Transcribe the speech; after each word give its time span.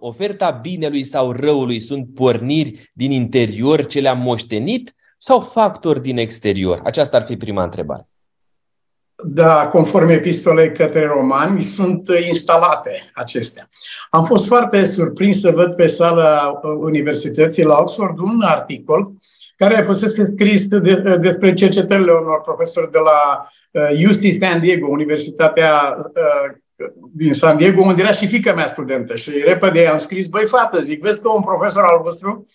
oferta 0.00 0.50
binelui 0.50 1.04
sau 1.04 1.32
răului 1.32 1.80
sunt 1.80 2.14
porniri 2.14 2.90
din 2.94 3.10
interior 3.10 3.86
ce 3.86 4.00
le-am 4.00 4.18
moștenit 4.18 4.94
sau 5.18 5.40
factori 5.40 6.02
din 6.02 6.18
exterior? 6.18 6.80
Aceasta 6.84 7.16
ar 7.16 7.24
fi 7.24 7.36
prima 7.36 7.62
întrebare. 7.62 8.08
Da, 9.24 9.68
conform 9.68 10.08
epistolei 10.08 10.72
către 10.72 11.06
romani, 11.06 11.62
sunt 11.62 12.08
instalate 12.28 13.10
acestea. 13.14 13.68
Am 14.10 14.24
fost 14.24 14.46
foarte 14.46 14.84
surprins 14.84 15.40
să 15.40 15.50
văd 15.50 15.74
pe 15.74 15.86
sala 15.86 16.60
Universității 16.78 17.64
la 17.64 17.78
Oxford 17.78 18.18
un 18.18 18.40
articol 18.42 19.12
care 19.56 19.76
a 19.76 19.84
fost 19.84 20.04
scris 20.34 20.68
de, 20.68 21.16
despre 21.20 21.54
cercetările 21.54 22.12
unor 22.12 22.40
profesori 22.40 22.90
de 22.90 22.98
la 22.98 23.48
UC 24.08 24.22
uh, 24.22 24.36
San 24.40 24.60
Diego, 24.60 24.86
Universitatea 24.86 25.96
uh, 25.98 26.56
din 27.12 27.32
San 27.32 27.56
Diego, 27.56 27.82
unde 27.82 28.02
era 28.02 28.12
și 28.12 28.26
fica 28.26 28.54
mea 28.54 28.66
studentă. 28.66 29.16
Și 29.16 29.30
repede 29.44 29.86
am 29.86 29.96
scris, 29.96 30.26
băi 30.26 30.46
fată, 30.46 30.80
zic, 30.80 31.02
vezi 31.02 31.22
că 31.22 31.28
un 31.28 31.42
profesor 31.42 31.82
al 31.82 32.00
vostru 32.02 32.46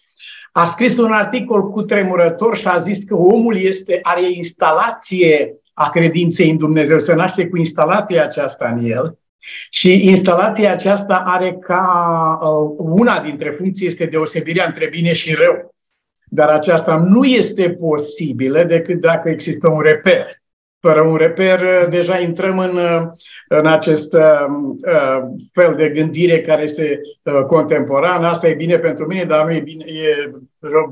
a 0.52 0.66
scris 0.66 0.98
un 0.98 1.12
articol 1.12 1.70
cu 1.70 1.82
tremurător 1.82 2.58
și 2.58 2.68
a 2.68 2.80
zis 2.80 2.98
că 3.06 3.16
omul 3.16 3.58
este, 3.58 4.00
are 4.02 4.32
instalație 4.32 5.56
a 5.74 5.90
credinței 5.90 6.50
în 6.50 6.58
Dumnezeu, 6.58 7.00
se 7.00 7.14
naște 7.14 7.48
cu 7.48 7.58
instalația 7.58 8.24
aceasta 8.24 8.76
în 8.78 8.86
el. 8.86 9.18
Și 9.70 10.08
instalația 10.08 10.72
aceasta 10.72 11.24
are 11.26 11.58
ca 11.62 12.40
uh, 12.42 12.76
una 12.78 13.22
dintre 13.22 13.50
funcții 13.50 13.88
este 13.88 14.06
deosebirea 14.06 14.66
între 14.66 14.88
bine 14.88 15.14
și 15.14 15.34
rău. 15.34 15.76
Dar 16.26 16.50
aceasta 16.50 16.98
nu 16.98 17.24
este 17.24 17.70
posibilă 17.70 18.64
decât 18.64 19.00
dacă 19.00 19.30
există 19.30 19.70
un 19.70 19.80
reper 19.80 20.44
fără 20.88 21.02
un 21.02 21.16
reper, 21.16 21.62
uh, 21.62 21.88
deja 21.90 22.20
intrăm 22.20 22.60
în, 22.60 22.78
uh, 22.78 23.02
în 23.48 23.66
acest 23.66 24.14
uh, 24.14 24.46
uh, 24.88 25.22
fel 25.54 25.74
de 25.76 25.90
gândire 25.90 26.42
care 26.42 26.62
este 26.62 27.02
uh, 27.24 27.44
contemporan. 27.48 28.24
Asta 28.24 28.48
e 28.48 28.54
bine 28.54 28.78
pentru 28.78 29.06
mine, 29.06 29.24
dar 29.24 29.46
nu 29.46 29.54
e 29.54 29.60
bine, 29.60 29.86
e 29.88 30.32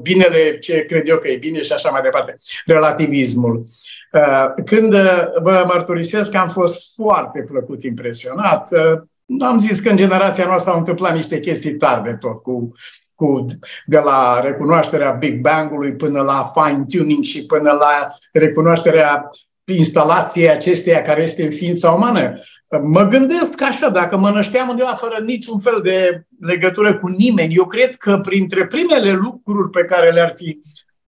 binele 0.02 0.58
ce 0.60 0.86
cred 0.86 1.08
eu 1.08 1.18
că 1.18 1.28
e 1.28 1.38
bine 1.38 1.62
și 1.62 1.72
așa 1.72 1.90
mai 1.90 2.02
departe. 2.02 2.36
Relativismul. 2.66 3.66
Uh, 4.12 4.64
când 4.66 4.94
uh, 4.94 5.24
vă 5.42 5.64
mărturisesc 5.68 6.32
că 6.32 6.38
am 6.38 6.50
fost 6.50 6.96
foarte 6.96 7.44
plăcut 7.52 7.84
impresionat, 7.84 8.70
uh, 8.72 9.02
am 9.40 9.60
zis 9.60 9.80
că 9.80 9.90
în 9.90 9.96
generația 9.96 10.46
noastră 10.46 10.72
au 10.72 10.78
întâmplat 10.78 11.14
niște 11.14 11.40
chestii 11.40 11.76
tari 11.76 12.04
de 12.04 12.14
tot, 12.14 12.42
cu 12.42 12.74
cu, 13.16 13.46
de 13.86 13.98
la 13.98 14.40
recunoașterea 14.40 15.12
Big 15.12 15.42
Bang-ului 15.42 15.94
până 15.94 16.22
la 16.22 16.52
fine-tuning 16.56 17.24
și 17.24 17.46
până 17.46 17.72
la 17.72 18.08
recunoașterea 18.32 19.30
instalației 19.66 20.50
acesteia 20.50 21.02
care 21.02 21.22
este 21.22 21.44
în 21.44 21.52
ființa 21.52 21.92
umană. 21.92 22.40
Mă 22.84 23.08
gândesc 23.08 23.62
așa, 23.62 23.90
dacă 23.90 24.18
mă 24.18 24.30
nășteam 24.30 24.70
undeva 24.70 24.96
fără 24.96 25.24
niciun 25.26 25.60
fel 25.60 25.80
de 25.84 26.26
legătură 26.40 26.98
cu 26.98 27.08
nimeni, 27.08 27.56
eu 27.56 27.66
cred 27.66 27.96
că 27.96 28.18
printre 28.18 28.66
primele 28.66 29.12
lucruri 29.12 29.70
pe 29.70 29.86
care 29.86 30.12
le-ar 30.12 30.34
fi 30.36 30.60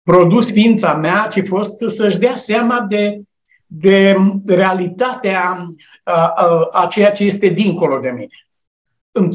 produs 0.02 0.50
ființa 0.50 0.94
mea, 0.94 1.28
ci 1.32 1.46
fost 1.46 1.78
să-și 1.78 2.18
dea 2.18 2.36
seama 2.36 2.86
de, 2.88 3.20
de 3.66 4.14
realitatea 4.46 5.70
a, 6.02 6.32
a, 6.36 6.68
a 6.72 6.86
ceea 6.86 7.12
ce 7.12 7.24
este 7.24 7.48
dincolo 7.48 7.98
de 7.98 8.10
mine 8.10 8.47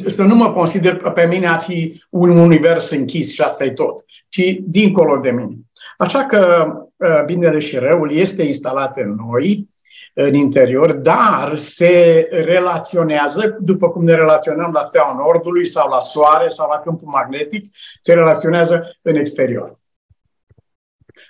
să 0.08 0.24
nu 0.24 0.36
mă 0.36 0.54
consider 0.54 0.96
pe 0.96 1.26
mine 1.26 1.48
a 1.48 1.58
fi 1.58 2.04
un 2.10 2.30
univers 2.30 2.90
închis 2.90 3.34
și 3.34 3.42
asta 3.42 3.64
e 3.64 3.72
tot, 3.72 4.04
ci 4.30 4.58
dincolo 4.62 5.18
de 5.18 5.32
mine. 5.32 5.56
Așa 5.98 6.26
că 6.26 6.66
ă, 7.02 7.24
binele 7.26 7.60
și 7.60 7.78
răul 7.78 8.12
este 8.12 8.44
instalat 8.44 8.98
în 8.98 9.16
noi, 9.28 9.70
în 10.14 10.34
interior, 10.34 10.92
dar 10.92 11.56
se 11.56 12.28
relaționează, 12.32 13.58
după 13.60 13.90
cum 13.90 14.04
ne 14.04 14.14
relaționăm 14.14 14.72
la 14.74 14.86
steaua 14.88 15.16
Nordului 15.18 15.66
sau 15.66 15.90
la 15.90 16.00
Soare 16.00 16.48
sau 16.48 16.70
la 16.70 16.80
câmpul 16.80 17.08
magnetic, 17.08 17.76
se 18.02 18.14
relaționează 18.14 18.98
în 19.02 19.16
exterior. 19.16 19.80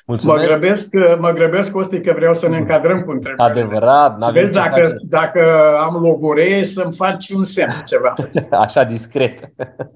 Mulțumesc. 0.05 0.39
Mă 0.39 0.47
grăbesc, 0.47 0.93
mă 1.19 1.31
grăbesc, 1.31 1.71
Costi, 1.71 1.99
că 1.99 2.13
vreau 2.15 2.33
să 2.33 2.47
ne 2.47 2.57
încadrăm 2.57 3.01
cu 3.01 3.11
întrebările. 3.11 3.61
Adevărat. 3.61 4.31
Vezi, 4.31 4.51
dacă, 4.51 4.87
dacă 5.09 5.41
am 5.77 5.95
logore, 5.95 6.63
să-mi 6.63 6.95
faci 6.95 7.29
un 7.29 7.43
semn, 7.43 7.83
ceva. 7.85 8.13
Așa, 8.63 8.83
discret. 8.83 9.39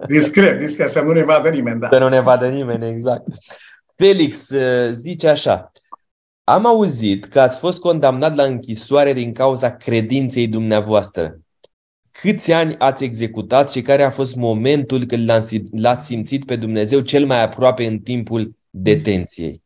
Discret, 0.07 0.59
discret, 0.59 0.89
să 0.89 1.01
nu 1.01 1.11
ne 1.11 1.23
vadă 1.23 1.50
nimeni. 1.50 1.79
Da. 1.79 1.88
Să 1.88 1.97
nu 1.97 2.09
ne 2.09 2.19
vadă 2.19 2.47
nimeni, 2.47 2.88
exact. 2.88 3.23
Felix 3.95 4.50
uh, 4.50 4.91
zice 4.91 5.28
așa. 5.28 5.72
Am 6.44 6.66
auzit 6.66 7.25
că 7.25 7.40
ați 7.40 7.59
fost 7.59 7.79
condamnat 7.79 8.35
la 8.35 8.44
închisoare 8.44 9.13
din 9.13 9.34
cauza 9.34 9.75
credinței 9.75 10.47
dumneavoastră. 10.47 11.40
Câți 12.11 12.51
ani 12.51 12.75
ați 12.78 13.03
executat 13.03 13.72
și 13.72 13.81
care 13.81 14.03
a 14.03 14.09
fost 14.09 14.35
momentul 14.35 15.03
când 15.06 15.29
l-ați 15.72 16.06
simțit 16.06 16.45
pe 16.45 16.56
Dumnezeu 16.56 17.00
cel 17.00 17.25
mai 17.25 17.44
aproape 17.44 17.85
în 17.85 18.00
timpul 18.00 18.56
detenției? 18.69 19.61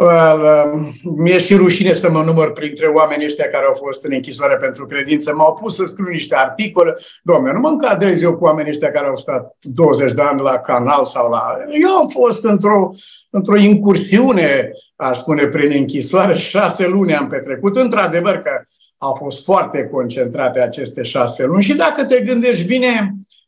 Um, 0.00 0.92
mi-e 1.16 1.38
și 1.38 1.54
rușine 1.54 1.92
să 1.92 2.10
mă 2.10 2.22
număr 2.22 2.52
printre 2.52 2.86
oamenii 2.86 3.26
ăștia 3.26 3.48
care 3.48 3.64
au 3.68 3.74
fost 3.74 4.04
în 4.04 4.10
închisoare 4.14 4.56
pentru 4.56 4.86
credință. 4.86 5.34
M-au 5.34 5.54
pus 5.54 5.74
să 5.74 5.84
scriu 5.84 6.08
niște 6.08 6.36
articole. 6.36 6.96
Doamne, 7.22 7.52
nu 7.52 7.60
mă 7.60 7.68
încadrez 7.68 8.22
eu 8.22 8.36
cu 8.36 8.44
oamenii 8.44 8.70
ăștia 8.70 8.90
care 8.90 9.06
au 9.06 9.16
stat 9.16 9.56
20 9.60 10.12
de 10.12 10.22
ani 10.22 10.40
la 10.40 10.58
canal 10.58 11.04
sau 11.04 11.30
la... 11.30 11.56
Eu 11.82 11.96
am 11.96 12.08
fost 12.08 12.44
într-o, 12.44 12.90
într-o 13.30 13.58
incursiune, 13.58 14.70
aș 14.96 15.18
spune, 15.18 15.46
prin 15.46 15.72
închisoare. 15.74 16.34
Șase 16.34 16.86
luni 16.86 17.14
am 17.14 17.26
petrecut. 17.26 17.76
Într-adevăr 17.76 18.36
că 18.36 18.50
au 18.98 19.14
fost 19.14 19.44
foarte 19.44 19.88
concentrate 19.92 20.60
aceste 20.60 21.02
șase 21.02 21.44
luni 21.44 21.62
și 21.62 21.76
dacă 21.76 22.04
te 22.04 22.20
gândești 22.20 22.66
bine, 22.66 23.14
Uh, 23.14 23.39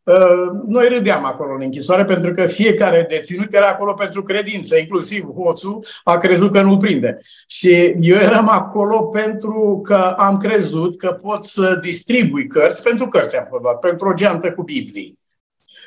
noi 0.67 0.89
râdeam 0.89 1.25
acolo 1.25 1.55
în 1.55 1.61
închisoare 1.63 2.05
pentru 2.05 2.33
că 2.33 2.47
fiecare 2.47 3.07
deținut 3.09 3.55
era 3.55 3.67
acolo 3.67 3.93
pentru 3.93 4.23
credință, 4.23 4.77
inclusiv 4.77 5.25
hoțul 5.37 5.85
a 6.05 6.17
crezut 6.17 6.53
că 6.53 6.61
nu 6.61 6.77
prinde. 6.77 7.21
Și 7.47 7.95
eu 7.99 8.17
eram 8.17 8.49
acolo 8.49 9.03
pentru 9.03 9.81
că 9.85 10.15
am 10.19 10.39
crezut 10.39 10.97
că 10.97 11.13
pot 11.23 11.45
să 11.45 11.79
distribui 11.83 12.47
cărți, 12.47 12.83
pentru 12.83 13.07
cărți 13.07 13.37
am 13.37 13.47
fost 13.51 13.79
pentru 13.81 14.09
o 14.09 14.15
geantă 14.15 14.53
cu 14.53 14.63
Biblii. 14.63 15.19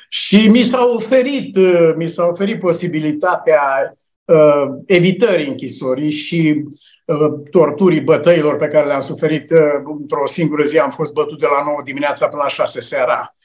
Și 0.08 0.48
mi 0.48 0.62
s-a 0.62 0.90
oferit, 0.94 1.56
uh, 1.56 1.92
mi 1.96 2.06
s-a 2.06 2.26
oferit 2.26 2.60
posibilitatea 2.60 3.96
uh, 4.24 4.66
evitării 4.86 5.48
închisorii 5.48 6.10
și 6.10 6.64
uh, 7.04 7.32
torturii 7.50 8.00
bătăilor 8.00 8.56
pe 8.56 8.68
care 8.68 8.86
le-am 8.86 9.00
suferit 9.00 9.50
uh, 9.50 9.58
într-o 10.00 10.26
singură 10.26 10.62
zi. 10.62 10.78
Am 10.78 10.90
fost 10.90 11.12
bătut 11.12 11.38
de 11.38 11.46
la 11.46 11.64
9 11.64 11.80
dimineața 11.84 12.28
până 12.28 12.42
la 12.42 12.48
6 12.48 12.80
seara 12.80 13.35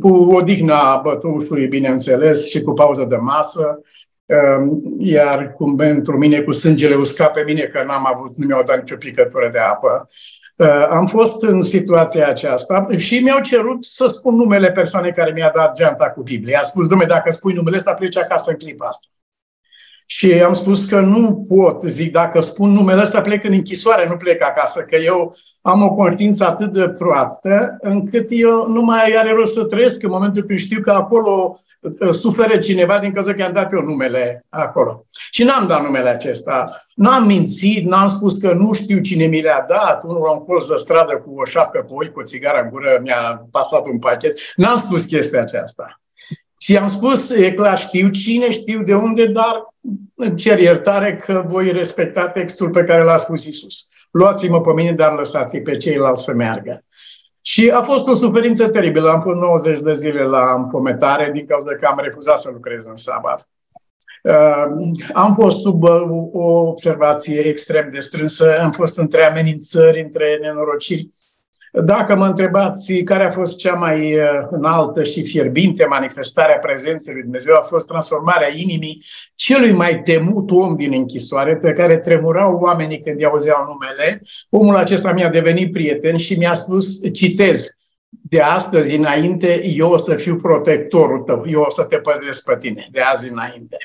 cu 0.00 0.08
odihna 0.08 0.96
bătușului, 0.96 1.66
bineînțeles, 1.66 2.48
și 2.48 2.62
cu 2.62 2.72
pauză 2.72 3.04
de 3.04 3.16
masă, 3.16 3.80
um, 4.26 4.96
iar 4.98 5.52
cum 5.52 5.76
pentru 5.76 6.18
mine 6.18 6.40
cu 6.40 6.52
sângele 6.52 6.94
uscat 6.94 7.32
pe 7.32 7.42
mine, 7.46 7.60
că 7.60 7.82
n-am 7.86 8.06
avut, 8.14 8.36
nu 8.36 8.46
mi-au 8.46 8.62
dat 8.62 8.78
nicio 8.78 8.96
picătură 8.96 9.48
de 9.52 9.58
apă. 9.58 10.08
Uh, 10.56 10.86
am 10.90 11.06
fost 11.06 11.42
în 11.42 11.62
situația 11.62 12.28
aceasta 12.28 12.86
și 12.96 13.18
mi-au 13.18 13.40
cerut 13.40 13.84
să 13.84 14.08
spun 14.08 14.34
numele 14.34 14.70
persoanei 14.70 15.12
care 15.12 15.32
mi-a 15.32 15.52
dat 15.54 15.74
geanta 15.74 16.10
cu 16.10 16.22
Biblia. 16.22 16.58
A 16.58 16.62
spus, 16.62 16.88
domnule, 16.88 17.10
dacă 17.10 17.30
spui 17.30 17.52
numele 17.52 17.76
ăsta, 17.76 17.94
pleci 17.94 18.16
acasă 18.16 18.50
în 18.50 18.56
clipa 18.56 18.86
asta. 18.86 19.06
Și 20.06 20.32
am 20.32 20.52
spus 20.52 20.88
că 20.88 21.00
nu 21.00 21.46
pot, 21.48 21.82
zic, 21.82 22.12
dacă 22.12 22.40
spun 22.40 22.70
numele 22.70 23.00
ăsta, 23.00 23.20
plec 23.20 23.44
în 23.44 23.52
închisoare, 23.52 24.08
nu 24.08 24.16
plec 24.16 24.42
acasă, 24.42 24.80
că 24.80 24.96
eu 24.96 25.36
am 25.66 25.82
o 25.82 25.94
conștiință 25.94 26.46
atât 26.46 26.72
de 26.72 26.88
proastă, 26.88 27.76
încât 27.80 28.26
eu 28.28 28.66
nu 28.68 28.82
mai 28.82 29.14
are 29.18 29.32
rost 29.32 29.54
să 29.54 29.64
trăiesc 29.64 30.02
în 30.02 30.10
momentul 30.10 30.42
când 30.42 30.58
știu 30.58 30.80
că 30.80 30.90
acolo 30.90 31.60
uh, 31.80 32.10
suferă 32.10 32.56
cineva 32.56 32.98
din 32.98 33.12
cauza 33.12 33.32
că 33.32 33.40
i-am 33.40 33.52
dat 33.52 33.72
eu 33.72 33.80
numele 33.80 34.44
acolo. 34.48 35.06
Și 35.30 35.44
n-am 35.44 35.66
dat 35.66 35.82
numele 35.82 36.08
acesta. 36.08 36.76
N-am 36.94 37.26
mințit, 37.26 37.86
n-am 37.86 38.08
spus 38.08 38.40
că 38.40 38.52
nu 38.52 38.72
știu 38.72 39.00
cine 39.00 39.26
mi 39.26 39.42
le-a 39.42 39.66
dat. 39.68 40.04
Unul 40.04 40.22
la 40.22 40.30
un 40.30 40.44
colț 40.44 40.66
de 40.66 40.74
stradă 40.76 41.16
cu 41.16 41.40
o 41.40 41.44
șapcă 41.44 41.84
pe 41.88 41.92
oi, 41.94 42.12
cu 42.12 42.20
o 42.20 42.22
țigară 42.22 42.60
în 42.62 42.70
gură, 42.70 42.98
mi-a 43.02 43.46
pasat 43.50 43.86
un 43.86 43.98
pachet. 43.98 44.38
N-am 44.56 44.76
spus 44.76 45.04
chestia 45.04 45.40
aceasta. 45.40 46.00
Și 46.58 46.76
am 46.76 46.88
spus, 46.88 47.30
e 47.30 47.52
clar, 47.52 47.78
știu 47.78 48.08
cine, 48.08 48.50
știu 48.50 48.82
de 48.82 48.94
unde, 48.94 49.26
dar 49.26 49.74
îmi 50.14 50.36
cer 50.36 50.58
iertare 50.58 51.16
că 51.16 51.44
voi 51.46 51.72
respecta 51.72 52.28
textul 52.28 52.70
pe 52.70 52.84
care 52.84 53.02
l-a 53.02 53.16
spus 53.16 53.44
Isus. 53.44 53.88
Luați-mă 54.18 54.60
pe 54.60 54.72
mine, 54.72 54.92
dar 54.92 55.12
lăsați 55.12 55.58
pe 55.58 55.76
ceilalți 55.76 56.24
să 56.24 56.32
meargă. 56.32 56.84
Și 57.40 57.70
a 57.70 57.82
fost 57.82 58.06
o 58.06 58.14
suferință 58.14 58.68
teribilă. 58.68 59.10
Am 59.10 59.20
fost 59.20 59.36
90 59.36 59.80
de 59.80 59.94
zile 59.94 60.22
la 60.22 60.54
înfometare 60.54 61.30
din 61.32 61.46
cauza 61.46 61.74
că 61.74 61.86
am 61.86 61.98
refuzat 62.02 62.40
să 62.40 62.50
lucrez 62.52 62.86
în 62.86 62.96
sabat. 62.96 63.48
Uh, 64.22 64.64
am 65.12 65.34
fost 65.34 65.60
sub 65.60 65.82
uh, 65.82 66.02
o 66.32 66.46
observație 66.46 67.40
extrem 67.40 67.90
de 67.92 68.00
strânsă, 68.00 68.58
am 68.60 68.70
fost 68.70 68.98
între 68.98 69.22
amenințări, 69.22 70.00
între 70.00 70.38
nenorociri. 70.40 71.10
Dacă 71.84 72.16
mă 72.16 72.26
întrebați 72.26 72.94
care 72.94 73.24
a 73.24 73.30
fost 73.30 73.56
cea 73.56 73.74
mai 73.74 74.14
uh, 74.14 74.22
înaltă 74.50 75.02
și 75.02 75.24
fierbinte 75.24 75.86
manifestare 75.86 76.54
a 76.54 76.58
prezenței 76.58 77.12
lui 77.12 77.22
Dumnezeu, 77.22 77.54
a 77.54 77.62
fost 77.62 77.86
transformarea 77.86 78.48
inimii 78.54 79.04
celui 79.34 79.72
mai 79.72 80.02
temut 80.02 80.50
om 80.50 80.76
din 80.76 80.92
închisoare, 80.92 81.56
pe 81.56 81.72
care 81.72 81.98
tremurau 81.98 82.58
oamenii 82.58 83.00
când 83.00 83.20
i 83.20 83.24
auzeau 83.24 83.64
numele. 83.64 84.22
Omul 84.50 84.76
acesta 84.76 85.12
mi-a 85.12 85.28
devenit 85.28 85.72
prieten 85.72 86.16
și 86.16 86.34
mi-a 86.34 86.54
spus, 86.54 87.12
citez, 87.12 87.66
de 88.08 88.40
astăzi 88.40 88.96
înainte, 88.96 89.64
eu 89.64 89.90
o 89.90 89.98
să 89.98 90.14
fiu 90.14 90.36
protectorul 90.36 91.18
tău, 91.18 91.44
eu 91.46 91.60
o 91.60 91.70
să 91.70 91.84
te 91.84 91.96
păzesc 91.96 92.44
pe 92.44 92.56
tine, 92.60 92.88
de 92.90 93.00
azi 93.00 93.30
înainte. 93.30 93.76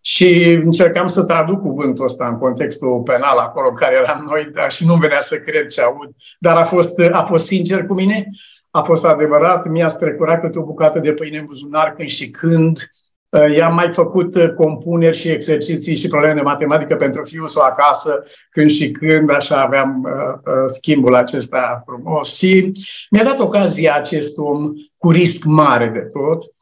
Și 0.00 0.58
încercam 0.62 1.06
să 1.06 1.24
traduc 1.24 1.60
cuvântul 1.60 2.04
ăsta 2.04 2.26
în 2.26 2.38
contextul 2.38 3.00
penal 3.00 3.38
acolo 3.38 3.68
în 3.68 3.74
care 3.74 3.94
eram 3.94 4.26
noi, 4.28 4.50
dar 4.54 4.72
și 4.72 4.86
nu 4.86 4.94
venea 4.94 5.20
să 5.20 5.36
cred 5.36 5.66
ce 5.66 5.80
aud. 5.80 6.10
Dar 6.38 6.56
a 6.56 6.64
fost, 6.64 6.98
a 7.12 7.22
fost 7.22 7.46
sincer 7.46 7.86
cu 7.86 7.94
mine, 7.94 8.28
a 8.70 8.82
fost 8.82 9.04
adevărat, 9.04 9.68
mi-a 9.68 9.88
strecurat 9.88 10.40
câte 10.40 10.58
o 10.58 10.64
bucată 10.64 10.98
de 10.98 11.12
pâine 11.12 11.38
în 11.38 11.44
buzunar 11.44 11.94
când 11.94 12.08
și 12.08 12.30
când. 12.30 12.88
Uh, 13.30 13.56
i-am 13.56 13.74
mai 13.74 13.92
făcut 13.92 14.34
uh, 14.34 14.48
compuneri 14.56 15.16
și 15.16 15.28
exerciții 15.28 15.96
și 15.96 16.08
probleme 16.08 16.34
de 16.34 16.40
matematică 16.40 16.96
pentru 16.96 17.24
fiul 17.24 17.46
său 17.46 17.62
acasă, 17.62 18.24
când 18.50 18.70
și 18.70 18.90
când, 18.90 19.30
așa 19.30 19.62
aveam 19.62 20.02
uh, 20.04 20.52
uh, 20.52 20.52
schimbul 20.66 21.14
acesta 21.14 21.82
frumos. 21.86 22.36
Și 22.36 22.72
mi-a 23.10 23.24
dat 23.24 23.38
ocazia 23.38 23.94
acest 23.94 24.38
om 24.38 24.72
cu 24.96 25.10
risc 25.10 25.44
mare 25.44 25.86
de 25.86 25.98
tot, 25.98 26.42
uh, 26.42 26.57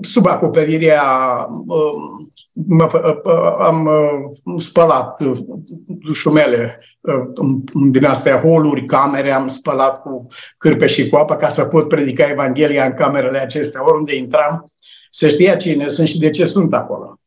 sub 0.00 0.26
acoperirea 0.26 1.02
uh, 1.66 1.92
am 3.58 3.90
spălat 4.58 5.20
dușumele 5.86 6.78
din 7.90 8.04
astea 8.04 8.38
holuri, 8.38 8.84
camere, 8.84 9.32
am 9.32 9.48
spălat 9.48 10.02
cu 10.02 10.26
cârpe 10.58 10.86
și 10.86 11.08
cu 11.08 11.16
apă 11.16 11.36
ca 11.36 11.48
să 11.48 11.64
pot 11.64 11.88
predica 11.88 12.30
Evanghelia 12.30 12.84
în 12.84 12.94
camerele 12.94 13.38
acestea. 13.38 13.88
Oriunde 13.88 14.16
intram, 14.16 14.72
se 15.10 15.28
știa 15.28 15.56
cine 15.56 15.88
sunt 15.88 16.08
și 16.08 16.18
de 16.18 16.30
ce 16.30 16.44
sunt 16.44 16.74
acolo. 16.74 17.19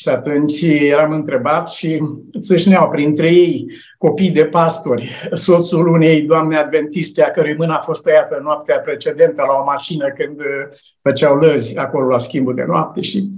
Și 0.00 0.08
atunci 0.08 0.62
eram 0.62 1.12
întrebat 1.12 1.68
și 1.68 2.02
țâșneau 2.40 2.88
printre 2.88 3.32
ei 3.32 3.66
copii 3.98 4.30
de 4.30 4.44
pastori, 4.44 5.28
soțul 5.32 5.88
unei 5.88 6.22
doamne 6.22 6.56
adventiste 6.56 7.22
a 7.22 7.30
cărui 7.30 7.54
mână 7.58 7.72
a 7.72 7.80
fost 7.80 8.02
tăiată 8.02 8.40
noaptea 8.42 8.78
precedentă 8.78 9.44
la 9.46 9.60
o 9.60 9.64
mașină 9.64 10.08
când 10.08 10.40
uh, 10.40 10.76
făceau 11.02 11.36
lăzi 11.36 11.78
acolo 11.78 12.06
la 12.06 12.18
schimbul 12.18 12.54
de 12.54 12.64
noapte. 12.66 13.00
Și, 13.00 13.28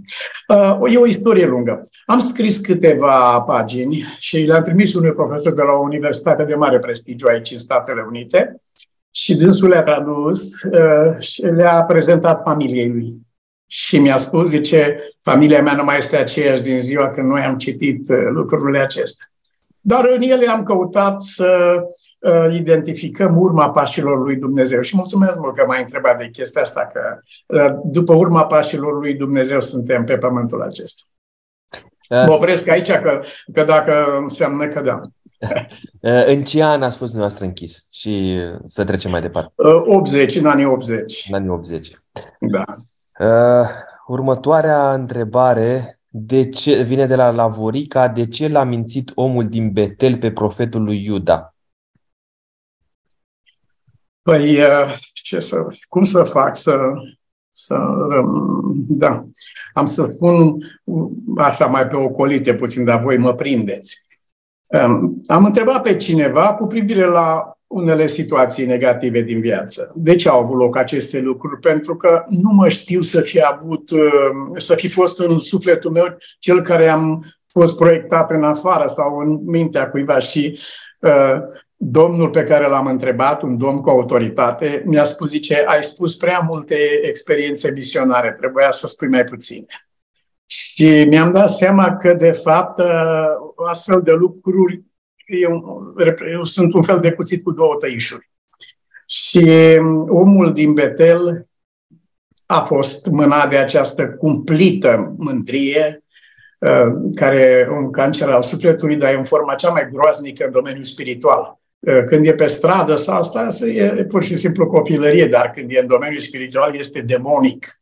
uh, 0.49 0.93
e 0.93 0.99
o 0.99 1.07
istorie 1.07 1.47
lungă. 1.47 1.89
Am 2.07 2.19
scris 2.19 2.59
câteva 2.59 3.41
pagini 3.41 4.05
și 4.19 4.39
le-am 4.39 4.63
trimis 4.63 4.95
unui 4.95 5.13
profesor 5.13 5.55
de 5.55 5.63
la 5.63 5.73
o 5.73 5.83
universitate 5.83 6.45
de 6.45 6.55
mare 6.55 6.79
prestigiu 6.79 7.27
aici 7.27 7.51
în 7.51 7.59
Statele 7.59 8.05
Unite 8.09 8.61
și 9.11 9.35
dânsul 9.35 9.69
le-a 9.69 9.83
tradus 9.83 10.63
uh, 10.63 11.19
și 11.19 11.41
le-a 11.41 11.85
prezentat 11.89 12.41
familiei 12.43 12.89
lui 12.89 13.15
și 13.75 13.99
mi-a 13.99 14.17
spus, 14.17 14.49
zice, 14.49 14.97
familia 15.21 15.63
mea 15.63 15.75
nu 15.75 15.85
mai 15.85 15.99
este 15.99 16.17
aceeași 16.17 16.63
din 16.63 16.81
ziua 16.81 17.11
când 17.11 17.29
noi 17.29 17.41
am 17.41 17.59
citit 17.59 18.09
uh, 18.09 18.27
lucrurile 18.31 18.79
acestea. 18.79 19.33
Dar 19.81 20.05
în 20.15 20.21
ele 20.21 20.49
am 20.49 20.63
căutat 20.63 21.23
să 21.23 21.81
uh, 22.19 22.55
identificăm 22.55 23.39
urma 23.39 23.71
pașilor 23.71 24.19
lui 24.19 24.37
Dumnezeu. 24.37 24.81
Și 24.81 24.97
mulțumesc 24.97 25.39
mult 25.39 25.57
că 25.57 25.65
m-ai 25.67 25.83
întrebat 25.83 26.19
de 26.19 26.29
chestia 26.29 26.61
asta, 26.61 26.87
că 26.93 27.21
uh, 27.47 27.79
după 27.85 28.15
urma 28.15 28.47
pașilor 28.47 28.99
lui 28.99 29.15
Dumnezeu 29.15 29.61
suntem 29.61 30.05
pe 30.05 30.19
pământul 30.19 30.63
acesta. 30.63 31.03
Uh, 32.09 32.25
mă 32.27 32.33
opresc 32.33 32.69
aici, 32.69 32.91
că, 32.91 33.21
că 33.53 33.65
dacă 33.65 34.19
înseamnă 34.21 34.69
că 34.69 34.81
da. 34.81 35.01
în 36.35 36.45
ce 36.45 36.63
an 36.63 36.83
a 36.83 36.91
fost 36.91 37.11
dumneavoastră 37.11 37.45
închis? 37.45 37.87
Și 37.91 38.41
să 38.65 38.85
trecem 38.85 39.11
mai 39.11 39.21
departe. 39.21 39.53
80, 39.57 40.37
în 40.37 40.47
anii 40.47 40.65
80. 40.65 41.27
În 41.29 41.35
anii 41.35 41.49
80. 41.49 42.03
Da. 42.39 42.65
Uh, 43.23 43.69
următoarea 44.07 44.95
întrebare 44.95 46.01
de 46.09 46.49
ce, 46.49 46.83
vine 46.83 47.07
de 47.07 47.15
la 47.15 47.31
Lavorica. 47.31 48.09
De 48.09 48.29
ce 48.29 48.49
l-a 48.49 48.65
mințit 48.65 49.13
omul 49.15 49.49
din 49.49 49.73
Betel 49.73 50.19
pe 50.19 50.33
profetul 50.33 50.83
lui 50.83 51.05
Iuda? 51.05 51.55
Păi, 54.23 54.61
uh, 54.61 54.99
ce 55.13 55.41
să, 55.41 55.67
cum 55.89 56.03
să 56.03 56.23
fac 56.23 56.57
să, 56.57 56.93
să, 57.51 57.77
da, 58.89 59.21
am 59.73 59.87
să 59.87 60.11
spun 60.15 60.57
așa 61.37 61.67
mai 61.67 61.87
pe 61.87 61.97
ocolite 61.97 62.55
puțin, 62.55 62.85
dar 62.85 63.03
voi 63.03 63.19
mă 63.19 63.35
prindeți. 63.35 64.05
Um, 64.67 65.23
am 65.27 65.45
întrebat 65.45 65.83
pe 65.83 65.97
cineva 65.97 66.55
cu 66.55 66.67
privire 66.67 67.05
la 67.05 67.57
unele 67.73 68.07
situații 68.07 68.67
negative 68.67 69.21
din 69.21 69.41
viață. 69.41 69.93
De 69.95 70.15
ce 70.15 70.29
au 70.29 70.41
avut 70.41 70.57
loc 70.57 70.77
aceste 70.77 71.21
lucruri? 71.21 71.61
Pentru 71.61 71.97
că 71.97 72.25
nu 72.29 72.51
mă 72.53 72.69
știu 72.69 73.01
să 73.01 73.21
fi 73.21 73.41
avut, 73.45 73.91
uh, 73.91 74.01
să 74.57 74.75
fi 74.75 74.89
fost 74.89 75.21
în 75.21 75.39
sufletul 75.39 75.91
meu 75.91 76.17
cel 76.39 76.63
care 76.63 76.89
am 76.89 77.25
fost 77.47 77.77
proiectat 77.77 78.31
în 78.31 78.45
afară 78.45 78.93
sau 78.97 79.19
în 79.19 79.39
mintea 79.45 79.91
cuiva 79.91 80.19
și 80.19 80.59
uh, 80.99 81.37
domnul 81.77 82.31
pe 82.31 82.45
care 82.45 82.69
l-am 82.69 82.87
întrebat, 82.87 83.43
un 83.43 83.59
domn 83.59 83.81
cu 83.81 83.91
autoritate, 83.91 84.83
mi-a 84.87 85.05
spus, 85.05 85.29
zice, 85.29 85.65
ai 85.67 85.83
spus 85.83 86.17
prea 86.17 86.39
multe 86.39 86.77
experiențe 87.03 87.71
misionare, 87.71 88.37
trebuia 88.39 88.71
să 88.71 88.87
spui 88.87 89.09
mai 89.09 89.25
puține. 89.25 89.67
Și 90.47 91.05
mi-am 91.09 91.33
dat 91.33 91.51
seama 91.51 91.97
că, 91.97 92.15
de 92.15 92.31
fapt, 92.31 92.79
uh, 92.79 93.67
astfel 93.67 94.01
de 94.03 94.13
lucruri 94.13 94.83
eu, 95.27 95.83
eu 96.33 96.45
sunt 96.45 96.75
un 96.75 96.83
fel 96.83 97.01
de 97.01 97.13
cuțit 97.13 97.43
cu 97.43 97.51
două 97.51 97.77
tăișuri. 97.79 98.31
Și 99.07 99.47
omul 100.09 100.53
din 100.53 100.73
Betel 100.73 101.47
a 102.47 102.61
fost 102.61 103.07
mânat 103.07 103.51
de 103.51 103.57
această 103.57 104.09
cumplită 104.09 105.15
mândrie, 105.19 106.05
uh, 106.59 107.11
care 107.15 107.41
e 107.41 107.69
un 107.69 107.91
cancer 107.91 108.29
al 108.29 108.43
sufletului, 108.43 108.97
dar 108.97 109.13
e 109.13 109.17
în 109.17 109.25
forma 109.25 109.55
cea 109.55 109.71
mai 109.71 109.89
groaznică 109.93 110.45
în 110.45 110.53
domeniul 110.53 110.85
spiritual. 110.85 111.61
Uh, 111.79 112.05
când 112.05 112.27
e 112.27 112.35
pe 112.35 112.47
stradă 112.47 112.95
sau 112.95 113.17
asta, 113.17 113.67
e 113.67 114.05
pur 114.05 114.23
și 114.23 114.37
simplu 114.37 114.67
copilărie, 114.67 115.27
dar 115.27 115.51
când 115.51 115.71
e 115.71 115.79
în 115.79 115.87
domeniul 115.87 116.21
spiritual 116.21 116.77
este 116.77 117.01
demonic. 117.01 117.81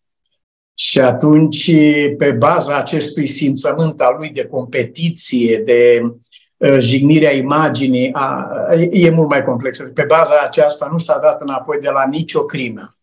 Și 0.74 1.00
atunci, 1.00 1.72
pe 2.16 2.32
baza 2.32 2.76
acestui 2.76 3.26
simțământ 3.26 4.00
al 4.00 4.16
lui 4.18 4.30
de 4.30 4.44
competiție, 4.44 5.58
de 5.58 6.02
Uh, 6.02 6.16
jignirea 6.78 7.32
imaginii 7.32 8.10
a, 8.12 8.48
e 8.90 9.10
mult 9.10 9.28
mai 9.28 9.44
complexă. 9.44 9.84
Pe 9.84 10.04
baza 10.08 10.40
aceasta 10.42 10.88
nu 10.92 10.98
s-a 10.98 11.18
dat 11.18 11.42
înapoi 11.42 11.78
de 11.80 11.90
la 11.90 12.06
nicio 12.06 12.44
crimă 12.44 12.94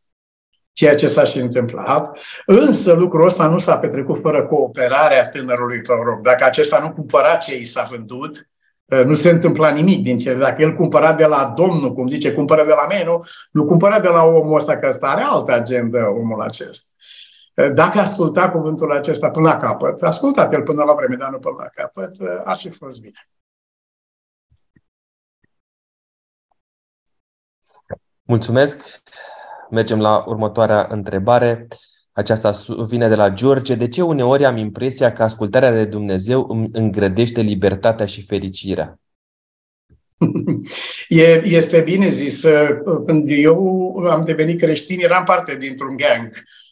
ceea 0.77 0.95
ce 0.95 1.07
s-a 1.07 1.23
și 1.23 1.37
întâmplat. 1.37 2.17
Însă 2.45 2.93
lucrul 2.93 3.25
ăsta 3.25 3.47
nu 3.47 3.57
s-a 3.57 3.77
petrecut 3.77 4.21
fără 4.21 4.45
cooperarea 4.45 5.29
tânărului 5.29 5.81
proroc. 5.81 6.21
Dacă 6.21 6.43
acesta 6.45 6.79
nu 6.79 6.93
cumpăra 6.93 7.35
ce 7.35 7.57
i 7.57 7.65
s-a 7.65 7.87
vândut, 7.91 8.49
uh, 8.85 9.03
nu 9.03 9.13
se 9.13 9.29
întâmpla 9.29 9.69
nimic 9.69 10.03
din 10.03 10.17
ce. 10.17 10.33
Dacă 10.33 10.61
el 10.61 10.73
cumpăra 10.73 11.13
de 11.13 11.25
la 11.25 11.53
Domnul, 11.55 11.93
cum 11.93 12.07
zice, 12.07 12.33
cumpără 12.33 12.65
de 12.65 12.69
la 12.69 12.87
mine, 12.89 13.03
nu, 13.03 13.21
nu 13.51 13.65
cumpăra 13.65 13.99
de 13.99 14.07
la 14.07 14.23
omul 14.23 14.55
ăsta, 14.55 14.77
că 14.77 14.87
ăsta 14.87 15.07
are 15.07 15.21
altă 15.21 15.53
agendă, 15.53 16.13
omul 16.19 16.41
acesta. 16.41 16.87
Uh, 17.55 17.73
dacă 17.73 17.99
asculta 17.99 18.49
cuvântul 18.49 18.91
acesta 18.91 19.29
până 19.29 19.47
la 19.47 19.57
capăt, 19.57 20.01
asculta 20.01 20.49
el 20.51 20.61
până 20.61 20.83
la 20.83 20.93
vreme, 20.93 21.15
dar 21.15 21.29
nu 21.29 21.37
până 21.37 21.55
la 21.59 21.83
capăt, 21.83 22.11
ar 22.45 22.57
fi 22.57 22.69
fost 22.69 23.01
bine. 23.01 23.29
Mulțumesc. 28.27 29.01
Mergem 29.69 29.99
la 29.99 30.23
următoarea 30.27 30.87
întrebare. 30.89 31.67
Aceasta 32.11 32.51
vine 32.89 33.07
de 33.07 33.15
la 33.15 33.29
George. 33.29 33.75
De 33.75 33.87
ce 33.87 34.01
uneori 34.01 34.45
am 34.45 34.57
impresia 34.57 35.11
că 35.13 35.23
ascultarea 35.23 35.71
de 35.71 35.85
Dumnezeu 35.85 36.45
îmi 36.49 36.69
îngrădește 36.71 37.41
libertatea 37.41 38.05
și 38.05 38.25
fericirea? 38.25 38.99
E, 41.07 41.45
este 41.45 41.81
bine 41.81 42.09
zis. 42.09 42.45
Când 43.05 43.29
eu 43.29 43.97
am 44.09 44.23
devenit 44.25 44.59
creștin, 44.59 44.99
eram 44.99 45.23
parte 45.23 45.55
dintr-un 45.55 45.95
gang 45.95 46.31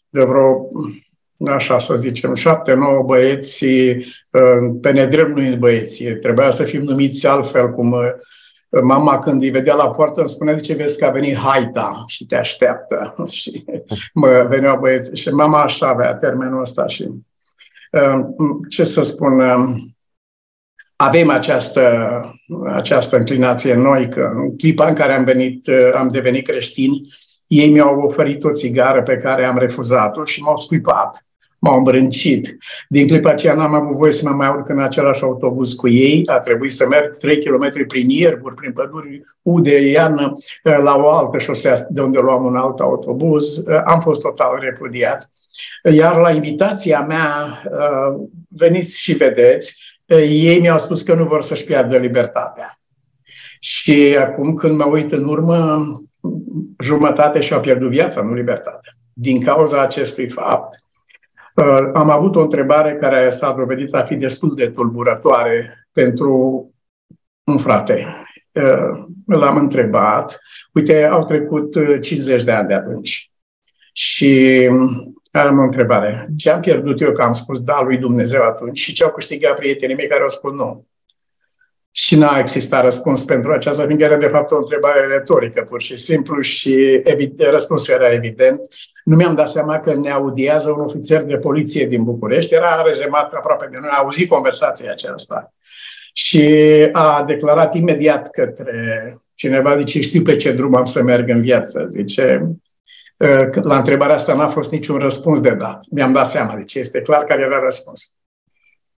de 0.09 0.23
vreo, 0.23 0.67
așa 1.47 1.79
să 1.79 1.95
zicem, 1.95 2.33
șapte, 2.33 2.73
nouă 2.73 3.03
băieți, 3.03 3.65
pe 4.81 4.91
nedrept 4.91 5.37
nu 5.37 5.55
băieți. 5.55 6.03
Trebuia 6.03 6.51
să 6.51 6.63
fim 6.63 6.81
numiți 6.81 7.27
altfel, 7.27 7.71
cum 7.71 7.95
Mama 8.69 9.19
când 9.19 9.41
îi 9.41 9.49
vedea 9.49 9.75
la 9.75 9.91
poartă 9.91 10.19
îmi 10.19 10.29
spunea, 10.29 10.59
ce 10.59 10.73
vezi 10.73 10.97
că 10.97 11.05
a 11.05 11.09
venit 11.09 11.37
haita 11.37 12.03
și 12.07 12.25
te 12.25 12.35
așteaptă. 12.35 13.15
și 13.39 13.65
mă 14.13 14.45
veneau 14.49 14.79
băieți. 14.79 15.15
Și 15.15 15.29
mama 15.29 15.61
așa 15.61 15.87
avea 15.87 16.13
termenul 16.13 16.61
ăsta 16.61 16.87
și 16.87 17.09
um, 17.91 18.35
ce 18.69 18.83
să 18.83 19.03
spun, 19.03 19.39
um, 19.39 19.95
avem 20.95 21.29
această, 21.29 22.21
această 22.65 23.17
înclinație 23.17 23.73
în 23.73 23.81
noi 23.81 24.09
că 24.09 24.31
în 24.35 24.57
clipa 24.57 24.87
în 24.87 24.95
care 24.95 25.13
am, 25.13 25.23
venit, 25.23 25.67
uh, 25.67 25.91
am 25.95 26.07
devenit 26.07 26.47
creștini, 26.47 27.01
ei 27.47 27.71
mi-au 27.71 27.99
oferit 27.99 28.43
o 28.43 28.51
țigară 28.51 29.03
pe 29.03 29.17
care 29.17 29.45
am 29.45 29.57
refuzat-o 29.57 30.23
și 30.23 30.41
m-au 30.41 30.57
scuipat 30.57 31.25
m-au 31.65 31.77
îmbrâncit. 31.77 32.57
Din 32.89 33.07
clipa 33.07 33.29
aceea 33.29 33.53
n-am 33.53 33.73
avut 33.73 33.95
voie 33.95 34.11
să 34.11 34.29
mă 34.29 34.35
mai 34.35 34.47
urc 34.47 34.69
în 34.69 34.79
același 34.79 35.23
autobuz 35.23 35.73
cu 35.73 35.87
ei. 35.87 36.23
A 36.25 36.39
trebuit 36.39 36.71
să 36.71 36.87
merg 36.87 37.17
3 37.17 37.37
km 37.37 37.87
prin 37.87 38.09
ierburi, 38.09 38.55
prin 38.55 38.71
păduri 38.71 39.23
ude, 39.41 39.89
iarnă, 39.89 40.37
la 40.63 40.95
o 40.95 41.09
altă 41.09 41.37
șosea 41.37 41.75
de 41.89 42.01
unde 42.01 42.19
luam 42.19 42.45
un 42.45 42.55
alt 42.55 42.79
autobuz. 42.79 43.67
Am 43.85 43.99
fost 43.99 44.21
total 44.21 44.57
repudiat. 44.59 45.31
Iar 45.91 46.15
la 46.15 46.31
invitația 46.31 47.01
mea, 47.01 47.61
veniți 48.47 49.01
și 49.01 49.13
vedeți, 49.13 49.83
ei 50.29 50.59
mi-au 50.59 50.77
spus 50.77 51.01
că 51.01 51.13
nu 51.13 51.23
vor 51.23 51.41
să-și 51.41 51.63
piardă 51.63 51.97
libertatea. 51.97 52.77
Și 53.59 54.17
acum 54.19 54.53
când 54.53 54.77
mă 54.77 54.85
uit 54.85 55.11
în 55.11 55.27
urmă, 55.27 55.83
jumătate 56.79 57.41
și-au 57.41 57.59
pierdut 57.59 57.89
viața, 57.89 58.21
nu 58.21 58.33
libertatea. 58.33 58.91
Din 59.13 59.41
cauza 59.41 59.81
acestui 59.81 60.29
fapt, 60.29 60.73
uh, 60.73 60.84
am 61.93 62.09
avut 62.09 62.35
o 62.35 62.41
întrebare 62.41 62.95
care 62.95 63.29
s-a 63.29 63.53
dovedit 63.53 63.93
a 63.93 64.03
fi 64.03 64.15
destul 64.15 64.55
de 64.55 64.69
tulburătoare 64.69 65.87
pentru 65.91 66.69
un 67.43 67.57
frate. 67.57 68.05
Uh, 68.51 69.05
l-am 69.25 69.57
întrebat, 69.57 70.39
uite, 70.73 71.03
au 71.03 71.25
trecut 71.25 71.75
50 72.01 72.43
de 72.43 72.51
ani 72.51 72.67
de 72.67 72.73
atunci 72.73 73.31
și 73.93 74.61
am 75.31 75.59
o 75.59 75.61
întrebare. 75.61 76.29
Ce 76.37 76.49
am 76.49 76.59
pierdut 76.59 77.01
eu 77.01 77.11
că 77.11 77.21
am 77.21 77.33
spus 77.33 77.63
da 77.63 77.81
lui 77.81 77.97
Dumnezeu 77.97 78.43
atunci 78.43 78.79
și 78.79 78.93
ce 78.93 79.03
au 79.03 79.11
câștigat 79.11 79.55
prietenii 79.55 79.95
mei 79.95 80.07
care 80.07 80.21
au 80.21 80.29
spus 80.29 80.51
nu? 80.51 80.87
Și 81.97 82.15
n-a 82.15 82.39
existat 82.39 82.83
răspuns 82.83 83.23
pentru 83.23 83.51
aceasta, 83.51 83.85
fiindcă 83.85 84.05
era 84.05 84.17
de 84.17 84.27
fapt 84.27 84.51
o 84.51 84.57
întrebare 84.57 85.05
retorică, 85.05 85.61
pur 85.61 85.81
și 85.81 85.97
simplu, 85.97 86.41
și 86.41 87.01
evident, 87.03 87.49
răspunsul 87.49 87.93
era 87.93 88.11
evident. 88.11 88.59
Nu 89.03 89.15
mi-am 89.15 89.35
dat 89.35 89.49
seama 89.49 89.79
că 89.79 89.93
ne 89.93 90.11
audiază 90.11 90.71
un 90.71 90.79
ofițer 90.79 91.23
de 91.23 91.37
poliție 91.37 91.85
din 91.85 92.03
București, 92.03 92.53
era 92.53 92.81
rezemat 92.81 93.33
aproape 93.33 93.67
de 93.71 93.77
noi, 93.79 93.89
a 93.91 93.97
auzit 93.97 94.29
conversația 94.29 94.91
aceasta 94.91 95.53
și 96.13 96.43
a 96.91 97.23
declarat 97.27 97.75
imediat 97.75 98.29
către 98.29 99.17
cineva, 99.33 99.77
zice, 99.77 100.01
știu 100.01 100.21
pe 100.21 100.35
ce 100.35 100.51
drum 100.51 100.75
am 100.75 100.85
să 100.85 101.03
merg 101.03 101.29
în 101.29 101.41
viață. 101.41 101.89
Zice, 101.91 102.51
ă, 103.19 103.49
la 103.63 103.77
întrebarea 103.77 104.15
asta 104.15 104.33
n-a 104.33 104.47
fost 104.47 104.71
niciun 104.71 104.97
răspuns 104.97 105.41
de 105.41 105.53
dat. 105.53 105.85
Mi-am 105.91 106.13
dat 106.13 106.29
seama, 106.29 106.55
deci 106.55 106.75
este 106.75 107.01
clar 107.01 107.23
care 107.23 107.41
era 107.41 107.59
răspuns. 107.59 108.15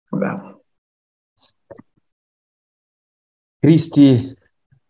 Da. 0.09 0.59
Cristi, 3.59 4.33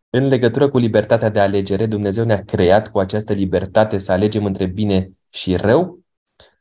în 0.09 0.27
legătură 0.27 0.69
cu 0.69 0.77
libertatea 0.77 1.29
de 1.29 1.39
alegere, 1.39 1.85
Dumnezeu 1.85 2.25
ne-a 2.25 2.43
creat 2.43 2.91
cu 2.91 2.99
această 2.99 3.33
libertate 3.33 3.97
să 3.97 4.11
alegem 4.11 4.45
între 4.45 4.65
bine 4.65 5.11
și 5.29 5.55
rău? 5.55 5.99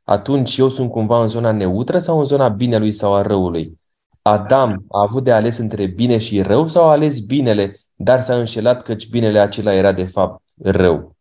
Atunci 0.04 0.56
eu 0.56 0.68
sunt 0.68 0.90
cumva 0.90 1.20
în 1.22 1.28
zona 1.28 1.52
neutră 1.52 1.98
sau 1.98 2.18
în 2.18 2.24
zona 2.24 2.48
binelui 2.48 2.92
sau 2.92 3.14
a 3.14 3.22
răului? 3.22 3.80
Adam 4.22 4.84
a 4.88 5.00
avut 5.00 5.24
de 5.24 5.32
ales 5.32 5.56
între 5.56 5.86
bine 5.86 6.18
și 6.18 6.42
rău 6.42 6.68
sau 6.68 6.84
a 6.84 6.90
ales 6.90 7.20
binele, 7.20 7.76
dar 7.94 8.20
s-a 8.20 8.36
înșelat 8.36 8.82
căci 8.82 9.08
binele 9.08 9.38
acela 9.38 9.72
era 9.74 9.92
de 9.92 10.04
fapt 10.04 10.42
rău? 10.62 11.16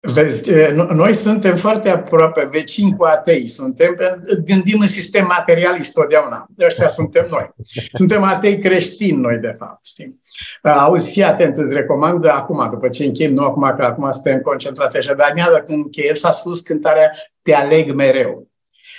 Vezi, 0.00 0.50
noi 0.92 1.14
suntem 1.14 1.56
foarte 1.56 1.88
aproape 1.88 2.48
vecini 2.50 2.96
cu 2.96 3.04
atei. 3.04 3.48
Suntem, 3.48 3.96
gândim 4.44 4.80
în 4.80 4.88
sistem 4.88 5.26
materialist 5.26 5.92
totdeauna. 5.92 6.46
Ăștia 6.66 6.88
suntem 6.88 7.26
noi. 7.30 7.50
Suntem 7.92 8.22
atei 8.22 8.58
creștini 8.58 9.20
noi, 9.20 9.38
de 9.38 9.54
fapt. 9.58 9.86
Știi? 9.86 10.20
Auzi, 10.62 11.10
fii 11.10 11.22
atent, 11.22 11.56
îți 11.56 11.72
recomand 11.72 12.24
acum, 12.24 12.68
după 12.70 12.88
ce 12.88 13.04
încheiem, 13.04 13.32
nu 13.32 13.44
acum, 13.44 13.74
că 13.76 13.84
acum 13.84 14.12
suntem 14.12 14.40
concentrați 14.40 14.96
așa, 14.96 15.14
dar 15.14 15.32
mi 15.34 15.42
când 15.64 15.84
încheiem 15.84 16.14
s-a 16.14 16.32
spus 16.32 16.60
cântarea 16.60 17.10
Te 17.42 17.54
aleg 17.54 17.92
mereu. 17.92 18.48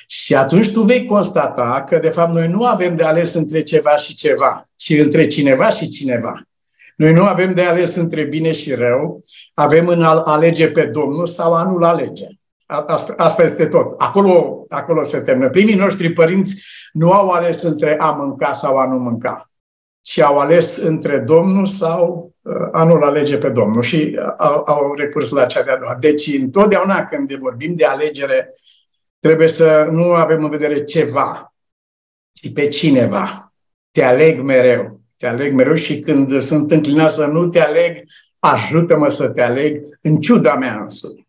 Și 0.08 0.36
atunci 0.36 0.72
tu 0.72 0.82
vei 0.82 1.06
constata 1.06 1.84
că, 1.88 1.98
de 1.98 2.10
fapt, 2.10 2.34
noi 2.34 2.48
nu 2.48 2.65
avem 2.65 2.96
de 2.96 3.03
ales 3.03 3.34
între 3.34 3.63
ceva 3.63 3.96
și 3.96 4.15
ceva, 4.15 4.70
ci 4.75 4.89
între 4.89 5.27
cineva 5.27 5.70
și 5.70 5.89
cineva. 5.89 6.41
Noi 7.00 7.13
nu 7.13 7.25
avem 7.25 7.53
de 7.53 7.62
ales 7.62 7.96
între 7.96 8.24
bine 8.24 8.51
și 8.51 8.74
rău, 8.74 9.22
avem 9.53 9.88
în 9.88 10.03
a 10.03 10.22
alege 10.25 10.70
pe 10.70 10.86
Domnul 10.86 11.25
sau 11.25 11.56
a 11.56 11.63
nu-L 11.63 11.84
alege. 11.84 12.27
Asta, 12.65 13.13
asta 13.18 13.44
este 13.44 13.65
tot. 13.65 13.94
Acolo, 13.98 14.65
acolo 14.70 15.03
se 15.03 15.20
termină. 15.20 15.50
Primii 15.50 15.75
noștri 15.75 16.13
părinți 16.13 16.63
nu 16.94 17.12
au 17.12 17.29
ales 17.29 17.62
între 17.62 17.98
a 18.00 18.12
mânca 18.12 18.53
sau 18.53 18.77
a 18.77 18.86
nu 18.86 18.98
mânca, 18.98 19.51
ci 20.01 20.20
au 20.20 20.38
ales 20.38 20.77
între 20.77 21.20
Domnul 21.20 21.65
sau 21.65 22.34
uh, 22.41 22.68
a 22.72 22.84
nu-L 22.84 23.03
alege 23.03 23.38
pe 23.38 23.50
Domnul 23.50 23.82
și 23.82 24.18
uh, 24.20 24.34
au, 24.38 24.63
au 24.65 24.94
recurs 24.94 25.29
la 25.29 25.46
cea 25.46 25.63
de-a 25.63 25.77
doua. 25.77 25.96
Deci, 26.00 26.27
întotdeauna 26.27 27.06
când 27.06 27.34
vorbim 27.34 27.75
de 27.75 27.86
alegere, 27.86 28.50
trebuie 29.20 29.48
să 29.48 29.88
nu 29.91 30.13
avem 30.13 30.44
în 30.44 30.50
vedere 30.50 30.84
ceva, 30.84 31.53
ci 32.32 32.53
pe 32.53 32.68
cineva. 32.68 33.53
Te 33.91 34.03
aleg 34.03 34.41
mereu 34.41 34.99
te 35.20 35.28
aleg 35.28 35.54
mereu 35.54 35.74
și 35.74 36.00
când 36.00 36.42
sunt 36.42 36.72
înclinat 36.72 37.12
să 37.12 37.26
nu 37.26 37.48
te 37.48 37.60
aleg, 37.60 38.04
ajută-mă 38.40 39.08
să 39.08 39.30
te 39.30 39.42
aleg 39.42 40.00
în 40.02 40.18
ciuda 40.18 40.56
mea 40.56 40.80
însumi. 40.82 41.28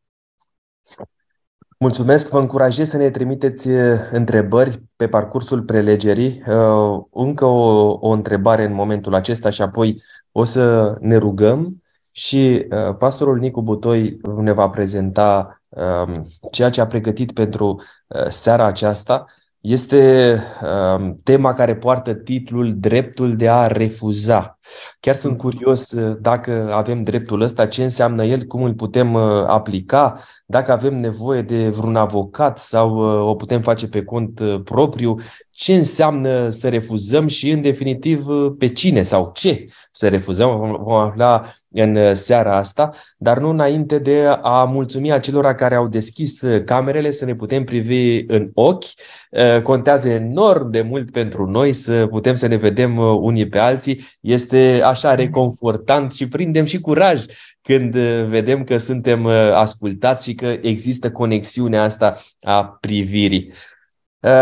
Mulțumesc, 1.79 2.29
vă 2.29 2.39
încurajez 2.39 2.89
să 2.89 2.97
ne 2.97 3.11
trimiteți 3.11 3.69
uh, 3.69 3.99
întrebări 4.11 4.83
pe 4.97 5.09
parcursul 5.09 5.63
prelegerii. 5.63 6.43
Uh, 6.47 7.03
încă 7.13 7.45
o, 7.45 7.99
o 8.01 8.09
întrebare 8.09 8.65
în 8.65 8.73
momentul 8.73 9.15
acesta 9.15 9.51
și 9.51 9.63
apoi 9.63 10.03
o 10.33 10.45
să 10.45 10.97
ne 11.01 11.17
rugăm 11.17 11.83
și 12.11 12.67
uh, 12.71 12.97
pastorul 12.97 13.39
Nicu 13.39 13.63
Butoi 13.63 14.21
ne 14.37 14.53
va 14.53 14.69
prezenta 14.69 15.61
um, 15.69 16.27
ceea 16.51 16.71
ce 16.71 16.81
a 16.81 16.87
pregătit 16.87 17.33
pentru 17.33 17.83
seara 18.29 18.65
aceasta 18.65 19.27
este 19.61 20.35
uh, 20.63 21.15
tema 21.23 21.53
care 21.53 21.77
poartă 21.77 22.15
titlul 22.15 22.75
Dreptul 22.75 23.37
de 23.37 23.49
a 23.49 23.67
refuza. 23.67 24.60
Chiar 25.01 25.15
sunt 25.15 25.39
curios 25.39 25.91
uh, 25.91 26.17
dacă 26.21 26.71
avem 26.73 27.03
dreptul 27.03 27.41
ăsta, 27.41 27.67
ce 27.67 27.83
înseamnă 27.83 28.25
el, 28.25 28.43
cum 28.43 28.63
îl 28.63 28.75
putem 28.75 29.15
uh, 29.15 29.45
aplica, 29.47 30.21
dacă 30.47 30.73
avem 30.73 30.97
nevoie 30.97 31.43
de 31.43 31.69
vreun 31.69 31.97
avocat 31.97 32.59
sau 32.59 32.97
uh, 32.97 33.29
o 33.29 33.35
putem 33.35 33.61
face 33.61 33.89
pe 33.89 34.05
cont 34.05 34.41
propriu, 34.65 35.15
ce 35.51 35.75
înseamnă 35.75 36.49
să 36.51 36.69
refuzăm 36.69 37.27
și, 37.27 37.51
în 37.51 37.61
definitiv, 37.61 38.27
pe 38.59 38.69
cine 38.69 39.03
sau 39.03 39.31
ce 39.35 39.67
să 39.93 40.09
refuzăm. 40.09 40.79
Vom 40.83 40.95
afla 40.95 41.43
în 41.73 42.15
seara 42.15 42.57
asta, 42.57 42.91
dar 43.19 43.39
nu 43.39 43.49
înainte 43.49 43.99
de 43.99 44.27
a 44.43 44.65
mulțumi 44.65 45.13
acelora 45.13 45.55
care 45.55 45.75
au 45.75 45.89
deschis 45.89 46.41
camerele 46.65 47.11
să 47.11 47.25
ne 47.25 47.35
putem 47.35 47.65
privi 47.65 48.25
în 48.27 48.51
ochi. 48.55 48.85
Contează 49.63 50.09
enorm 50.09 50.71
de 50.71 50.83
mult 50.83 51.11
pentru 51.11 51.47
noi 51.47 51.73
să 51.73 52.07
putem 52.07 52.35
să 52.35 52.47
ne 52.47 52.57
vedem 52.57 52.97
unii 52.99 53.49
pe 53.49 53.59
alții. 53.59 54.05
Este 54.21 54.60
așa 54.85 55.15
reconfortant 55.15 56.13
și 56.13 56.29
prindem 56.29 56.65
și 56.65 56.81
curaj 56.81 57.25
când 57.63 57.97
vedem 58.27 58.65
că 58.65 58.79
suntem 58.79 59.27
ascultați 59.55 60.29
și 60.29 60.35
că 60.35 60.47
există 60.63 61.11
conexiunea 61.11 61.83
asta 61.83 62.17
a 62.41 62.65
privirii. 62.65 63.53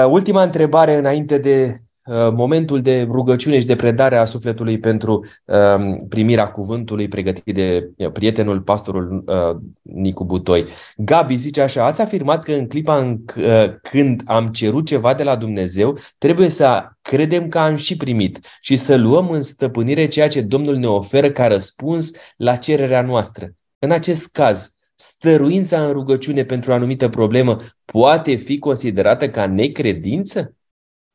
Ultima 0.09 0.43
întrebare 0.43 0.95
înainte 0.95 1.39
de 1.39 1.81
Uh, 1.81 1.88
momentul 2.33 2.83
de 2.83 3.07
rugăciune 3.11 3.61
și 3.61 3.67
de 3.67 3.77
predare 3.77 4.17
a 4.17 4.25
sufletului 4.25 4.79
pentru 4.79 5.25
um, 5.45 6.07
primirea 6.09 6.51
cuvântului 6.51 7.09
pregătit 7.09 7.55
de 7.55 7.91
uh, 7.97 8.11
prietenul 8.11 8.61
pastorul 8.61 9.25
uh, 9.27 9.57
Nicu 9.83 10.25
Butoi. 10.25 10.65
Gabi 10.97 11.37
zice 11.37 11.61
așa, 11.61 11.85
ați 11.85 12.01
afirmat 12.01 12.45
că 12.45 12.53
în 12.53 12.67
clipa 12.67 12.99
în 12.99 13.19
când 13.83 14.23
am 14.25 14.49
cerut 14.49 14.87
ceva 14.87 15.15
de 15.15 15.23
la 15.23 15.37
Dumnezeu, 15.37 15.99
trebuie 16.19 16.49
să 16.49 16.89
credem 17.03 17.49
că 17.49 17.59
am 17.59 17.77
și 17.77 17.97
primit 17.97 18.41
și 18.61 18.77
să 18.77 18.97
luăm 18.97 19.31
în 19.31 19.43
stăpânire 19.43 20.09
ceea 20.09 20.29
ce 20.29 20.41
Domnul 20.41 20.77
ne 20.77 20.87
oferă 20.87 21.31
ca 21.31 21.47
răspuns 21.47 22.11
la 22.37 22.57
cererea 22.57 23.03
noastră. 23.03 23.51
În 23.79 23.91
acest 23.91 24.33
caz, 24.33 24.79
stăruința 24.95 25.87
în 25.87 25.93
rugăciune 25.93 26.45
pentru 26.45 26.71
o 26.71 26.75
anumită 26.75 27.09
problemă 27.09 27.57
poate 27.85 28.35
fi 28.35 28.59
considerată 28.59 29.31
ca 29.31 29.47
necredință? 29.47 30.57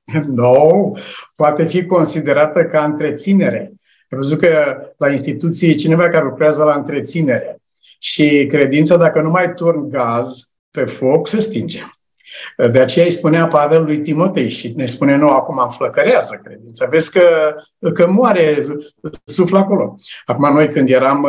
Nu, 0.27 0.98
poate 1.36 1.65
fi 1.65 1.86
considerată 1.86 2.65
ca 2.65 2.83
întreținere. 2.83 3.72
Am 4.10 4.17
văzut 4.19 4.39
că 4.39 4.77
la 4.98 5.12
instituție 5.12 5.69
e 5.69 5.74
cineva 5.74 6.10
care 6.10 6.24
lucrează 6.24 6.63
la 6.63 6.74
întreținere 6.74 7.57
și 8.00 8.48
credința, 8.50 8.98
dacă 8.98 9.22
nu 9.22 9.29
mai 9.29 9.53
turn 9.53 9.89
gaz 9.89 10.53
pe 10.72 10.86
foc, 10.86 11.27
se 11.27 11.39
stinge. 11.39 11.79
De 12.72 12.79
aceea 12.79 13.05
îi 13.05 13.12
spunea 13.12 13.48
Pavel 13.48 13.83
lui 13.83 14.01
Timotei 14.01 14.50
și 14.50 14.74
ne 14.75 14.86
spune 14.86 15.15
nou 15.15 15.29
acum 15.29 15.57
înflăcărează 15.57 16.39
credința. 16.43 16.86
Vezi 16.86 17.12
că, 17.12 17.55
că 17.93 18.07
moare, 18.07 18.57
suflă 19.24 19.57
acolo. 19.57 19.93
Acum 20.25 20.53
noi 20.53 20.69
când 20.69 20.89
eram, 20.89 21.27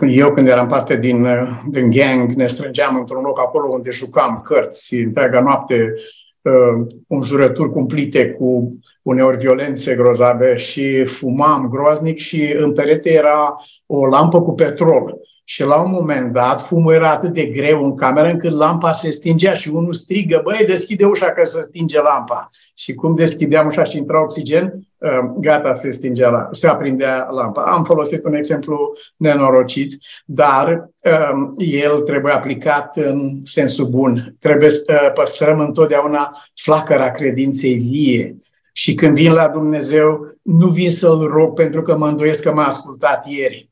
eu 0.00 0.34
când 0.34 0.48
eram 0.48 0.68
parte 0.68 0.96
din, 0.96 1.26
din 1.70 1.90
gang, 1.90 2.32
ne 2.32 2.46
strângeam 2.46 2.96
într-un 2.96 3.22
loc 3.22 3.40
acolo 3.40 3.68
unde 3.68 3.90
jucam 3.90 4.42
cărți 4.44 4.94
întreaga 4.94 5.40
noapte 5.40 5.94
uh, 6.42 6.86
înjurături 7.08 7.70
cumplite 7.70 8.30
cu 8.30 8.78
uneori 9.02 9.36
violențe 9.36 9.94
grozave 9.94 10.56
și 10.56 11.04
fumam 11.04 11.68
groaznic 11.68 12.18
și 12.18 12.54
în 12.58 12.72
perete 12.72 13.12
era 13.12 13.56
o 13.86 14.06
lampă 14.06 14.42
cu 14.42 14.54
petrol. 14.54 15.18
Și 15.44 15.62
la 15.62 15.82
un 15.82 15.90
moment 15.90 16.32
dat, 16.32 16.60
fumul 16.60 16.92
era 16.92 17.10
atât 17.10 17.32
de 17.32 17.44
greu 17.44 17.84
în 17.84 17.96
cameră 17.96 18.28
încât 18.28 18.50
lampa 18.50 18.92
se 18.92 19.10
stingea 19.10 19.52
și 19.52 19.68
unul 19.68 19.92
strigă, 19.92 20.40
băi, 20.44 20.64
deschide 20.66 21.04
ușa 21.04 21.32
că 21.32 21.44
se 21.44 21.60
stinge 21.60 22.02
lampa. 22.02 22.48
Și 22.74 22.94
cum 22.94 23.14
deschideam 23.14 23.66
ușa 23.66 23.84
și 23.84 23.96
intra 23.96 24.22
oxigen, 24.22 24.64
uh, 24.64 24.89
gata, 25.36 25.74
se 25.74 25.90
stingea, 25.90 26.28
la, 26.28 26.48
se 26.50 26.68
aprindea 26.68 27.28
lampa. 27.30 27.62
Am 27.62 27.84
folosit 27.84 28.24
un 28.24 28.34
exemplu 28.34 28.92
nenorocit, 29.16 29.98
dar 30.24 30.90
um, 31.32 31.54
el 31.58 32.00
trebuie 32.00 32.32
aplicat 32.32 32.96
în 32.96 33.40
sensul 33.44 33.86
bun. 33.86 34.36
Trebuie 34.38 34.70
să 34.70 35.10
păstrăm 35.14 35.60
întotdeauna 35.60 36.36
flacăra 36.62 37.10
credinței 37.10 37.74
vie. 37.74 38.36
Și 38.72 38.94
când 38.94 39.14
vin 39.14 39.32
la 39.32 39.48
Dumnezeu, 39.48 40.38
nu 40.42 40.66
vin 40.66 40.90
să-L 40.90 41.26
rog 41.32 41.54
pentru 41.54 41.82
că 41.82 41.96
mă 41.96 42.08
îndoiesc 42.08 42.42
că 42.42 42.52
m-a 42.52 42.66
ascultat 42.66 43.26
ieri 43.26 43.70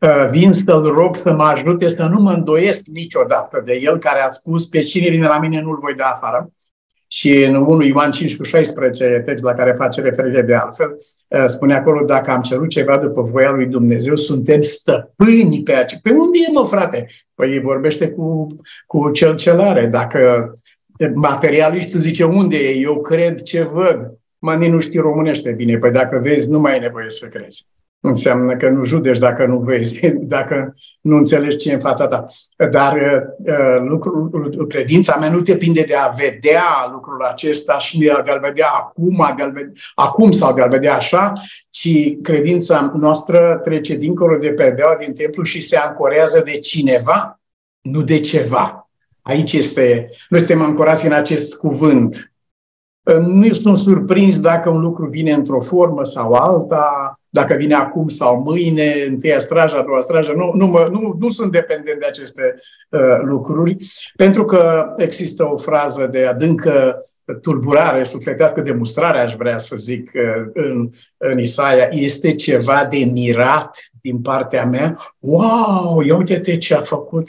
uh, 0.00 0.28
vin 0.30 0.52
să-l 0.52 0.82
rog 0.82 1.16
să 1.16 1.32
mă 1.32 1.44
ajute 1.44 1.88
să 1.88 2.02
nu 2.02 2.20
mă 2.20 2.32
îndoiesc 2.32 2.86
niciodată 2.86 3.62
de 3.64 3.74
el 3.82 3.98
care 3.98 4.20
a 4.20 4.30
spus 4.30 4.66
pe 4.66 4.82
cine 4.82 5.08
vine 5.08 5.26
la 5.26 5.38
mine 5.38 5.60
nu-l 5.60 5.78
voi 5.80 5.94
da 5.94 6.04
afară. 6.04 6.52
Și 7.12 7.44
în 7.44 7.54
1 7.54 7.82
Ioan 7.82 8.10
5 8.10 8.36
cu 8.36 8.42
16, 8.42 9.22
text 9.24 9.44
la 9.44 9.52
care 9.52 9.74
face 9.78 10.00
referire 10.00 10.42
de 10.42 10.54
altfel, 10.54 10.96
uh, 11.28 11.44
spune 11.46 11.74
acolo, 11.74 12.04
dacă 12.04 12.30
am 12.30 12.42
cerut 12.42 12.68
ceva 12.68 12.98
după 12.98 13.22
voia 13.22 13.50
lui 13.50 13.66
Dumnezeu, 13.66 14.16
suntem 14.16 14.60
stăpâni 14.60 15.62
pe 15.62 15.72
aceea. 15.72 16.00
Pe 16.02 16.10
unde 16.10 16.38
e, 16.48 16.52
mă, 16.52 16.66
frate? 16.66 17.06
Păi 17.34 17.60
vorbește 17.60 18.08
cu, 18.08 18.46
cu 18.86 19.10
cel 19.10 19.36
ce 19.36 19.50
are. 19.50 19.86
Dacă 19.86 20.52
materialistul 21.14 22.00
zice, 22.00 22.24
unde 22.24 22.56
e? 22.56 22.78
Eu 22.78 23.00
cred 23.00 23.42
ce 23.42 23.62
văd. 23.62 24.18
Mă, 24.38 24.54
nu 24.54 24.80
știi 24.80 24.98
românește 24.98 25.52
bine. 25.52 25.78
Păi 25.78 25.90
dacă 25.90 26.18
vezi, 26.22 26.50
nu 26.50 26.60
mai 26.60 26.76
e 26.76 26.80
nevoie 26.80 27.10
să 27.10 27.26
crezi. 27.26 27.66
Înseamnă 28.02 28.56
că 28.56 28.68
nu 28.68 28.84
judeci 28.84 29.18
dacă 29.18 29.46
nu 29.46 29.58
vezi, 29.58 30.00
dacă 30.34 30.74
nu 31.00 31.16
înțelegi 31.16 31.56
ce 31.56 31.70
e 31.70 31.74
în 31.74 31.80
fața 31.80 32.08
ta. 32.08 32.24
Dar 32.70 32.94
uh, 32.94 33.88
lucrul, 33.88 34.66
credința 34.68 35.16
mea 35.16 35.30
nu 35.30 35.40
depinde 35.40 35.82
de 35.82 35.94
a 35.94 36.08
vedea 36.08 36.90
lucrul 36.92 37.22
acesta 37.22 37.78
și 37.78 37.98
de 37.98 38.10
a-l 38.10 38.40
vedea 38.42 38.68
acum, 38.68 39.20
a 39.20 39.34
vedea, 39.52 39.72
acum 39.94 40.30
sau 40.30 40.54
de 40.54 40.62
a 40.62 40.66
vedea 40.66 40.94
așa, 40.94 41.32
ci 41.70 42.20
credința 42.22 42.92
noastră 42.94 43.60
trece 43.64 43.96
dincolo 43.96 44.36
de 44.36 44.52
perdeaua 44.52 44.96
din 44.96 45.14
templu 45.14 45.42
și 45.42 45.60
se 45.60 45.76
ancorează 45.76 46.42
de 46.44 46.58
cineva, 46.58 47.40
nu 47.80 48.02
de 48.02 48.20
ceva. 48.20 48.90
Aici 49.22 49.52
este, 49.52 50.08
noi 50.28 50.40
suntem 50.40 50.62
ancorați 50.62 51.06
în 51.06 51.12
acest 51.12 51.54
cuvânt. 51.54 52.32
Nu 53.26 53.52
sunt 53.52 53.78
surprins 53.78 54.40
dacă 54.40 54.68
un 54.68 54.80
lucru 54.80 55.06
vine 55.06 55.32
într-o 55.32 55.60
formă 55.60 56.04
sau 56.04 56.32
alta, 56.32 57.19
dacă 57.30 57.54
vine 57.54 57.74
acum 57.74 58.08
sau 58.08 58.42
mâine, 58.42 59.04
întâia 59.08 59.38
strajă, 59.38 59.76
a 59.76 59.82
doua 59.82 60.00
strajă, 60.00 60.32
nu, 60.32 60.52
nu, 60.54 60.66
mă, 60.66 60.88
nu, 60.90 61.16
nu 61.18 61.28
sunt 61.28 61.52
dependent 61.52 62.00
de 62.00 62.06
aceste 62.06 62.54
uh, 62.88 63.20
lucruri, 63.22 63.76
pentru 64.16 64.44
că 64.44 64.92
există 64.96 65.44
o 65.44 65.56
frază 65.56 66.06
de 66.06 66.26
adâncă 66.26 67.04
tulburare 67.42 68.04
sufletească, 68.04 68.60
de 68.60 68.72
mustrare, 68.72 69.20
aș 69.20 69.34
vrea 69.34 69.58
să 69.58 69.76
zic, 69.76 70.10
uh, 70.14 70.50
în, 70.54 70.90
în 71.16 71.38
Isaia, 71.38 71.88
este 71.90 72.34
ceva 72.34 72.86
de 72.90 72.98
mirat 72.98 73.78
din 74.00 74.20
partea 74.20 74.64
mea. 74.64 74.98
Wow, 75.18 76.00
ia 76.00 76.16
uite-te 76.16 76.56
ce 76.56 76.74
a 76.74 76.82
făcut 76.82 77.28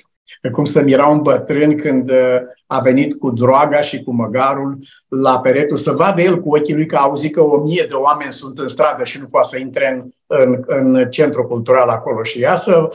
cum 0.52 0.66
să 0.66 0.82
mira 0.82 1.08
un 1.08 1.22
bătrân 1.22 1.78
când 1.78 2.10
uh, 2.10 2.38
a 2.68 2.80
venit 2.80 3.20
cu 3.20 3.32
droga 3.32 3.82
și 3.82 4.04
cu 4.04 4.12
măgarul 4.14 4.78
la 5.08 5.40
peretul, 5.40 5.78
să 5.78 5.92
vadă 5.92 6.22
el 6.22 6.40
cu 6.40 6.56
ochii 6.56 6.76
lui 6.76 6.86
că 6.86 6.96
a 6.96 7.02
auzit 7.02 7.34
că 7.34 7.42
o 7.42 7.64
mie 7.64 7.86
de 7.90 7.94
oameni 7.94 8.32
sunt 8.32 8.58
în 8.58 8.68
stradă 8.68 9.04
și 9.04 9.20
nu 9.20 9.26
poate 9.26 9.48
să 9.48 9.60
intre 9.60 10.14
în, 10.28 10.60
în, 10.66 10.96
în 10.96 11.10
centru 11.10 11.48
cultural 11.48 11.90
acolo. 11.90 12.24
Și 12.24 12.40
ia 12.40 12.56
să 12.56 12.90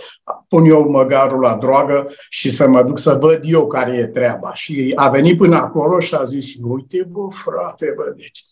pun 0.49 0.65
eu 0.65 0.91
măgarul 0.91 1.41
la 1.41 1.55
drogă 1.55 2.05
și 2.29 2.51
să 2.51 2.69
mă 2.69 2.83
duc 2.83 2.99
să 2.99 3.19
văd 3.21 3.41
eu 3.43 3.67
care 3.67 3.97
e 3.97 4.07
treaba. 4.07 4.55
Și 4.55 4.93
a 4.97 5.09
venit 5.09 5.37
până 5.37 5.57
acolo 5.57 6.01
și 6.01 6.15
a 6.15 6.23
zis, 6.23 6.47
uite 6.63 7.09
bă, 7.11 7.21
frate, 7.31 7.93
bă, 7.97 8.15
deci 8.17 8.45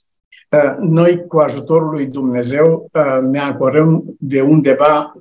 uh, 0.51 0.77
noi, 0.81 1.27
cu 1.27 1.39
ajutorul 1.39 1.91
lui 1.91 2.07
Dumnezeu, 2.07 2.91
uh, 2.93 3.19
ne 3.23 3.39
ancorăm 3.39 4.05
de 4.19 4.41
undeva 4.41 5.13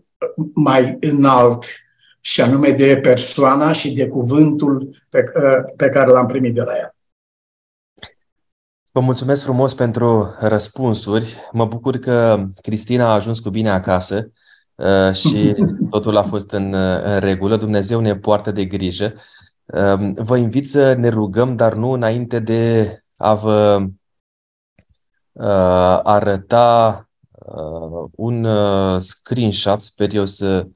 mai 0.53 0.98
înalt 1.00 1.65
și 2.25 2.42
anume 2.42 2.70
de 2.70 2.98
persoana 2.98 3.72
și 3.72 3.94
de 3.94 4.08
cuvântul 4.08 4.96
pe, 5.10 5.32
ă, 5.36 5.63
pe 5.75 5.89
care 5.89 6.12
l-am 6.12 6.25
primit 6.25 6.53
de 6.53 6.62
la 6.62 6.75
ea. 6.75 6.96
Vă 8.92 9.00
mulțumesc 9.00 9.44
frumos 9.44 9.74
pentru 9.74 10.36
răspunsuri. 10.39 11.36
Mă 11.51 11.65
bucur 11.65 11.98
că 11.98 12.46
Cristina 12.62 13.06
a 13.06 13.13
ajuns 13.13 13.39
cu 13.39 13.50
bine 13.50 13.70
acasă 13.70 14.32
ă, 14.80 15.12
și 15.12 15.56
totul 15.92 16.18
a 16.18 16.24
fost 16.24 16.51
în, 16.51 16.74
în 16.74 17.20
regulă. 17.20 17.58
Dumnezeu 17.58 18.00
ne 18.00 18.15
poartă 18.15 18.51
de 18.51 18.65
grijă. 18.65 19.13
Ă, 19.74 20.12
vă 20.15 20.38
invit 20.38 20.70
să 20.70 20.94
ne 20.94 21.08
rugăm, 21.08 21.56
dar 21.56 21.74
nu 21.74 21.92
înainte 21.92 22.39
de 22.39 22.98
a 23.15 23.34
vă 23.34 23.86
arăta 26.04 27.08
un 28.12 28.47
screenshot, 29.00 29.82
sper 29.82 30.13
eu 30.13 30.26
să 30.26 30.67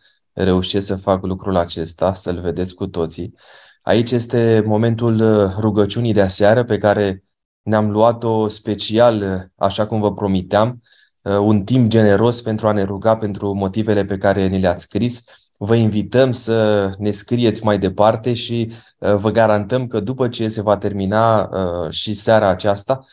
reușesc 0.43 0.85
să 0.85 0.95
fac 0.95 1.25
lucrul 1.25 1.55
acesta, 1.55 2.13
să-l 2.13 2.39
vedeți 2.41 2.75
cu 2.75 2.87
toții. 2.87 3.35
Aici 3.81 4.11
este 4.11 4.63
momentul 4.65 5.13
uh, 5.13 5.53
rugăciunii 5.59 6.13
de 6.13 6.21
aseară 6.21 6.63
pe 6.63 6.77
care 6.77 7.23
ne-am 7.61 7.91
luat-o 7.91 8.47
special, 8.47 9.21
uh, 9.21 9.41
așa 9.55 9.85
cum 9.87 9.99
vă 9.99 10.13
promiteam, 10.13 10.81
uh, 11.21 11.37
un 11.37 11.63
timp 11.63 11.89
generos 11.89 12.41
pentru 12.41 12.67
a 12.67 12.71
ne 12.71 12.83
ruga 12.83 13.17
pentru 13.17 13.53
motivele 13.53 14.05
pe 14.05 14.17
care 14.17 14.47
ni 14.47 14.59
le-ați 14.59 14.83
scris. 14.83 15.23
Vă 15.57 15.75
invităm 15.75 16.31
să 16.31 16.89
ne 16.97 17.11
scrieți 17.11 17.63
mai 17.63 17.79
departe 17.79 18.33
și 18.33 18.71
vă 18.97 19.31
garantăm 19.31 19.87
că 19.87 19.99
după 19.99 20.27
ce 20.27 20.47
se 20.47 20.61
va 20.61 20.77
termina 20.77 21.49
și 21.89 22.13
seara 22.13 22.47
aceasta, 22.47 23.05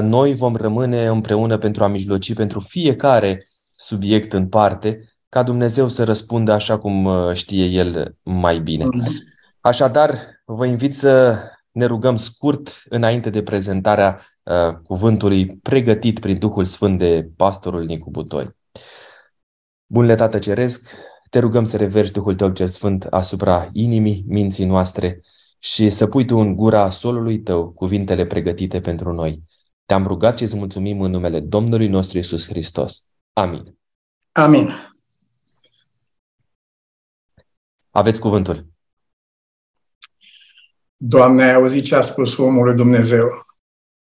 noi 0.00 0.34
vom 0.34 0.56
rămâne 0.56 1.06
împreună 1.06 1.58
pentru 1.58 1.84
a 1.84 1.86
mijloci 1.86 2.34
pentru 2.34 2.60
fiecare 2.60 3.48
subiect 3.74 4.32
în 4.32 4.48
parte 4.48 5.08
ca 5.28 5.42
Dumnezeu 5.42 5.88
să 5.88 6.04
răspundă 6.04 6.52
așa 6.52 6.78
cum 6.78 7.04
uh, 7.04 7.32
știe 7.32 7.64
El 7.64 8.16
mai 8.22 8.58
bine. 8.58 8.86
Așadar, 9.60 10.18
vă 10.44 10.66
invit 10.66 10.96
să 10.96 11.38
ne 11.70 11.84
rugăm 11.84 12.16
scurt 12.16 12.82
înainte 12.88 13.30
de 13.30 13.42
prezentarea 13.42 14.20
uh, 14.42 14.74
cuvântului 14.82 15.56
pregătit 15.56 16.20
prin 16.20 16.38
Duhul 16.38 16.64
Sfânt 16.64 16.98
de 16.98 17.30
pastorul 17.36 17.84
Nicu 17.84 18.10
Butoi. 18.10 18.56
Bunle 19.86 20.14
Tată 20.14 20.38
Ceresc, 20.38 20.90
te 21.30 21.38
rugăm 21.38 21.64
să 21.64 21.76
reverși 21.76 22.12
Duhul 22.12 22.34
Tău 22.34 22.50
cel 22.50 22.68
Sfânt 22.68 23.04
asupra 23.04 23.68
inimii, 23.72 24.24
minții 24.26 24.64
noastre 24.64 25.20
și 25.58 25.90
să 25.90 26.06
pui 26.06 26.24
Tu 26.24 26.36
în 26.36 26.56
gura 26.56 26.90
solului 26.90 27.40
Tău 27.40 27.70
cuvintele 27.70 28.26
pregătite 28.26 28.80
pentru 28.80 29.12
noi. 29.12 29.42
Te-am 29.86 30.06
rugat 30.06 30.36
și 30.36 30.42
îți 30.42 30.56
mulțumim 30.56 31.00
în 31.00 31.10
numele 31.10 31.40
Domnului 31.40 31.88
nostru 31.88 32.18
Isus 32.18 32.46
Hristos. 32.46 33.10
Amin. 33.32 33.78
Amin. 34.32 34.87
Aveți 37.98 38.20
cuvântul. 38.20 38.66
Doamne, 40.96 41.42
ai 41.42 41.54
auzit 41.54 41.84
ce 41.84 41.94
a 41.94 42.00
spus 42.00 42.36
omul 42.36 42.64
lui 42.64 42.74
Dumnezeu. 42.74 43.46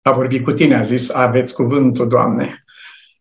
A 0.03 0.13
vorbit 0.13 0.45
cu 0.45 0.53
tine, 0.53 0.77
a 0.77 0.83
zis, 0.83 1.11
aveți 1.11 1.55
cuvântul, 1.55 2.09
Doamne. 2.09 2.65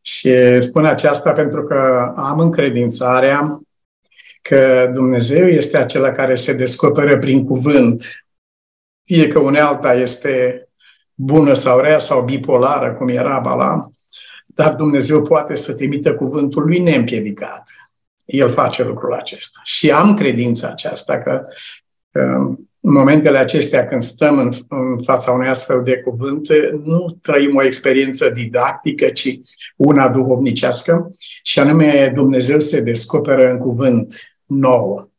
Și 0.02 0.62
spun 0.62 0.86
aceasta 0.86 1.32
pentru 1.32 1.64
că 1.64 2.14
am 2.16 2.40
încredințarea 2.40 3.60
că 4.42 4.92
Dumnezeu 4.94 5.48
este 5.48 5.78
acela 5.78 6.12
care 6.12 6.36
se 6.36 6.54
descoperă 6.54 7.18
prin 7.18 7.46
cuvânt. 7.46 8.28
Fie 9.04 9.28
că 9.28 9.40
unealta 9.40 9.94
este 9.94 10.68
bună 11.14 11.54
sau 11.54 11.80
rea 11.80 12.00
sau 12.00 12.24
bipolară, 12.24 12.94
cum 12.94 13.08
era 13.08 13.40
Bala, 13.40 13.90
dar 14.46 14.76
Dumnezeu 14.76 15.22
poate 15.22 15.56
să 15.56 15.74
trimită 15.74 16.16
cuvântul 16.16 16.64
lui 16.64 16.80
neîmpiedicat. 16.80 17.72
El 18.28 18.52
face 18.52 18.84
lucrul 18.84 19.14
acesta. 19.14 19.60
Și 19.64 19.92
am 19.92 20.14
credința 20.14 20.68
aceasta 20.68 21.18
că 21.18 21.46
în 22.80 22.94
momentele 22.94 23.38
acestea 23.38 23.88
când 23.88 24.04
stăm 24.04 24.38
în, 24.38 24.52
în 24.70 25.04
fața 25.04 25.32
unei 25.32 25.50
astfel 25.50 25.84
de 25.84 25.98
cuvânt, 25.98 26.48
nu 26.84 27.18
trăim 27.22 27.56
o 27.56 27.64
experiență 27.64 28.30
didactică, 28.30 29.10
ci 29.10 29.40
una 29.76 30.10
duhovnicească 30.10 31.10
și 31.42 31.60
anume 31.60 32.12
Dumnezeu 32.16 32.60
se 32.60 32.82
descoperă 32.82 33.52
în 33.52 33.58
cuvânt 33.58 34.16
nou. 34.46 35.12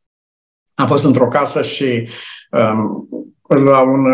Am 0.74 0.86
fost 0.86 1.04
într-o 1.04 1.28
casă 1.28 1.62
și 1.62 2.08
um, 2.50 3.08
la 3.48 3.80
un, 3.80 4.06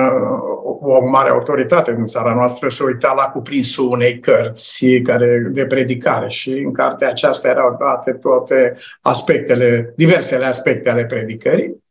o 0.80 1.06
mare 1.08 1.30
autoritate 1.30 1.94
din 1.94 2.06
țara 2.06 2.34
noastră 2.34 2.68
se 2.68 2.84
uita 2.84 3.12
la 3.12 3.22
cuprinsul 3.22 3.90
unei 3.90 4.18
cărți 4.18 4.86
care, 5.02 5.48
de 5.50 5.66
predicare 5.66 6.28
și 6.28 6.50
în 6.50 6.72
cartea 6.72 7.08
aceasta 7.08 7.48
erau 7.48 7.76
date 7.80 8.12
toate 8.12 8.76
aspectele, 9.00 9.92
diversele 9.96 10.44
aspecte 10.44 10.90
ale 10.90 11.04
predicării. 11.04 11.82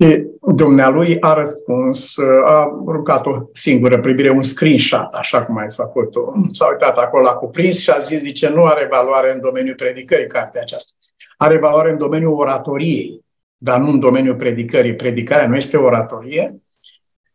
Și 0.00 0.26
dumnealui 0.40 1.20
a 1.20 1.34
răspuns, 1.34 2.18
a 2.46 2.82
rugat 2.86 3.26
o 3.26 3.48
singură 3.52 4.00
privire, 4.00 4.30
un 4.30 4.42
screenshot, 4.42 5.12
așa 5.12 5.44
cum 5.44 5.56
ai 5.56 5.70
făcut-o. 5.74 6.32
S-a 6.48 6.68
uitat 6.70 6.98
acolo 6.98 7.22
la 7.22 7.32
cuprins 7.32 7.78
și 7.78 7.90
a 7.90 7.98
zis, 7.98 8.20
zice, 8.20 8.48
nu 8.48 8.64
are 8.64 8.88
valoare 8.90 9.32
în 9.32 9.40
domeniul 9.40 9.74
predicării 9.74 10.26
cartea 10.26 10.60
aceasta. 10.60 10.92
Are 11.36 11.58
valoare 11.58 11.90
în 11.90 11.98
domeniul 11.98 12.32
oratoriei 12.32 13.24
dar 13.56 13.80
nu 13.80 13.88
în 13.88 13.98
domeniul 13.98 14.36
predicării. 14.36 14.94
Predicarea 14.94 15.48
nu 15.48 15.56
este 15.56 15.76
oratorie, 15.76 16.62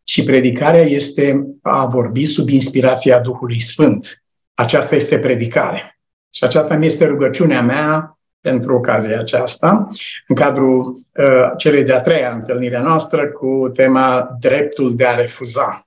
ci 0.04 0.26
predicarea 0.26 0.82
este 0.82 1.46
a 1.62 1.86
vorbi 1.86 2.26
sub 2.26 2.50
inspirația 2.50 3.20
Duhului 3.20 3.60
Sfânt. 3.60 4.24
Aceasta 4.54 4.96
este 4.96 5.20
predicare. 5.20 6.00
Și 6.30 6.44
aceasta 6.44 6.76
mi 6.76 6.86
este 6.86 7.06
rugăciunea 7.06 7.62
mea 7.62 8.20
pentru 8.40 8.76
ocazia 8.76 9.20
aceasta, 9.20 9.88
în 10.28 10.36
cadrul 10.36 10.82
uh, 10.86 11.52
celei 11.58 11.84
de-a 11.84 12.02
treia 12.02 12.32
întâlnire 12.34 12.80
noastră 12.80 13.28
cu 13.28 13.70
tema 13.74 14.36
dreptul 14.40 14.96
de 14.96 15.06
a 15.06 15.16
refuza. 15.16 15.86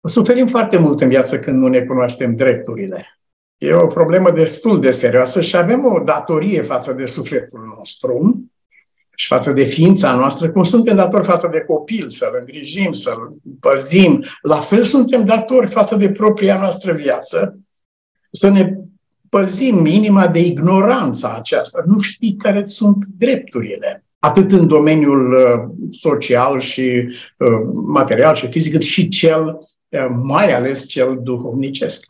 O 0.00 0.08
suferim 0.08 0.46
foarte 0.46 0.78
mult 0.78 1.00
în 1.00 1.08
viață 1.08 1.38
când 1.38 1.58
nu 1.58 1.68
ne 1.68 1.80
cunoaștem 1.80 2.34
drepturile. 2.34 3.06
E 3.58 3.74
o 3.74 3.86
problemă 3.86 4.30
destul 4.30 4.80
de 4.80 4.90
serioasă 4.90 5.40
și 5.40 5.56
avem 5.56 5.84
o 5.84 6.02
datorie 6.04 6.62
față 6.62 6.92
de 6.92 7.06
sufletul 7.06 7.60
nostru 7.76 8.42
și 9.14 9.26
față 9.26 9.52
de 9.52 9.64
ființa 9.64 10.14
noastră, 10.14 10.50
cum 10.50 10.62
suntem 10.62 10.96
datori 10.96 11.24
față 11.24 11.48
de 11.52 11.60
copil, 11.60 12.10
să-l 12.10 12.36
îngrijim, 12.38 12.92
să-l 12.92 13.36
păzim, 13.60 14.24
la 14.42 14.56
fel 14.56 14.84
suntem 14.84 15.24
datori 15.24 15.70
față 15.70 15.96
de 15.96 16.10
propria 16.10 16.58
noastră 16.58 16.92
viață, 16.92 17.58
să 18.30 18.48
ne 18.48 18.74
păzim 19.28 19.82
minima 19.82 20.28
de 20.28 20.40
ignoranța 20.40 21.34
aceasta. 21.34 21.82
Nu 21.86 21.98
știi 21.98 22.36
care 22.36 22.66
sunt 22.66 23.04
drepturile, 23.18 24.04
atât 24.18 24.52
în 24.52 24.66
domeniul 24.66 25.32
uh, 25.32 25.86
social 25.90 26.60
și 26.60 27.08
uh, 27.38 27.48
material 27.86 28.34
și 28.34 28.50
fizic, 28.50 28.72
cât 28.72 28.82
și 28.82 29.08
cel, 29.08 29.44
uh, 29.88 30.06
mai 30.26 30.52
ales 30.52 30.86
cel 30.86 31.18
duhovnicesc. 31.22 32.04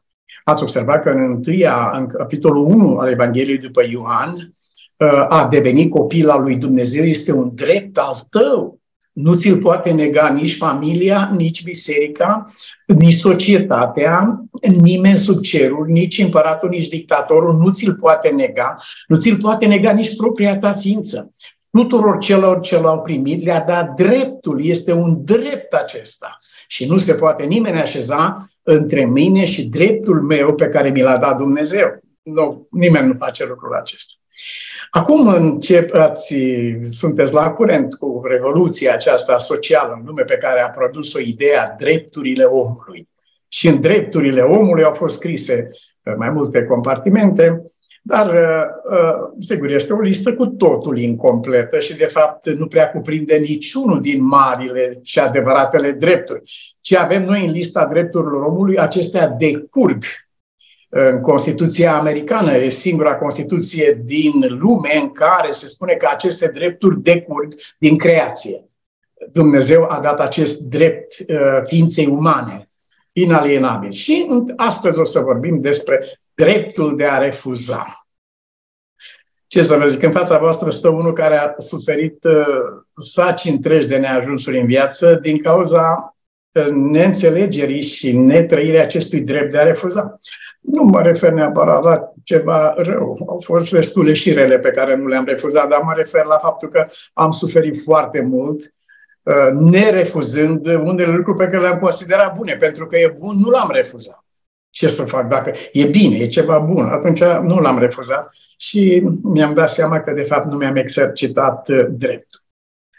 Ați 0.45 0.63
observat 0.63 1.03
că 1.03 1.11
în 1.11 1.21
întâia, 1.21 1.91
în 1.95 2.07
capitolul 2.07 2.65
1 2.65 2.97
al 2.97 3.11
Evangheliei 3.11 3.59
după 3.59 3.83
Ioan, 3.91 4.55
a 5.29 5.49
deveni 5.51 5.89
copil 5.89 6.29
al 6.29 6.43
lui 6.43 6.57
Dumnezeu 6.57 7.05
este 7.05 7.33
un 7.33 7.51
drept 7.55 7.99
al 7.99 8.17
tău. 8.31 8.81
Nu 9.13 9.35
ți-l 9.35 9.59
poate 9.59 9.91
nega 9.91 10.29
nici 10.29 10.57
familia, 10.57 11.31
nici 11.37 11.65
biserica, 11.65 12.51
nici 12.87 13.15
societatea, 13.15 14.45
nimeni 14.81 15.19
sub 15.19 15.41
cerul, 15.41 15.87
nici 15.89 16.19
împăratul, 16.19 16.69
nici 16.69 16.89
dictatorul 16.89 17.55
nu 17.55 17.71
ți-l 17.71 17.95
poate 17.95 18.29
nega, 18.29 18.77
nu 19.07 19.17
ți-l 19.17 19.39
poate 19.41 19.67
nega 19.67 19.93
nici 19.93 20.17
propria 20.17 20.59
ta 20.59 20.73
ființă. 20.73 21.33
Tuturor 21.71 22.19
celor 22.19 22.61
ce 22.61 22.79
l-au 22.79 23.01
primit 23.01 23.45
le-a 23.45 23.61
dat 23.61 23.95
dreptul, 23.95 24.65
este 24.65 24.93
un 24.93 25.25
drept 25.25 25.73
acesta. 25.73 26.39
Și 26.67 26.87
nu 26.87 26.99
se 26.99 27.15
poate 27.15 27.45
nimeni 27.45 27.81
așeza 27.81 28.47
între 28.63 29.05
mine 29.05 29.45
și 29.45 29.69
dreptul 29.69 30.23
meu 30.23 30.55
pe 30.55 30.69
care 30.69 30.91
mi 30.91 31.03
l-a 31.03 31.17
dat 31.17 31.37
Dumnezeu. 31.37 31.87
Nu, 32.23 32.67
nimeni 32.71 33.07
nu 33.07 33.15
face 33.19 33.47
lucrul 33.47 33.75
acesta. 33.75 34.13
Acum 34.95 35.29
începeți, 35.29 36.35
sunteți 36.91 37.33
la 37.33 37.51
curent 37.51 37.95
cu 37.95 38.23
revoluția 38.25 38.93
aceasta 38.93 39.39
socială 39.39 39.95
în 39.99 40.07
lume 40.07 40.23
pe 40.23 40.37
care 40.37 40.63
a 40.63 40.71
produs-o 40.71 41.21
ideea 41.21 41.75
drepturile 41.79 42.45
omului. 42.45 43.09
Și 43.49 43.69
în 43.69 43.81
drepturile 43.81 44.41
omului 44.41 44.85
au 44.85 44.93
fost 44.93 45.17
scrise 45.17 45.69
mai 46.17 46.31
multe 46.31 46.65
compartimente, 46.65 47.73
dar, 48.03 48.27
uh, 48.27 48.65
uh, 48.91 49.33
sigur, 49.39 49.71
este 49.71 49.93
o 49.93 50.01
listă 50.01 50.35
cu 50.35 50.47
totul 50.47 50.99
incompletă 50.99 51.81
și, 51.81 51.97
de 51.97 52.07
fapt, 52.07 52.49
nu 52.49 52.67
prea 52.67 52.91
cuprinde 52.91 53.37
niciunul 53.37 54.01
din 54.01 54.25
marile 54.25 55.01
și 55.03 55.19
adevăratele 55.19 55.91
drepturi. 55.91 56.41
Ce 56.81 56.97
avem 56.97 57.25
noi 57.25 57.47
în 57.47 57.53
lista 57.53 57.87
drepturilor 57.87 58.43
omului, 58.43 58.79
acestea 58.79 59.29
decurg 59.29 60.05
în 60.95 61.21
Constituția 61.21 61.97
americană. 61.97 62.57
E 62.57 62.69
singura 62.69 63.17
Constituție 63.17 64.03
din 64.05 64.33
lume 64.49 64.97
în 64.97 65.13
care 65.13 65.51
se 65.51 65.69
spune 65.69 65.95
că 65.95 66.09
aceste 66.11 66.47
drepturi 66.47 67.03
decurg 67.03 67.55
din 67.79 67.99
creație. 67.99 68.67
Dumnezeu 69.33 69.87
a 69.89 70.01
dat 70.01 70.21
acest 70.21 70.61
drept 70.61 71.19
uh, 71.19 71.63
ființei 71.65 72.07
umane, 72.07 72.71
inalienabil. 73.13 73.93
Și 73.93 74.27
astăzi 74.57 74.99
o 74.99 75.05
să 75.05 75.21
vorbim 75.21 75.61
despre 75.61 76.21
dreptul 76.35 76.97
de 76.97 77.05
a 77.05 77.19
refuza. 77.19 77.85
Ce 79.47 79.63
să 79.63 79.77
vă 79.77 79.87
zic, 79.87 80.03
în 80.03 80.13
fața 80.13 80.39
voastră 80.39 80.71
stă 80.71 80.89
unul 80.89 81.13
care 81.13 81.37
a 81.37 81.55
suferit 81.59 82.25
uh, 82.25 82.47
saci 83.05 83.45
întregi 83.45 83.89
de 83.89 83.97
neajunsuri 83.97 84.61
în 84.61 84.67
viață 84.67 85.15
din 85.15 85.39
cauza 85.39 86.17
neînțelegerii 86.71 87.83
și 87.83 88.17
netrăirii 88.17 88.81
acestui 88.81 89.21
drept 89.21 89.53
de 89.53 89.59
a 89.59 89.63
refuza. 89.63 90.19
Nu 90.63 90.83
mă 90.83 91.03
refer 91.03 91.33
neapărat 91.33 91.83
la 91.83 92.13
ceva 92.23 92.75
rău. 92.77 93.25
Au 93.29 93.41
fost 93.45 93.71
destule 93.71 94.13
și 94.13 94.33
rele 94.33 94.59
pe 94.59 94.71
care 94.71 94.97
nu 94.97 95.07
le-am 95.07 95.25
refuzat, 95.25 95.69
dar 95.69 95.81
mă 95.81 95.93
refer 95.97 96.25
la 96.25 96.39
faptul 96.39 96.69
că 96.69 96.87
am 97.13 97.31
suferit 97.31 97.83
foarte 97.83 98.21
mult 98.21 98.75
uh, 99.23 99.51
nerefuzând 99.53 100.67
unele 100.67 101.13
lucruri 101.13 101.39
pe 101.39 101.47
care 101.47 101.61
le-am 101.63 101.79
considerat 101.79 102.37
bune. 102.37 102.57
Pentru 102.57 102.87
că 102.87 102.97
e 102.97 103.15
bun, 103.19 103.37
nu 103.39 103.51
l-am 103.51 103.71
refuzat. 103.73 104.25
Ce 104.71 104.89
să 104.89 105.05
fac? 105.05 105.29
Dacă 105.29 105.53
e 105.73 105.85
bine, 105.85 106.17
e 106.17 106.27
ceva 106.27 106.59
bun, 106.59 106.85
atunci 106.85 107.23
nu 107.23 107.59
l-am 107.61 107.79
refuzat 107.79 108.35
și 108.57 109.03
mi-am 109.23 109.55
dat 109.55 109.71
seama 109.71 110.01
că 110.01 110.13
de 110.13 110.23
fapt 110.23 110.47
nu 110.47 110.57
mi-am 110.57 110.77
exercitat 110.77 111.69
uh, 111.69 111.87
dreptul. 111.91 112.41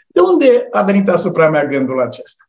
De 0.06 0.20
unde 0.20 0.66
a 0.70 0.82
venit 0.82 1.08
asupra 1.08 1.50
mea 1.50 1.64
gândul 1.64 2.00
acesta? 2.00 2.43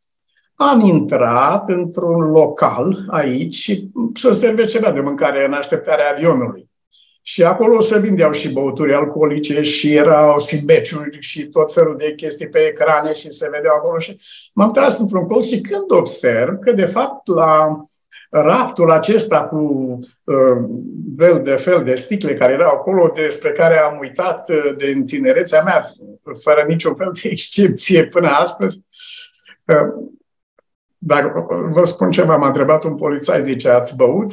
Am 0.56 0.80
intrat 0.80 1.68
într-un 1.68 2.30
local 2.30 3.04
aici 3.10 3.54
și 3.54 3.88
să 4.14 4.32
serve 4.32 4.64
ceva 4.64 4.92
de 4.92 5.00
mâncare 5.00 5.44
în 5.44 5.52
așteptarea 5.52 6.10
avionului. 6.10 6.64
Și 7.22 7.44
acolo 7.44 7.80
se 7.80 7.98
vindeau 7.98 8.32
și 8.32 8.52
băuturi 8.52 8.94
alcoolice 8.94 9.62
și 9.62 9.94
erau 9.94 10.38
și 10.38 10.62
meciuri 10.66 11.20
și 11.20 11.46
tot 11.46 11.72
felul 11.72 11.96
de 11.96 12.14
chestii 12.14 12.48
pe 12.48 12.58
ecrane 12.58 13.12
și 13.12 13.30
se 13.30 13.48
vedeau 13.52 13.74
acolo. 13.74 13.98
Și 13.98 14.16
m-am 14.54 14.72
tras 14.72 14.98
într-un 14.98 15.26
colț 15.26 15.44
și 15.44 15.60
când 15.60 15.90
observ 15.90 16.58
că, 16.58 16.72
de 16.72 16.86
fapt, 16.86 17.26
la 17.26 17.84
raftul 18.30 18.90
acesta 18.90 19.44
cu 19.44 19.56
uh, 20.24 20.64
fel 21.18 21.40
de 21.44 21.54
fel 21.54 21.84
de 21.84 21.94
sticle 21.94 22.34
care 22.34 22.52
erau 22.52 22.70
acolo, 22.70 23.10
despre 23.14 23.52
care 23.52 23.78
am 23.78 23.98
uitat 24.00 24.48
uh, 24.48 24.76
de 24.76 25.02
tinerețea 25.06 25.62
mea, 25.62 25.92
fără 26.42 26.64
niciun 26.68 26.94
fel 26.94 27.10
de 27.22 27.28
excepție 27.32 28.06
până 28.06 28.28
astăzi, 28.28 28.84
uh, 29.64 30.14
dar 31.06 31.32
vă 31.70 31.84
spun 31.84 32.10
ceva, 32.10 32.36
m-a 32.36 32.46
întrebat 32.46 32.84
un 32.84 32.94
polițai, 32.94 33.42
zice, 33.42 33.68
ați 33.68 33.96
băut? 33.96 34.32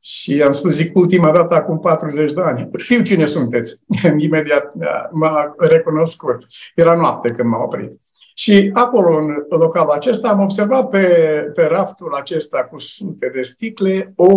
Și 0.00 0.42
am 0.42 0.52
spus, 0.52 0.74
zic, 0.74 0.96
ultima 0.96 1.32
dată 1.32 1.54
acum 1.54 1.78
40 1.78 2.32
de 2.32 2.40
ani. 2.40 2.68
Știu 2.76 3.02
cine 3.02 3.24
sunteți. 3.24 3.82
Imediat 4.18 4.72
m-a 5.10 5.54
recunoscut. 5.58 6.44
Era 6.74 6.94
noapte 6.94 7.30
când 7.30 7.48
m-a 7.48 7.62
oprit. 7.62 8.00
Și 8.34 8.70
acolo, 8.74 9.16
în 9.16 9.58
localul 9.58 9.90
acesta, 9.90 10.28
am 10.28 10.40
observat 10.40 10.88
pe, 10.88 11.06
pe 11.54 11.64
raftul 11.64 12.14
acesta 12.14 12.64
cu 12.64 12.78
sute 12.78 13.30
de 13.34 13.42
sticle 13.42 14.12
o, 14.16 14.32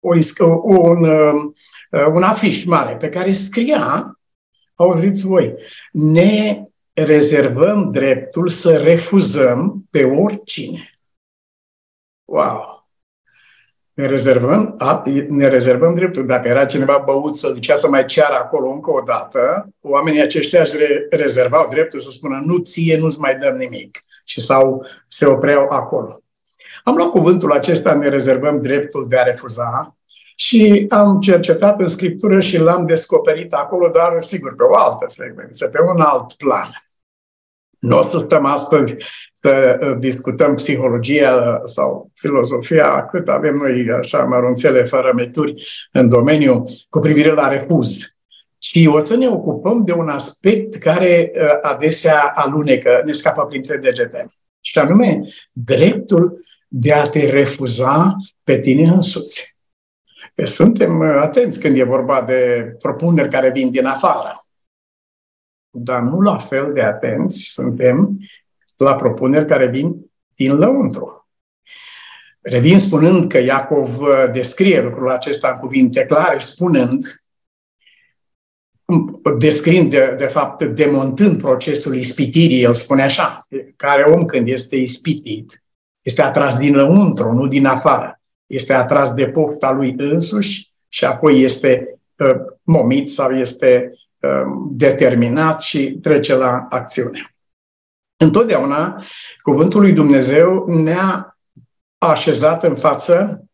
o, 0.00 0.14
un, 0.64 1.04
un 2.14 2.22
afiș 2.22 2.64
mare 2.64 2.96
pe 2.96 3.08
care 3.08 3.32
scria, 3.32 4.18
auziți 4.74 5.26
voi, 5.26 5.54
ne 5.92 6.62
rezervăm 6.92 7.90
dreptul 7.90 8.48
să 8.48 8.76
refuzăm 8.76 9.84
pe 9.90 10.04
oricine. 10.04 10.95
Wow! 12.26 12.84
Ne 13.94 14.06
rezervăm, 14.06 14.76
ne 15.28 15.48
rezervăm 15.48 15.94
dreptul. 15.94 16.26
Dacă 16.26 16.48
era 16.48 16.64
cineva 16.64 17.02
băut 17.04 17.36
să 17.36 17.50
zicea 17.54 17.76
să 17.76 17.88
mai 17.88 18.04
ceară 18.04 18.34
acolo 18.34 18.68
încă 18.70 18.90
o 18.90 19.00
dată, 19.00 19.68
oamenii 19.80 20.20
aceștia 20.20 20.60
își 20.60 20.76
re- 20.76 21.06
rezervau 21.10 21.68
dreptul 21.70 22.00
să 22.00 22.10
spună 22.10 22.42
nu 22.44 22.58
ție, 22.58 22.98
nu-ți 22.98 23.20
mai 23.20 23.36
dăm 23.36 23.56
nimic. 23.56 23.98
Și 24.24 24.40
sau 24.40 24.86
se 25.08 25.26
opreau 25.26 25.68
acolo. 25.68 26.20
Am 26.84 26.94
luat 26.94 27.10
cuvântul 27.10 27.52
acesta, 27.52 27.94
ne 27.94 28.08
rezervăm 28.08 28.60
dreptul 28.60 29.08
de 29.08 29.18
a 29.18 29.22
refuza 29.22 29.96
și 30.36 30.86
am 30.88 31.20
cercetat 31.20 31.80
în 31.80 31.88
scriptură 31.88 32.40
și 32.40 32.58
l-am 32.58 32.86
descoperit 32.86 33.52
acolo, 33.52 33.88
dar 33.88 34.20
sigur 34.20 34.54
pe 34.54 34.62
o 34.62 34.76
altă 34.76 35.06
frecvență, 35.08 35.68
pe 35.68 35.78
un 35.82 36.00
alt 36.00 36.32
plan. 36.32 36.68
Nu 37.86 37.98
o 37.98 38.02
să 38.02 38.18
stăm 38.18 38.44
astăzi 38.44 38.94
să 39.32 39.78
uh, 39.80 39.96
discutăm 39.98 40.54
psihologia 40.54 41.60
sau 41.64 42.10
filozofia, 42.14 43.06
cât 43.06 43.28
avem 43.28 43.54
noi 43.54 43.86
așa 44.00 44.18
mărunțele 44.18 44.84
fără 44.84 45.12
meturi 45.16 45.62
în 45.92 46.08
domeniu 46.08 46.64
cu 46.88 46.98
privire 46.98 47.32
la 47.32 47.48
refuz. 47.48 48.18
Ci 48.58 48.86
o 48.86 49.04
să 49.04 49.16
ne 49.16 49.28
ocupăm 49.28 49.84
de 49.84 49.92
un 49.92 50.08
aspect 50.08 50.74
care 50.74 51.30
uh, 51.34 51.58
adesea 51.62 52.32
alunecă, 52.34 53.02
ne 53.04 53.12
scapă 53.12 53.44
printre 53.44 53.76
degete. 53.76 54.26
Și 54.60 54.78
anume, 54.78 55.20
dreptul 55.52 56.40
de 56.68 56.92
a 56.92 57.08
te 57.08 57.30
refuza 57.30 58.16
pe 58.44 58.58
tine 58.58 58.88
însuți. 58.88 59.56
Suntem 60.44 60.98
uh, 60.98 61.18
atenți 61.20 61.60
când 61.60 61.76
e 61.76 61.82
vorba 61.82 62.22
de 62.22 62.72
propuneri 62.78 63.30
care 63.30 63.50
vin 63.50 63.70
din 63.70 63.86
afară 63.86 64.32
dar 65.78 66.00
nu 66.00 66.20
la 66.20 66.36
fel 66.36 66.72
de 66.72 66.82
atenți 66.82 67.38
suntem 67.38 68.18
la 68.76 68.94
propuneri 68.94 69.46
care 69.46 69.66
vin 69.66 70.10
din 70.34 70.54
lăuntru. 70.54 71.28
Revin 72.40 72.78
spunând 72.78 73.30
că 73.30 73.38
Iacov 73.38 74.00
uh, 74.00 74.08
descrie 74.32 74.80
lucrul 74.82 75.10
acesta 75.10 75.48
în 75.48 75.60
cuvinte 75.60 76.04
clare, 76.04 76.38
spunând, 76.38 77.22
descriind 79.38 79.90
de, 79.90 80.14
de 80.18 80.26
fapt, 80.26 80.64
demontând 80.64 81.40
procesul 81.40 81.96
ispitirii, 81.96 82.62
el 82.62 82.74
spune 82.74 83.02
așa, 83.02 83.46
care 83.76 84.02
om 84.02 84.24
când 84.24 84.48
este 84.48 84.76
ispitit, 84.76 85.62
este 86.02 86.22
atras 86.22 86.56
din 86.56 86.74
lăuntru, 86.74 87.32
nu 87.32 87.46
din 87.46 87.66
afară. 87.66 88.20
Este 88.46 88.72
atras 88.72 89.14
de 89.14 89.28
pofta 89.28 89.72
lui 89.72 89.94
însuși 89.96 90.70
și 90.88 91.04
apoi 91.04 91.42
este 91.42 91.98
uh, 92.16 92.36
momit 92.62 93.10
sau 93.10 93.30
este 93.30 93.90
Um, 93.90 94.05
determinat 94.70 95.60
și 95.60 95.98
trece 96.02 96.34
la 96.34 96.66
acțiune. 96.70 97.20
Întotdeauna, 98.16 99.02
Cuvântul 99.42 99.80
lui 99.80 99.92
Dumnezeu 99.92 100.66
ne-a 100.68 101.38
așezat 101.98 102.62
în 102.62 102.74
față 102.74 103.44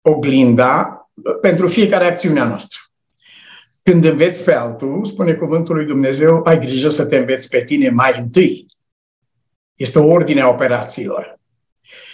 oglinda 0.00 1.00
pentru 1.40 1.68
fiecare 1.68 2.06
acțiune 2.06 2.40
a 2.40 2.48
noastră. 2.48 2.78
Când 3.82 4.04
înveți 4.04 4.44
pe 4.44 4.54
altul, 4.54 5.04
spune 5.04 5.34
cuvântul 5.34 5.74
lui 5.74 5.86
Dumnezeu, 5.86 6.42
ai 6.44 6.58
grijă 6.58 6.88
să 6.88 7.06
te 7.06 7.16
înveți 7.16 7.48
pe 7.48 7.64
tine 7.64 7.90
mai 7.90 8.12
întâi. 8.18 8.66
Este 9.74 9.98
o 9.98 10.06
ordine 10.06 10.40
a 10.40 10.48
operațiilor. 10.48 11.38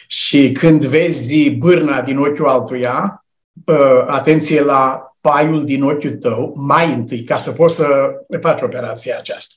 Și 0.07 0.53
când 0.53 0.85
vezi 0.85 1.51
bârna 1.51 2.03
din 2.03 2.19
ochiul 2.19 2.49
altuia, 2.49 3.25
ă, 3.69 4.05
atenție 4.09 4.61
la 4.61 5.12
paiul 5.23 5.65
din 5.65 5.83
ochiul 5.83 6.17
tău, 6.17 6.53
mai 6.57 6.93
întâi, 6.93 7.23
ca 7.23 7.37
să 7.37 7.51
poți 7.51 7.75
să 7.75 8.11
faci 8.41 8.61
operația 8.61 9.19
aceasta. 9.19 9.55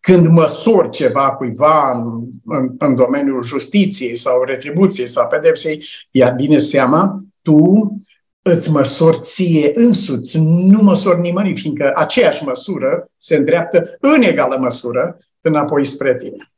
Când 0.00 0.26
măsori 0.26 0.90
ceva 0.90 1.30
cuiva 1.30 1.90
în, 1.90 2.28
în, 2.44 2.74
în 2.78 2.94
domeniul 2.94 3.42
justiției 3.42 4.16
sau 4.16 4.42
retribuției 4.42 5.06
sau 5.06 5.28
pedepsei, 5.28 5.84
ia 6.10 6.28
bine 6.28 6.58
seama, 6.58 7.16
tu 7.42 7.88
îți 8.42 8.70
măsori 8.70 9.18
ție 9.20 9.70
însuți, 9.74 10.38
nu 10.40 10.82
măsori 10.82 11.20
nimănui, 11.20 11.56
fiindcă 11.56 11.92
aceeași 11.94 12.44
măsură 12.44 13.10
se 13.16 13.36
îndreaptă 13.36 13.96
în 14.00 14.22
egală 14.22 14.56
măsură 14.56 15.18
înapoi 15.40 15.84
spre 15.84 16.16
tine. 16.16 16.53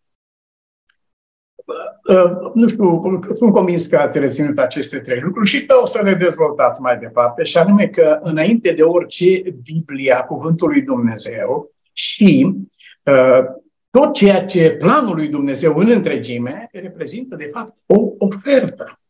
Uh, 2.08 2.50
nu 2.54 2.68
știu, 2.68 3.18
sunt 3.34 3.52
convins 3.52 3.86
că 3.86 3.96
ați 3.96 4.18
reținut 4.18 4.58
aceste 4.58 4.98
trei 4.98 5.20
lucruri 5.20 5.48
și 5.48 5.66
că 5.66 5.76
o 5.82 5.86
să 5.86 6.00
le 6.04 6.14
dezvoltați 6.14 6.80
mai 6.80 6.98
departe, 6.98 7.44
și 7.44 7.58
anume 7.58 7.86
că 7.86 8.18
înainte 8.22 8.72
de 8.72 8.82
orice 8.82 9.42
Biblia, 9.62 10.20
Cuvântul 10.20 10.68
lui 10.68 10.82
Dumnezeu 10.82 11.70
și 11.92 12.56
uh, 13.02 13.44
tot 13.90 14.12
ceea 14.12 14.44
ce 14.44 14.70
planul 14.70 15.14
lui 15.14 15.28
Dumnezeu 15.28 15.76
în 15.76 15.90
întregime 15.90 16.68
reprezintă, 16.72 17.36
de 17.36 17.50
fapt, 17.52 17.78
o 17.86 18.08
ofertă. 18.18 19.00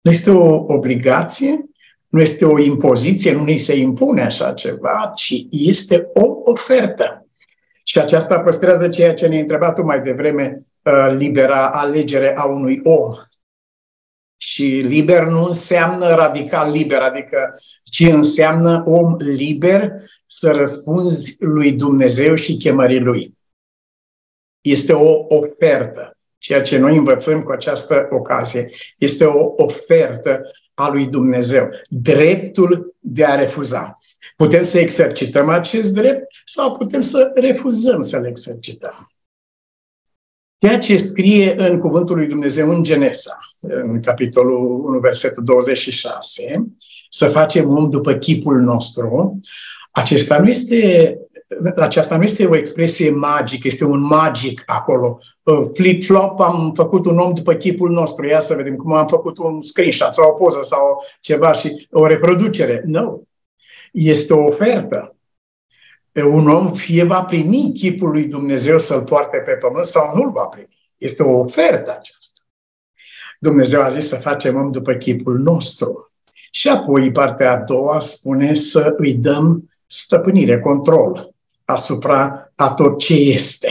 Nu 0.00 0.10
este 0.10 0.30
o 0.30 0.54
obligație, 0.54 1.64
nu 2.08 2.20
este 2.20 2.44
o 2.44 2.58
impoziție, 2.58 3.32
nu 3.32 3.44
ni 3.44 3.56
se 3.56 3.76
impune 3.76 4.22
așa 4.22 4.52
ceva, 4.52 5.12
ci 5.14 5.46
este 5.50 6.08
o 6.14 6.36
ofertă. 6.44 7.26
Și 7.84 7.98
aceasta 7.98 8.40
păstrează 8.40 8.88
ceea 8.88 9.14
ce 9.14 9.26
ne-ai 9.26 9.40
întrebat 9.40 9.74
tu 9.74 9.82
mai 9.82 10.02
devreme, 10.02 10.62
uh, 10.62 10.65
libera 11.16 11.70
alegere 11.70 12.36
a 12.36 12.44
unui 12.44 12.80
om. 12.84 13.14
Și 14.36 14.64
liber 14.64 15.24
nu 15.24 15.44
înseamnă 15.44 16.14
radical 16.14 16.70
liber, 16.70 16.98
adică 16.98 17.58
ci 17.82 18.00
înseamnă 18.00 18.84
om 18.86 19.16
liber 19.18 19.92
să 20.26 20.50
răspunzi 20.50 21.36
lui 21.38 21.72
Dumnezeu 21.72 22.34
și 22.34 22.56
chemării 22.56 23.00
lui. 23.00 23.38
Este 24.60 24.92
o 24.92 25.24
ofertă. 25.28 26.16
Ceea 26.38 26.62
ce 26.62 26.78
noi 26.78 26.96
învățăm 26.96 27.42
cu 27.42 27.50
această 27.50 28.08
ocazie 28.10 28.70
este 28.98 29.24
o 29.24 29.52
ofertă 29.56 30.40
a 30.74 30.88
lui 30.88 31.06
Dumnezeu. 31.06 31.68
Dreptul 31.88 32.94
de 32.98 33.24
a 33.24 33.34
refuza. 33.34 33.92
Putem 34.36 34.62
să 34.62 34.78
exercităm 34.78 35.48
acest 35.48 35.94
drept 35.94 36.32
sau 36.44 36.76
putem 36.76 37.00
să 37.00 37.32
refuzăm 37.34 38.02
să-l 38.02 38.26
exercităm. 38.26 39.15
Ceea 40.58 40.78
ce 40.78 40.96
scrie 40.96 41.54
în 41.58 41.78
Cuvântul 41.78 42.16
lui 42.16 42.26
Dumnezeu 42.26 42.70
în 42.70 42.82
Genesa, 42.82 43.38
în 43.60 44.00
capitolul 44.00 44.84
1, 44.84 44.98
versetul 44.98 45.44
26, 45.44 46.66
să 47.10 47.28
facem 47.28 47.68
om 47.68 47.90
după 47.90 48.12
chipul 48.12 48.60
nostru, 48.60 49.40
acesta 49.90 50.38
nu 50.38 50.48
este 50.48 51.16
aceasta 51.76 52.16
nu 52.16 52.22
este 52.22 52.46
o 52.46 52.56
expresie 52.56 53.10
magică, 53.10 53.66
este 53.66 53.84
un 53.84 54.06
magic 54.06 54.62
acolo. 54.66 55.18
Uh, 55.42 55.66
flip-flop, 55.74 56.40
am 56.40 56.72
făcut 56.74 57.06
un 57.06 57.18
om 57.18 57.34
după 57.34 57.54
chipul 57.54 57.90
nostru, 57.90 58.26
ia 58.26 58.40
să 58.40 58.54
vedem 58.54 58.76
cum 58.76 58.92
am 58.92 59.06
făcut 59.06 59.38
un 59.38 59.62
screenshot 59.62 60.12
sau 60.12 60.30
o 60.30 60.32
poză 60.32 60.62
sau 60.62 61.04
ceva 61.20 61.52
și 61.52 61.88
o 61.92 62.06
reproducere. 62.06 62.82
Nu. 62.86 63.28
Este 63.92 64.32
o 64.32 64.44
ofertă. 64.44 65.15
Un 66.22 66.48
om 66.48 66.72
fie 66.72 67.04
va 67.04 67.24
primi 67.24 67.72
chipul 67.74 68.10
lui 68.10 68.24
Dumnezeu 68.24 68.78
să-l 68.78 69.04
poarte 69.04 69.36
pe 69.36 69.52
pământ 69.52 69.84
sau 69.84 70.16
nu-l 70.16 70.30
va 70.30 70.44
primi. 70.44 70.92
Este 70.96 71.22
o 71.22 71.38
ofertă 71.38 71.90
aceasta. 71.90 72.40
Dumnezeu 73.40 73.82
a 73.82 73.88
zis 73.88 74.08
să 74.08 74.16
facem 74.16 74.56
om 74.56 74.70
după 74.70 74.92
chipul 74.92 75.38
nostru. 75.38 76.12
Și 76.50 76.68
apoi 76.68 77.10
partea 77.10 77.52
a 77.52 77.56
doua 77.56 78.00
spune 78.00 78.54
să 78.54 78.94
îi 78.96 79.14
dăm 79.14 79.70
stăpânire, 79.86 80.60
control 80.60 81.34
asupra 81.64 82.52
a 82.54 82.74
tot 82.74 82.98
ce 82.98 83.14
este. 83.14 83.68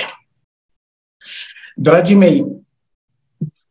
Dragii 1.76 2.16
mei, 2.16 2.66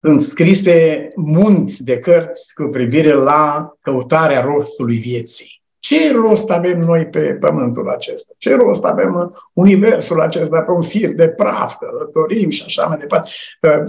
sunt 0.01 0.21
scrise 0.21 1.09
munți 1.17 1.85
de 1.85 1.99
cărți 1.99 2.55
cu 2.55 2.63
privire 2.65 3.13
la 3.13 3.73
căutarea 3.81 4.41
rostului 4.41 4.99
vieții. 4.99 5.64
Ce 5.87 6.13
rost 6.13 6.51
avem 6.51 6.79
noi 6.79 7.07
pe 7.07 7.21
pământul 7.21 7.89
acesta? 7.89 8.33
Ce 8.39 8.55
rost 8.55 8.85
avem 8.85 9.37
universul 9.53 10.21
acesta 10.21 10.63
pe 10.63 10.71
un 10.71 10.83
fir 10.83 11.13
de 11.13 11.29
praf, 11.29 11.75
călătorim 11.75 12.51
și 12.51 12.63
așa 12.67 12.85
mai 12.85 12.97
departe? 12.99 13.31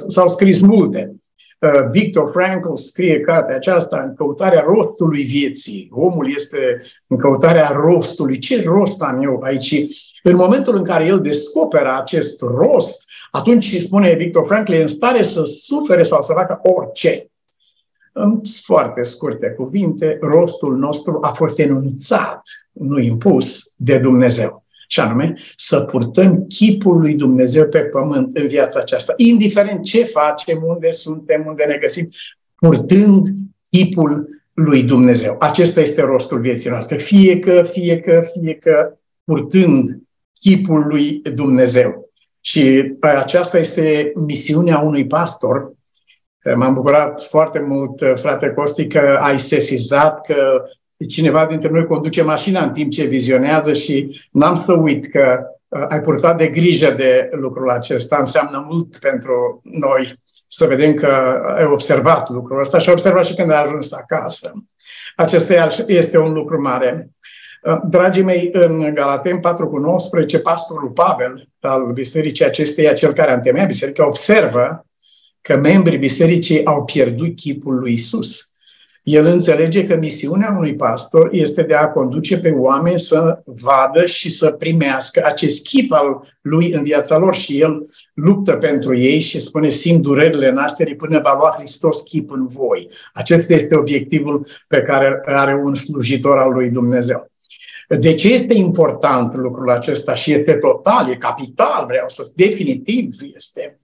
S-au 0.08 0.28
scris 0.28 0.62
multe. 0.62 1.16
Uh, 1.60 1.90
Victor 1.92 2.30
Frankl 2.30 2.74
scrie 2.74 3.20
cartea 3.20 3.56
aceasta 3.56 4.04
în 4.08 4.16
căutarea 4.16 4.64
rostului 4.68 5.24
vieții. 5.24 5.90
Omul 5.92 6.34
este 6.34 6.82
în 7.08 7.18
căutarea 7.18 7.72
rostului. 7.74 8.38
Ce 8.38 8.64
rost 8.66 9.02
am 9.02 9.24
eu 9.24 9.42
aici? 9.42 9.86
În 10.24 10.36
momentul 10.36 10.76
în 10.76 10.84
care 10.84 11.06
el 11.06 11.20
descoperă 11.20 11.98
acest 12.00 12.42
rost, 12.42 13.04
atunci 13.32 13.76
spune 13.76 14.14
Victor 14.14 14.46
Frankl, 14.48 14.72
e 14.72 14.82
în 14.82 14.88
stare 14.88 15.24
să 15.24 15.44
sufere 15.44 16.04
sau 16.04 16.22
să 16.22 16.34
facă 16.34 16.60
orice. 16.62 17.30
În 18.18 18.42
foarte 18.64 19.04
scurte 19.04 19.48
cuvinte, 19.48 20.18
rostul 20.22 20.78
nostru 20.78 21.18
a 21.22 21.28
fost 21.28 21.60
enunțat, 21.60 22.42
nu 22.72 23.00
impus, 23.00 23.74
de 23.78 23.98
Dumnezeu 23.98 24.66
și 24.88 25.00
anume 25.00 25.38
să 25.56 25.80
purtăm 25.80 26.46
chipul 26.48 27.00
lui 27.00 27.14
Dumnezeu 27.14 27.68
pe 27.68 27.80
pământ 27.80 28.38
în 28.38 28.48
viața 28.48 28.80
aceasta, 28.80 29.14
indiferent 29.16 29.84
ce 29.84 30.04
facem, 30.04 30.64
unde 30.64 30.92
suntem, 30.92 31.46
unde 31.48 31.64
ne 31.64 31.78
găsim, 31.82 32.10
purtând 32.56 33.28
chipul 33.70 34.30
lui 34.54 34.84
Dumnezeu. 34.84 35.36
Acesta 35.40 35.82
este 35.82 36.02
rostul 36.02 36.40
vieții 36.40 36.70
noastre. 36.70 36.98
Fie 36.98 37.40
că, 37.40 37.64
fie 37.64 38.00
că, 38.00 38.22
fie 38.34 38.54
că, 38.54 38.98
purtând 39.24 40.00
chipul 40.40 40.86
lui 40.88 41.22
Dumnezeu. 41.34 42.10
Și 42.42 42.96
aceasta 43.00 43.58
este 43.58 44.12
misiunea 44.28 44.80
unui 44.80 45.08
pastor. 45.08 45.74
M-am 46.56 46.74
bucurat 46.74 47.22
foarte 47.22 47.60
mult, 47.60 48.02
frate 48.16 48.50
Costi, 48.56 48.88
că 48.88 49.18
ai 49.22 49.40
sesizat 49.40 50.22
că 50.22 50.36
cineva 51.08 51.46
dintre 51.46 51.70
noi 51.70 51.86
conduce 51.86 52.24
mașina 52.24 52.64
în 52.64 52.72
timp 52.72 52.92
ce 52.92 53.04
vizionează 53.04 53.74
și 53.74 54.22
n-am 54.32 54.54
să 54.54 54.74
uit 54.74 55.06
că 55.06 55.40
uh, 55.68 55.86
ai 55.90 56.02
purtat 56.02 56.38
de 56.38 56.48
grijă 56.48 56.92
de 56.92 57.30
lucrul 57.32 57.70
acesta. 57.70 58.18
Înseamnă 58.20 58.68
mult 58.70 58.98
pentru 58.98 59.62
noi 59.64 60.14
să 60.48 60.66
vedem 60.66 60.94
că 60.94 61.08
ai 61.58 61.66
observat 61.66 62.30
lucrul 62.30 62.60
ăsta 62.60 62.78
și 62.80 62.88
ai 62.88 62.94
observat 62.94 63.26
și 63.26 63.36
când 63.36 63.52
ai 63.52 63.64
ajuns 63.64 63.92
acasă. 63.92 64.52
Acesta 65.16 65.68
este 65.88 66.18
un 66.18 66.34
lucru 66.34 66.62
mare. 66.62 67.10
Uh, 67.64 67.78
dragii 67.90 68.24
mei, 68.24 68.50
în 68.54 68.94
Galaten 68.94 69.40
4 69.40 69.68
cu 69.68 69.78
19, 69.78 70.40
pastorul 70.40 70.90
Pavel 70.90 71.48
al 71.60 71.92
bisericii 71.94 72.46
acesteia, 72.46 72.94
cel 72.94 73.14
care 73.14 73.32
a 73.32 73.36
întemeiat 73.36 73.68
biserica, 73.68 74.08
observă 74.08 74.86
că 75.46 75.58
membrii 75.58 75.98
bisericii 75.98 76.66
au 76.66 76.86
pierdut 76.86 77.36
chipul 77.36 77.76
lui 77.76 77.94
Isus. 77.94 78.50
El 79.04 79.26
înțelege 79.26 79.86
că 79.86 79.96
misiunea 79.96 80.56
unui 80.58 80.76
pastor 80.76 81.30
este 81.32 81.62
de 81.62 81.74
a 81.74 81.88
conduce 81.88 82.38
pe 82.38 82.50
oameni 82.50 83.00
să 83.00 83.44
vadă 83.46 84.06
și 84.06 84.30
să 84.30 84.52
primească 84.52 85.22
acest 85.24 85.64
chip 85.64 85.92
al 85.92 86.36
lui 86.42 86.72
în 86.72 86.84
viața 86.84 87.18
lor 87.18 87.36
și 87.36 87.60
el 87.62 87.88
luptă 88.14 88.54
pentru 88.56 88.98
ei 88.98 89.20
și 89.20 89.40
spune 89.40 89.70
simt 89.70 90.02
durerile 90.02 90.52
nașterii 90.52 90.96
până 90.96 91.20
va 91.24 91.38
lua 91.40 91.54
Hristos 91.58 92.02
chip 92.02 92.32
în 92.32 92.48
voi. 92.48 92.90
Acesta 93.14 93.54
este 93.54 93.76
obiectivul 93.76 94.48
pe 94.68 94.82
care 94.82 95.20
are 95.26 95.62
un 95.64 95.76
slujitor 95.76 96.38
al 96.38 96.52
lui 96.52 96.70
Dumnezeu. 96.70 97.32
De 97.88 98.14
ce 98.14 98.34
este 98.34 98.54
important 98.54 99.36
lucrul 99.36 99.70
acesta 99.70 100.16
și 100.16 100.34
este 100.34 100.54
total, 100.54 101.10
e 101.10 101.16
capital, 101.16 101.86
vreau 101.88 102.10
să 102.10 102.32
definitiv 102.36 103.16
este, 103.36 103.80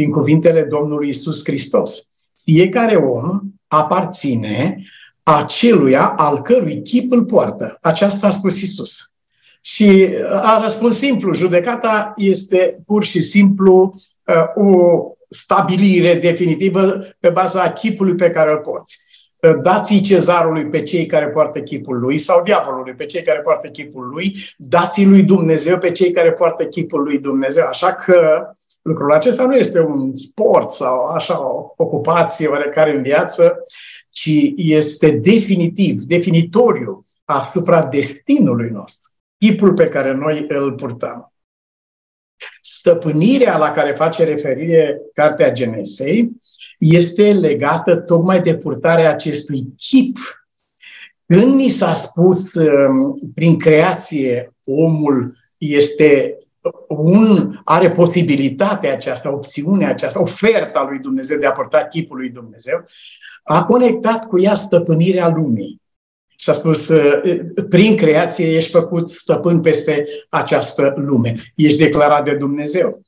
din 0.00 0.10
cuvintele 0.10 0.62
Domnului 0.62 1.08
Isus 1.08 1.44
Hristos. 1.44 2.08
Fiecare 2.44 2.96
om 2.96 3.40
aparține 3.66 4.84
aceluia 5.22 6.06
al 6.16 6.42
cărui 6.42 6.82
chip 6.82 7.12
îl 7.12 7.24
poartă. 7.24 7.78
Aceasta 7.80 8.26
a 8.26 8.30
spus 8.30 8.60
Isus. 8.60 9.14
Și 9.60 10.08
a 10.30 10.60
răspuns 10.62 10.96
simplu. 10.96 11.34
Judecata 11.34 12.12
este 12.16 12.78
pur 12.86 13.04
și 13.04 13.20
simplu 13.20 13.94
uh, 14.24 14.64
o 14.64 15.02
stabilire 15.28 16.14
definitivă 16.14 17.00
pe 17.18 17.28
baza 17.28 17.72
chipului 17.72 18.14
pe 18.14 18.30
care 18.30 18.50
îl 18.50 18.58
porți. 18.58 18.98
Uh, 19.40 19.60
dați-i 19.62 20.00
cezarului 20.00 20.66
pe 20.66 20.82
cei 20.82 21.06
care 21.06 21.28
poartă 21.28 21.60
chipul 21.60 21.98
lui 21.98 22.18
sau 22.18 22.42
diavolului 22.42 22.94
pe 22.94 23.06
cei 23.06 23.22
care 23.22 23.38
poartă 23.38 23.68
chipul 23.68 24.08
lui, 24.08 24.36
dați-i 24.56 25.04
lui 25.04 25.22
Dumnezeu 25.22 25.78
pe 25.78 25.90
cei 25.90 26.12
care 26.12 26.32
poartă 26.32 26.64
chipul 26.64 27.02
lui 27.02 27.18
Dumnezeu. 27.18 27.64
Așa 27.64 27.94
că 27.94 28.50
lucrul 28.82 29.12
acesta 29.12 29.44
nu 29.44 29.54
este 29.54 29.80
un 29.80 30.14
sport 30.14 30.70
sau 30.70 31.04
așa 31.04 31.40
o 31.46 31.74
ocupație 31.76 32.48
oarecare 32.48 32.96
în 32.96 33.02
viață, 33.02 33.56
ci 34.10 34.52
este 34.56 35.10
definitiv, 35.10 36.02
definitoriu 36.02 37.04
asupra 37.24 37.82
destinului 37.82 38.70
nostru, 38.70 39.10
chipul 39.38 39.74
pe 39.74 39.88
care 39.88 40.14
noi 40.14 40.44
îl 40.48 40.72
purtăm. 40.72 41.32
Stăpânirea 42.60 43.58
la 43.58 43.72
care 43.72 43.92
face 43.92 44.24
referire 44.24 45.00
Cartea 45.14 45.52
Genesei 45.52 46.30
este 46.78 47.32
legată 47.32 47.96
tocmai 47.96 48.40
de 48.42 48.56
purtarea 48.56 49.10
acestui 49.10 49.66
chip. 49.76 50.18
Când 51.26 51.54
ni 51.54 51.68
s-a 51.68 51.94
spus 51.94 52.54
um, 52.54 53.18
prin 53.34 53.58
creație 53.58 54.54
omul 54.64 55.36
este 55.58 56.38
un, 56.88 57.60
are 57.64 57.90
posibilitatea 57.90 58.92
aceasta, 58.92 59.32
opțiunea 59.32 59.88
aceasta, 59.88 60.20
oferta 60.20 60.86
lui 60.88 60.98
Dumnezeu 60.98 61.38
de 61.38 61.46
a 61.46 61.52
purta 61.52 61.84
chipul 61.84 62.16
lui 62.16 62.28
Dumnezeu, 62.28 62.84
a 63.42 63.64
conectat 63.64 64.26
cu 64.26 64.40
ea 64.40 64.54
stăpânirea 64.54 65.28
lumii. 65.28 65.80
Și 66.36 66.50
a 66.50 66.52
spus, 66.52 66.88
uh, 66.88 67.20
prin 67.68 67.96
creație 67.96 68.56
ești 68.56 68.70
făcut 68.70 69.10
stăpân 69.10 69.60
peste 69.60 70.04
această 70.28 70.94
lume. 70.96 71.34
Ești 71.54 71.78
declarat 71.78 72.24
de 72.24 72.34
Dumnezeu. 72.34 73.02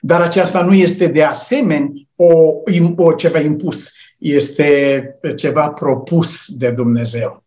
Dar 0.00 0.20
aceasta 0.20 0.62
nu 0.62 0.74
este 0.74 1.06
de 1.06 1.22
asemenea 1.22 1.88
o, 2.16 2.52
o 2.96 3.12
ceva 3.12 3.40
impus, 3.40 3.92
este 4.18 5.18
ceva 5.36 5.68
propus 5.68 6.44
de 6.48 6.70
Dumnezeu. 6.70 7.45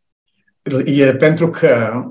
E 0.86 1.16
pentru 1.16 1.50
că 1.50 2.04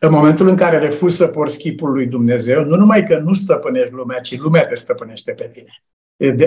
în 0.00 0.10
momentul 0.10 0.48
în 0.48 0.56
care 0.56 0.78
refuzi 0.78 1.16
să 1.16 1.26
porți 1.26 1.58
chipul 1.58 1.92
lui 1.92 2.06
Dumnezeu, 2.06 2.64
nu 2.64 2.76
numai 2.76 3.04
că 3.04 3.18
nu 3.18 3.32
stăpânești 3.32 3.94
lumea, 3.94 4.20
ci 4.20 4.38
lumea 4.38 4.66
te 4.66 4.74
stăpânește 4.74 5.32
pe 5.32 5.50
tine. 5.52 5.82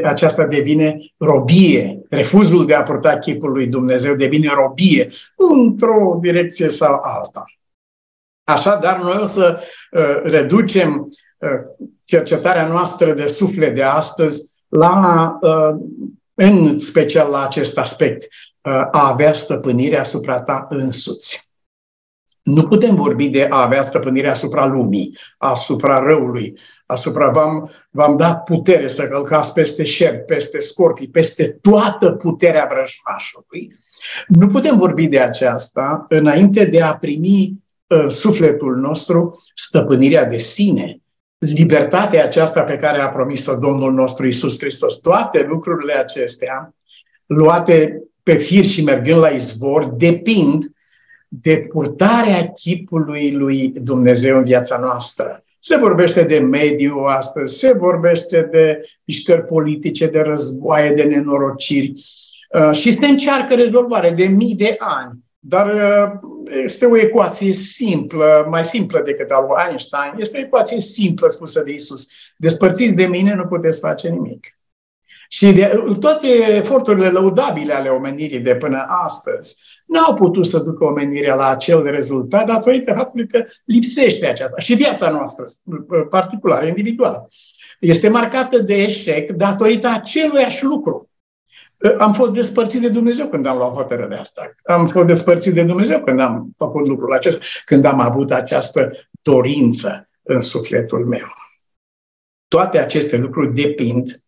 Aceasta 0.03 0.45
devine 0.45 0.97
robie. 1.17 2.01
Refuzul 2.09 2.65
de 2.65 2.73
a 2.73 2.83
purta 2.83 3.17
chipul 3.17 3.51
lui 3.51 3.67
Dumnezeu 3.67 4.15
devine 4.15 4.53
robie 4.53 5.07
într-o 5.35 6.17
direcție 6.21 6.69
sau 6.69 6.99
alta. 7.01 7.43
Așadar, 8.43 9.01
noi 9.01 9.17
o 9.21 9.25
să 9.25 9.59
uh, 9.91 10.21
reducem 10.23 11.05
uh, 11.37 11.49
cercetarea 12.03 12.67
noastră 12.67 13.13
de 13.13 13.27
suflet 13.27 13.75
de 13.75 13.83
astăzi 13.83 14.51
la, 14.67 15.37
uh, 15.41 15.75
în 16.33 16.79
special 16.79 17.29
la 17.29 17.45
acest 17.45 17.77
aspect, 17.77 18.21
uh, 18.21 18.87
a 18.91 19.07
avea 19.07 19.33
stăpânire 19.33 19.99
asupra 19.99 20.41
ta 20.41 20.67
însuți. 20.69 21.50
Nu 22.43 22.67
putem 22.67 22.95
vorbi 22.95 23.29
de 23.29 23.47
a 23.49 23.61
avea 23.61 23.81
stăpânire 23.81 24.29
asupra 24.29 24.65
lumii, 24.65 25.17
asupra 25.37 25.99
răului, 25.99 26.57
asupra 26.85 27.29
v-am, 27.29 27.71
v-am 27.89 28.17
dat 28.17 28.43
putere 28.43 28.87
să 28.87 29.07
călcați 29.07 29.53
peste 29.53 29.83
șerpi, 29.83 30.25
peste 30.25 30.59
scorpii, 30.59 31.09
peste 31.09 31.57
toată 31.61 32.11
puterea 32.11 32.69
vrăjmașului. 32.71 33.75
Nu 34.27 34.47
putem 34.47 34.77
vorbi 34.77 35.07
de 35.07 35.19
aceasta 35.19 36.05
înainte 36.07 36.65
de 36.65 36.81
a 36.81 36.95
primi 36.95 37.53
în 37.87 38.09
sufletul 38.09 38.75
nostru 38.75 39.41
stăpânirea 39.55 40.25
de 40.25 40.37
sine, 40.37 41.01
libertatea 41.37 42.23
aceasta 42.23 42.61
pe 42.63 42.77
care 42.77 43.01
a 43.01 43.09
promis-o 43.09 43.55
Domnul 43.55 43.93
nostru 43.93 44.27
Isus 44.27 44.59
Hristos. 44.59 44.99
Toate 44.99 45.45
lucrurile 45.49 45.93
acestea, 45.93 46.75
luate 47.25 48.03
pe 48.23 48.33
fir 48.33 48.65
și 48.65 48.83
mergând 48.83 49.19
la 49.19 49.29
izvor, 49.29 49.85
depind 49.85 50.71
de 51.33 51.65
purtarea 51.69 52.47
chipului 52.47 53.31
lui 53.31 53.67
Dumnezeu 53.69 54.37
în 54.37 54.43
viața 54.43 54.77
noastră. 54.77 55.43
Se 55.59 55.77
vorbește 55.77 56.23
de 56.23 56.39
mediu 56.39 56.97
astăzi, 56.97 57.57
se 57.57 57.73
vorbește 57.73 58.47
de 58.51 58.83
mișcări 59.03 59.45
politice, 59.45 60.07
de 60.07 60.19
războaie, 60.19 60.93
de 60.93 61.03
nenorociri 61.03 61.93
uh, 61.93 62.71
și 62.71 62.97
se 63.01 63.07
încearcă 63.07 63.55
rezolvare 63.55 64.09
de 64.09 64.25
mii 64.25 64.55
de 64.55 64.75
ani. 64.77 65.19
Dar 65.39 65.73
uh, 65.73 66.29
este 66.63 66.85
o 66.85 66.97
ecuație 66.97 67.51
simplă, 67.51 68.47
mai 68.49 68.63
simplă 68.63 69.01
decât 69.05 69.29
al 69.29 69.45
lui 69.47 69.63
Einstein. 69.67 70.13
Este 70.17 70.37
o 70.37 70.41
ecuație 70.41 70.79
simplă 70.79 71.27
spusă 71.27 71.63
de 71.63 71.73
Isus. 71.73 72.07
Despărțiți 72.37 72.93
de 72.93 73.05
mine 73.05 73.33
nu 73.33 73.45
puteți 73.45 73.79
face 73.79 74.09
nimic. 74.09 74.57
Și 75.33 75.51
de, 75.51 75.83
toate 75.99 76.27
eforturile 76.55 77.09
lăudabile 77.09 77.73
ale 77.73 77.89
omenirii 77.89 78.39
de 78.39 78.55
până 78.55 78.85
astăzi 78.87 79.57
n-au 79.85 80.13
putut 80.13 80.45
să 80.45 80.59
ducă 80.59 80.83
omenirea 80.83 81.35
la 81.35 81.49
acel 81.49 81.83
rezultat 81.83 82.45
datorită 82.45 82.93
faptului 82.93 83.27
că 83.27 83.45
lipsește 83.65 84.27
aceasta. 84.27 84.59
Și 84.59 84.73
viața 84.73 85.09
noastră, 85.09 85.45
particulară, 86.09 86.67
individuală, 86.67 87.27
este 87.79 88.09
marcată 88.09 88.59
de 88.59 88.73
eșec 88.73 89.31
datorită 89.31 89.87
aceluiași 89.87 90.63
lucru. 90.63 91.09
Am 91.97 92.13
fost 92.13 92.31
despărțit 92.31 92.81
de 92.81 92.89
Dumnezeu 92.89 93.27
când 93.27 93.45
am 93.45 93.57
luat 93.57 93.73
hotărârea 93.73 94.19
asta. 94.19 94.55
Am 94.63 94.87
fost 94.87 95.07
despărțit 95.07 95.53
de 95.53 95.63
Dumnezeu 95.63 96.03
când 96.03 96.19
am 96.19 96.49
făcut 96.57 96.87
lucrul 96.87 97.13
acesta, 97.13 97.45
când 97.65 97.85
am 97.85 97.99
avut 97.99 98.31
această 98.31 98.91
dorință 99.21 100.09
în 100.23 100.41
sufletul 100.41 101.05
meu. 101.05 101.27
Toate 102.47 102.77
aceste 102.77 103.17
lucruri 103.17 103.53
depind 103.53 104.21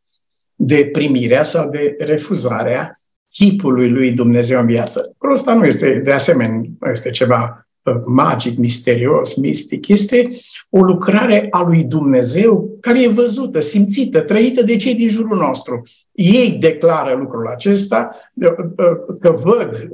de 0.56 0.90
primirea 0.92 1.44
sau 1.44 1.70
de 1.70 1.96
refuzarea 2.00 3.02
chipului 3.34 3.90
lui 3.90 4.12
Dumnezeu 4.12 4.60
în 4.60 4.66
viață. 4.66 5.16
Asta 5.34 5.54
nu 5.54 5.66
este, 5.66 6.02
de 6.04 6.12
asemenea, 6.12 6.62
nu 6.80 6.90
este 6.92 7.10
ceva 7.10 7.68
uh, 7.84 7.96
magic, 8.06 8.58
misterios, 8.58 9.36
mistic. 9.36 9.88
Este 9.88 10.30
o 10.70 10.82
lucrare 10.82 11.48
a 11.50 11.64
lui 11.68 11.84
Dumnezeu 11.84 12.78
care 12.80 13.04
e 13.04 13.08
văzută, 13.08 13.60
simțită, 13.60 14.22
trăită 14.22 14.64
de 14.64 14.76
cei 14.76 14.96
din 14.96 15.10
jurul 15.10 15.38
nostru. 15.38 15.82
Ei 16.12 16.58
declară 16.60 17.16
lucrul 17.16 17.48
acesta, 17.48 18.16
uh, 18.34 18.52
uh, 18.58 19.16
că 19.20 19.32
văd 19.44 19.90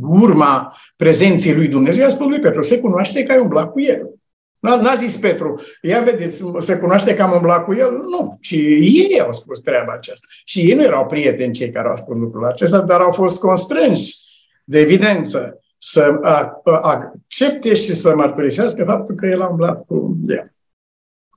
urma 0.00 0.76
prezenței 0.96 1.54
lui 1.54 1.68
Dumnezeu. 1.68 2.06
A 2.06 2.08
spus 2.08 2.26
lui 2.26 2.38
Petru, 2.38 2.62
se 2.62 2.80
cunoaște 2.80 3.22
că 3.22 3.32
ai 3.32 3.40
umblat 3.40 3.72
cu 3.72 3.80
el. 3.80 4.17
N-a 4.60 4.94
zis 4.94 5.16
Petru, 5.16 5.60
ia 5.82 6.00
vedeți, 6.00 6.44
se 6.58 6.78
cunoaște 6.78 7.14
că 7.14 7.22
am 7.22 7.32
umblat 7.32 7.64
cu 7.64 7.74
el? 7.74 7.90
Nu, 7.90 8.38
ci 8.40 8.52
ei 8.80 9.20
au 9.20 9.32
spus 9.32 9.60
treaba 9.60 9.92
aceasta. 9.92 10.26
Și 10.44 10.60
ei 10.60 10.74
nu 10.74 10.82
erau 10.82 11.06
prieteni 11.06 11.52
cei 11.52 11.70
care 11.70 11.88
au 11.88 11.96
spus 11.96 12.16
lucrul 12.16 12.44
acesta, 12.44 12.80
dar 12.80 13.00
au 13.00 13.12
fost 13.12 13.38
constrânși 13.38 14.16
de 14.64 14.78
evidență 14.78 15.60
să 15.78 16.18
accepte 16.62 17.74
și 17.74 17.94
să 17.94 18.14
mărturisească 18.14 18.84
faptul 18.84 19.14
că 19.14 19.26
el 19.26 19.42
a 19.42 19.48
umblat 19.48 19.86
cu 19.86 20.16
el. 20.26 20.52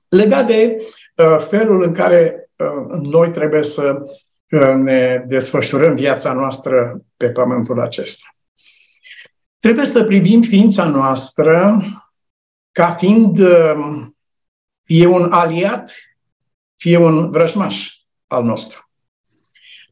Legat 0.08 0.46
de 0.46 0.76
uh, 1.16 1.38
felul 1.38 1.82
în 1.82 1.92
care 1.92 2.50
uh, 2.56 3.00
noi 3.00 3.30
trebuie 3.30 3.62
să 3.62 3.98
uh, 4.50 4.74
ne 4.74 5.24
desfășurăm 5.26 5.94
viața 5.94 6.32
noastră 6.32 7.00
pe 7.16 7.30
pământul 7.30 7.80
acesta. 7.80 8.24
Trebuie 9.58 9.84
să 9.84 10.04
privim 10.04 10.40
ființa 10.40 10.84
noastră 10.84 11.82
ca 12.72 12.90
fiind 12.90 13.38
um, 13.38 14.16
fie 14.82 15.06
un 15.06 15.32
aliat, 15.32 15.92
fie 16.76 16.96
un 16.96 17.30
vrăjmaș 17.30 17.90
al 18.26 18.44
nostru. 18.44 18.90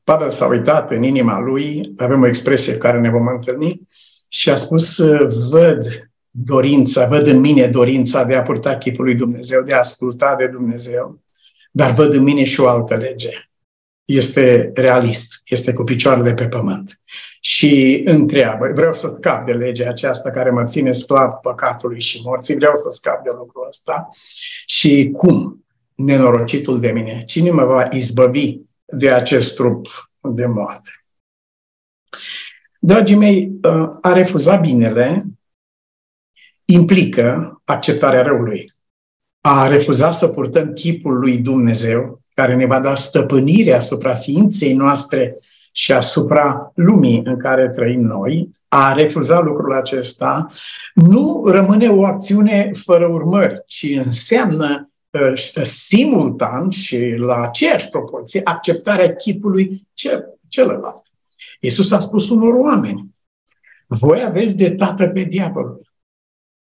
Pavel 0.04 0.30
s-a 0.30 0.46
uitat 0.46 0.90
în 0.90 1.02
inima 1.02 1.38
lui, 1.38 1.92
avem 1.96 2.22
o 2.22 2.26
expresie 2.26 2.78
care 2.78 3.00
ne 3.00 3.10
vom 3.10 3.26
întâlni, 3.26 3.88
și 4.28 4.50
a 4.50 4.56
spus, 4.56 4.98
văd 5.48 6.10
dorința, 6.30 7.06
văd 7.06 7.26
în 7.26 7.40
mine 7.40 7.66
dorința 7.66 8.24
de 8.24 8.34
a 8.34 8.42
purta 8.42 8.78
chipul 8.78 9.04
lui 9.04 9.14
Dumnezeu, 9.14 9.62
de 9.62 9.72
a 9.72 9.78
asculta 9.78 10.36
de 10.36 10.46
Dumnezeu, 10.46 11.20
dar 11.70 11.94
văd 11.94 12.14
în 12.14 12.22
mine 12.22 12.44
și 12.44 12.60
o 12.60 12.68
altă 12.68 12.96
lege. 12.96 13.49
Este 14.10 14.70
realist, 14.74 15.40
este 15.44 15.72
cu 15.72 15.84
picioarele 15.84 16.34
pe 16.34 16.48
pământ. 16.48 17.00
Și 17.40 18.02
întreabă, 18.04 18.70
vreau 18.74 18.94
să 18.94 19.14
scap 19.16 19.46
de 19.46 19.52
legea 19.52 19.88
aceasta 19.88 20.30
care 20.30 20.50
mă 20.50 20.64
ține 20.64 20.92
sclav 20.92 21.32
păcatului 21.32 22.00
și 22.00 22.20
morții, 22.24 22.54
vreau 22.54 22.74
să 22.74 22.88
scap 22.90 23.22
de 23.22 23.30
lucrul 23.36 23.66
ăsta. 23.68 24.08
Și 24.66 25.10
cum? 25.12 25.64
Nenorocitul 25.94 26.80
de 26.80 26.90
mine. 26.90 27.24
Cine 27.24 27.50
mă 27.50 27.64
va 27.64 27.88
izbăvi 27.90 28.58
de 28.84 29.10
acest 29.10 29.54
trup 29.54 29.86
de 30.20 30.46
moarte? 30.46 30.90
Dragii 32.78 33.16
mei, 33.16 33.52
uh, 33.62 33.88
a 34.00 34.12
refuza 34.12 34.56
binele 34.56 35.24
implică 36.64 37.60
acceptarea 37.64 38.22
răului. 38.22 38.72
A 39.40 39.66
refuza 39.66 40.10
să 40.10 40.28
purtăm 40.28 40.72
chipul 40.72 41.18
lui 41.18 41.38
Dumnezeu, 41.38 42.20
care 42.40 42.54
ne 42.54 42.66
va 42.66 42.80
da 42.80 42.94
stăpânire 42.94 43.72
asupra 43.72 44.14
ființei 44.14 44.72
noastre 44.72 45.36
și 45.72 45.92
asupra 45.92 46.72
lumii 46.74 47.22
în 47.24 47.38
care 47.38 47.68
trăim 47.68 48.00
noi, 48.00 48.48
a 48.68 48.92
refuza 48.92 49.40
lucrul 49.40 49.74
acesta, 49.74 50.50
nu 50.94 51.44
rămâne 51.46 51.88
o 51.88 52.04
acțiune 52.04 52.70
fără 52.84 53.06
urmări, 53.06 53.62
ci 53.66 53.86
înseamnă 54.04 54.90
uh, 55.10 55.64
simultan 55.64 56.70
și 56.70 57.14
la 57.16 57.40
aceeași 57.40 57.88
proporție 57.88 58.40
acceptarea 58.44 59.14
chipului 59.14 59.88
celălalt. 60.48 61.02
Iisus 61.60 61.90
a 61.90 61.98
spus 61.98 62.30
unor 62.30 62.54
oameni, 62.54 63.14
voi 63.86 64.22
aveți 64.24 64.56
de 64.56 64.70
tată 64.70 65.06
pe 65.06 65.22
diavolul. 65.22 65.89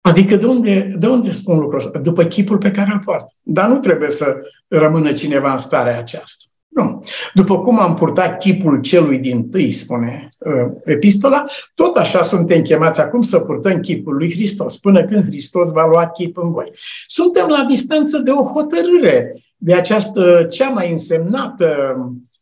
Adică 0.01 0.37
de 0.37 0.47
unde, 0.47 0.95
de 0.99 1.07
unde 1.07 1.31
spun 1.31 1.59
lucrul 1.59 1.79
ăsta? 1.79 1.99
După 1.99 2.25
chipul 2.25 2.59
pe 2.59 2.71
care 2.71 2.91
îl 2.93 3.01
poartă. 3.05 3.33
Dar 3.43 3.69
nu 3.69 3.79
trebuie 3.79 4.11
să 4.11 4.37
rămână 4.69 5.13
cineva 5.13 5.53
în 5.53 5.59
starea 5.59 5.99
aceasta. 5.99 6.45
Nu. 6.71 7.05
După 7.35 7.61
cum 7.61 7.79
am 7.79 7.95
purtat 7.95 8.39
chipul 8.39 8.81
celui 8.81 9.19
din 9.19 9.49
tâi, 9.49 9.73
spune 9.73 10.29
uh, 10.39 10.73
epistola, 10.85 11.45
tot 11.75 11.97
așa 11.97 12.23
suntem 12.23 12.63
chemați 12.63 13.01
acum 13.01 13.23
să 13.23 13.39
purtăm 13.39 13.81
chipul 13.81 14.17
lui 14.17 14.33
Hristos, 14.33 14.79
până 14.79 15.05
când 15.05 15.25
Hristos 15.25 15.71
va 15.73 15.87
lua 15.87 16.09
chip 16.09 16.37
în 16.37 16.53
voi. 16.53 16.71
Suntem 17.07 17.47
la 17.49 17.65
distanță 17.69 18.19
de 18.19 18.31
o 18.31 18.43
hotărâre, 18.43 19.43
de 19.57 19.75
această 19.75 20.47
cea 20.51 20.69
mai 20.69 20.91
însemnată 20.91 21.97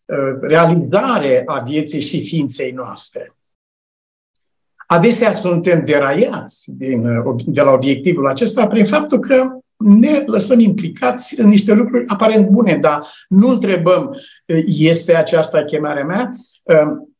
uh, 0.04 0.16
realizare 0.40 1.42
a 1.46 1.58
vieții 1.60 2.00
și 2.00 2.22
ființei 2.22 2.70
noastre. 2.70 3.37
Adesea 4.90 5.32
suntem 5.32 5.84
deraiați 5.84 6.76
din, 6.76 7.22
de 7.46 7.60
la 7.60 7.70
obiectivul 7.70 8.26
acesta 8.26 8.66
prin 8.66 8.84
faptul 8.84 9.18
că 9.18 9.58
ne 9.76 10.22
lăsăm 10.26 10.60
implicați 10.60 11.40
în 11.40 11.48
niște 11.48 11.74
lucruri 11.74 12.04
aparent 12.06 12.48
bune, 12.48 12.78
dar 12.80 13.06
nu 13.28 13.48
întrebăm, 13.48 14.16
este 14.66 15.14
aceasta 15.14 15.64
chemarea 15.64 16.04
mea? 16.04 16.34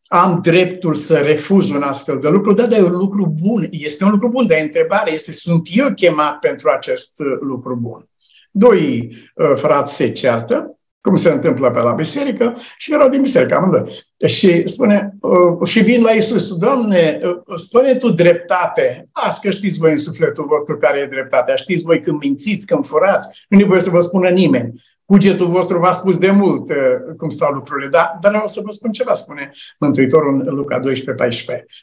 Am 0.07 0.41
dreptul 0.43 0.95
să 0.95 1.17
refuz 1.19 1.71
un 1.71 1.83
astfel 1.83 2.19
de 2.19 2.29
lucru? 2.29 2.53
Da, 2.53 2.67
dar 2.67 2.79
e 2.79 2.83
un 2.83 2.91
lucru 2.91 3.35
bun. 3.43 3.69
Este 3.71 4.05
un 4.05 4.11
lucru 4.11 4.29
bun, 4.29 4.47
dar 4.47 4.59
întrebarea 4.61 5.13
este, 5.13 5.33
sunt 5.33 5.69
eu 5.71 5.89
chemat 5.95 6.39
pentru 6.39 6.71
acest 6.77 7.23
lucru 7.41 7.75
bun? 7.75 8.05
Doi 8.51 9.13
uh, 9.35 9.53
frați 9.55 9.95
se 9.95 10.13
ceartă, 10.13 10.78
cum 11.09 11.17
se 11.17 11.31
întâmplă 11.31 11.71
pe 11.71 11.81
la 11.81 11.93
biserică, 11.93 12.53
și 12.77 12.93
erau 12.93 13.09
din 13.09 13.23
biserică 13.23 13.55
amândoi. 13.55 13.93
Și 14.27 14.67
spune, 14.67 15.13
uh, 15.21 15.69
și 15.69 15.81
vin 15.81 16.03
la 16.03 16.11
Isus, 16.11 16.57
Doamne, 16.57 17.21
uh, 17.23 17.59
spune 17.59 17.95
Tu 17.95 18.11
dreptate. 18.11 19.09
Las 19.25 19.39
că 19.39 19.51
știți 19.51 19.79
voi 19.79 19.91
în 19.91 19.99
sufletul 19.99 20.45
vostru 20.49 20.77
care 20.77 20.99
e 20.99 21.07
dreptatea. 21.07 21.55
Știți 21.55 21.83
voi 21.83 22.01
când 22.01 22.21
mințiți, 22.21 22.67
când 22.67 22.87
furați. 22.87 23.45
Nu 23.49 23.61
e 23.61 23.65
voie 23.65 23.81
să 23.81 23.91
vă 23.91 24.01
spună 24.01 24.29
nimeni. 24.29 24.83
Cugetul 25.05 25.47
vostru 25.47 25.79
v-a 25.79 25.93
spus 25.93 26.19
de 26.19 26.31
mult 26.31 26.71
uh, 26.71 26.77
cum 27.17 27.29
stau 27.29 27.53
lucrurile. 27.53 27.89
Dar, 27.89 28.19
dar 28.21 28.31
vreau 28.31 28.47
să 28.47 28.61
vă 28.65 28.71
spun 28.71 28.93
ceva, 28.93 29.15
spune 29.15 29.51
Mântuitorul 29.79 30.43
în 30.47 30.55
Luca 30.55 30.81
12-14. 30.81 30.83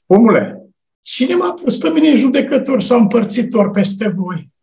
Omule, 0.05 0.65
cine 1.01 1.35
m-a 1.35 1.53
pus 1.63 1.77
pe 1.77 1.89
mine 1.89 2.15
judecător 2.15 2.81
sau 2.81 2.99
împărțitor 2.99 3.71
peste 3.71 4.13
voi? 4.15 4.53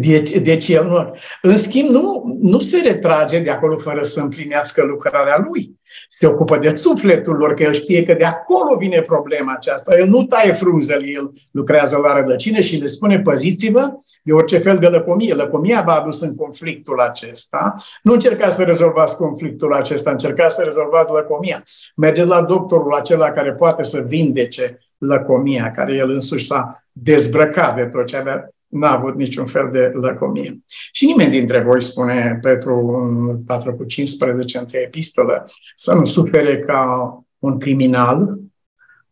Deci, 0.00 0.30
deci 0.30 0.68
el 0.68 0.86
nu. 0.86 1.16
În 1.42 1.56
schimb, 1.56 1.88
nu, 1.88 2.22
nu 2.40 2.58
se 2.58 2.80
retrage 2.80 3.38
de 3.38 3.50
acolo 3.50 3.78
fără 3.78 4.02
să 4.02 4.20
împlinească 4.20 4.82
lucrarea 4.82 5.46
lui. 5.48 5.80
Se 6.08 6.26
ocupă 6.26 6.58
de 6.58 6.74
sufletul 6.74 7.36
lor, 7.36 7.54
că 7.54 7.62
el 7.62 7.72
știe 7.72 8.02
că 8.02 8.14
de 8.14 8.24
acolo 8.24 8.76
vine 8.76 9.00
problema 9.00 9.52
aceasta. 9.52 9.98
El 9.98 10.06
nu 10.06 10.24
taie 10.24 10.52
frunzele, 10.52 11.06
el 11.06 11.32
lucrează 11.50 11.96
la 11.96 12.14
rădăcină 12.14 12.60
și 12.60 12.76
le 12.76 12.86
spune 12.86 13.20
păziți-vă 13.20 13.92
de 14.22 14.32
orice 14.32 14.58
fel 14.58 14.78
de 14.78 14.86
lăcomie. 14.86 15.34
Lăcomia 15.34 15.82
v-a 15.86 16.00
adus 16.00 16.20
în 16.20 16.34
conflictul 16.34 17.00
acesta. 17.00 17.74
Nu 18.02 18.12
încercați 18.12 18.56
să 18.56 18.62
rezolvați 18.62 19.16
conflictul 19.16 19.72
acesta, 19.72 20.10
încercați 20.10 20.54
să 20.54 20.62
rezolvați 20.62 21.12
lăcomia. 21.12 21.62
Mergeți 21.96 22.28
la 22.28 22.42
doctorul 22.42 22.94
acela 22.94 23.30
care 23.30 23.52
poate 23.52 23.82
să 23.82 24.04
vindece 24.06 24.78
lăcomia, 24.98 25.70
care 25.70 25.94
el 25.94 26.10
însuși 26.10 26.46
s-a 26.46 26.84
dezbrăcat 26.92 27.76
de 27.76 27.84
tot 27.84 28.06
ce 28.06 28.16
avea 28.16 28.52
n-a 28.72 28.92
avut 28.92 29.14
niciun 29.14 29.46
fel 29.46 29.68
de 29.72 29.92
lăcomie. 29.94 30.58
Și 30.92 31.04
nimeni 31.04 31.30
dintre 31.30 31.60
voi, 31.60 31.82
spune 31.82 32.38
Petru 32.40 33.04
în 33.06 33.42
4 33.44 33.74
cu 33.74 33.84
15 33.84 34.58
în 34.58 34.64
epistolă, 34.70 35.50
să 35.76 35.94
nu 35.94 36.04
sufere 36.04 36.58
ca 36.58 37.24
un 37.38 37.58
criminal. 37.58 38.38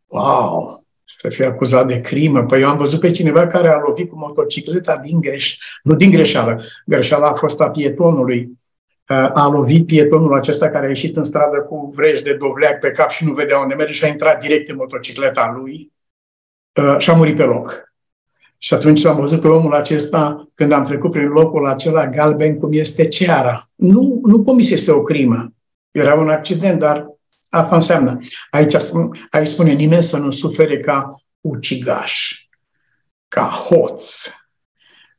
Wow! 0.09 0.85
Să 1.05 1.29
fie 1.29 1.45
acuzat 1.45 1.87
de 1.87 2.01
crimă. 2.01 2.45
Păi 2.45 2.61
eu 2.61 2.69
am 2.69 2.77
văzut 2.77 3.01
pe 3.01 3.11
cineva 3.11 3.47
care 3.47 3.69
a 3.69 3.79
lovit 3.79 4.11
cu 4.11 4.19
motocicleta 4.19 4.97
din 4.97 5.21
greș... 5.21 5.57
Nu 5.83 5.95
din 5.95 6.11
greșeală. 6.11 6.63
Greșeala 6.87 7.29
a 7.29 7.35
fost 7.35 7.61
a 7.61 7.71
pietonului. 7.71 8.51
A 9.35 9.49
lovit 9.53 9.87
pietonul 9.87 10.35
acesta 10.35 10.71
care 10.71 10.87
a 10.87 10.89
ieșit 10.89 11.17
în 11.17 11.25
stradă 11.25 11.59
cu 11.59 11.89
vreș 11.97 12.23
de 12.23 12.35
dovleac 12.35 12.79
pe 12.79 12.91
cap 12.91 13.11
și 13.11 13.25
nu 13.25 13.33
vedea 13.33 13.59
unde 13.59 13.75
merge 13.75 13.93
și 13.93 14.05
a 14.05 14.09
intrat 14.09 14.41
direct 14.41 14.69
în 14.69 14.77
motocicleta 14.77 15.61
lui 15.61 15.93
și 16.99 17.11
a 17.11 17.15
murit 17.15 17.37
pe 17.37 17.43
loc. 17.43 17.90
Și 18.63 18.75
atunci 18.75 19.05
am 19.05 19.17
văzut 19.17 19.41
pe 19.41 19.49
omul 19.49 19.75
acesta, 19.75 20.49
când 20.55 20.73
am 20.73 20.85
trecut 20.85 21.11
prin 21.11 21.29
locul 21.29 21.67
acela 21.67 22.09
galben, 22.09 22.59
cum 22.59 22.73
este 22.73 23.09
ceara. 23.09 23.71
Nu, 23.75 24.21
nu 24.25 24.45
comisese 24.45 24.91
o 24.91 25.03
crimă. 25.03 25.53
Era 25.91 26.15
un 26.15 26.29
accident, 26.29 26.79
dar 26.79 27.07
asta 27.49 27.75
înseamnă. 27.75 28.19
Aici, 28.51 28.77
aici 29.31 29.47
spune 29.47 29.73
nimeni 29.73 30.03
să 30.03 30.17
nu 30.17 30.31
sufere 30.31 30.81
ca 30.81 31.23
ucigaș, 31.41 32.33
ca 33.29 33.43
hoț, 33.43 34.15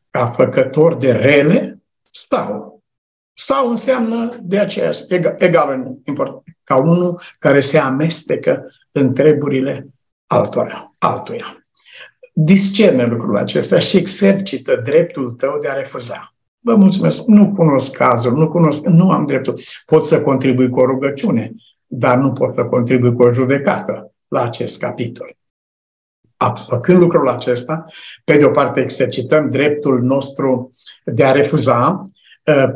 ca 0.10 0.26
făcător 0.26 0.96
de 0.96 1.12
rele 1.12 1.82
sau. 2.12 2.84
Sau 3.34 3.70
înseamnă 3.70 4.38
de 4.42 4.60
aceeași, 4.60 5.02
egal, 5.08 5.36
egal 5.38 5.74
în 5.74 5.98
import, 6.06 6.44
ca 6.64 6.76
unul 6.76 7.22
care 7.40 7.62
se 7.62 7.78
amestecă 7.78 8.72
în 8.92 9.14
treburile 9.14 9.88
altora, 10.26 10.96
altuia 10.98 11.61
discerne 12.32 13.06
lucrul 13.06 13.38
acesta 13.38 13.80
și 13.80 13.98
exercită 13.98 14.82
dreptul 14.84 15.32
tău 15.32 15.58
de 15.62 15.68
a 15.68 15.74
refuza. 15.74 16.34
Vă 16.60 16.76
mulțumesc, 16.76 17.26
nu 17.26 17.54
cunosc 17.54 17.96
cazul, 17.96 18.34
nu 18.34 18.50
cunosc, 18.50 18.86
nu 18.86 19.12
am 19.12 19.26
dreptul. 19.26 19.60
Pot 19.86 20.06
să 20.06 20.22
contribui 20.22 20.70
cu 20.70 20.80
o 20.80 20.86
rugăciune, 20.86 21.52
dar 21.88 22.18
nu 22.18 22.32
pot 22.32 22.56
să 22.56 22.64
contribui 22.64 23.16
cu 23.16 23.24
o 23.24 23.32
judecată 23.32 24.14
la 24.28 24.42
acest 24.42 24.80
capitol. 24.80 25.36
Făcând 26.68 27.00
lucrul 27.00 27.28
acesta, 27.28 27.86
pe 28.24 28.38
de 28.38 28.46
o 28.46 28.50
parte 28.50 28.80
exercităm 28.80 29.50
dreptul 29.50 30.02
nostru 30.02 30.72
de 31.06 31.24
a 31.24 31.32
refuza, 31.32 32.02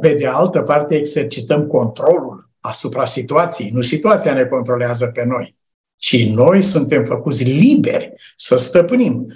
pe 0.01 0.13
de 0.13 0.27
altă 0.27 0.61
parte 0.61 0.95
exercităm 0.95 1.67
controlul 1.67 2.49
asupra 2.59 3.05
situației. 3.05 3.69
Nu 3.69 3.81
situația 3.81 4.33
ne 4.33 4.45
controlează 4.45 5.05
pe 5.05 5.25
noi, 5.25 5.55
ci 5.95 6.27
noi 6.27 6.61
suntem 6.61 7.05
făcuți 7.05 7.43
liberi 7.43 8.13
să 8.35 8.55
stăpânim 8.55 9.27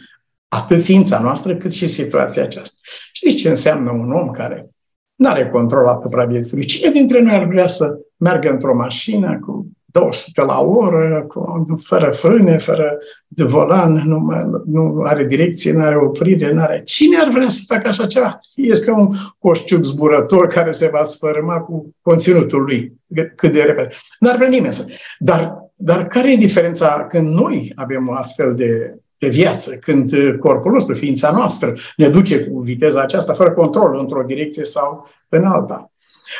atât 0.50 0.84
ființa 0.84 1.20
noastră 1.20 1.56
cât 1.56 1.72
și 1.72 1.88
situația 1.88 2.44
aceasta. 2.44 2.78
Știți 3.12 3.36
ce 3.36 3.50
înseamnă 3.50 3.92
un 3.92 4.12
om 4.12 4.32
care 4.32 4.70
nu 5.16 5.28
are 5.28 5.50
control 5.50 5.88
asupra 5.88 6.26
vieții 6.26 6.66
Cine 6.66 6.92
dintre 6.92 7.22
noi 7.22 7.34
ar 7.34 7.46
vrea 7.46 7.68
să 7.68 8.00
meargă 8.18 8.50
într-o 8.50 8.76
mașină 8.76 9.40
cu 9.40 9.68
200 9.92 10.42
la 10.42 10.60
oră, 10.62 11.26
cu, 11.28 11.66
fără 11.84 12.12
frâne, 12.12 12.58
fără 12.58 12.98
de 13.28 13.44
volan, 13.44 13.94
nu, 13.94 14.28
nu 14.66 15.02
are 15.06 15.26
direcție, 15.26 15.72
nu 15.72 15.84
are 15.84 15.98
oprire, 15.98 16.54
nu 16.54 16.62
are... 16.62 16.82
Cine 16.86 17.18
ar 17.18 17.30
vrea 17.30 17.50
să 17.50 17.60
facă 17.68 17.88
așa 17.88 18.06
ceva? 18.06 18.40
Este 18.56 18.92
un 18.92 19.10
coșciuc 19.40 19.84
zburător 19.84 20.48
care 20.48 20.72
se 20.72 20.90
va 20.92 21.04
sfărâma 21.04 21.60
cu 21.60 21.96
conținutul 22.02 22.62
lui 22.62 22.94
cât 23.36 23.52
de 23.52 23.62
repede. 23.62 23.90
N-ar 24.20 24.36
vrea 24.36 24.50
nimeni 24.50 24.74
să... 24.74 24.86
Dar, 25.20 25.72
dar 25.76 26.08
care 26.08 26.32
e 26.32 26.36
diferența 26.36 27.06
când 27.10 27.30
noi 27.30 27.72
avem 27.76 28.08
o 28.08 28.14
astfel 28.14 28.56
de 28.56 28.96
de 29.20 29.28
viață, 29.28 29.76
când 29.76 30.12
uh, 30.12 30.36
corpul 30.40 30.72
nostru, 30.72 30.94
ființa 30.94 31.32
noastră, 31.32 31.74
ne 31.96 32.10
duce 32.10 32.44
cu 32.44 32.60
viteza 32.60 33.02
aceasta, 33.02 33.34
fără 33.34 33.52
control, 33.52 33.98
într-o 34.00 34.24
direcție 34.24 34.64
sau 34.64 35.10
în 35.30 35.46
alta. 35.46 35.92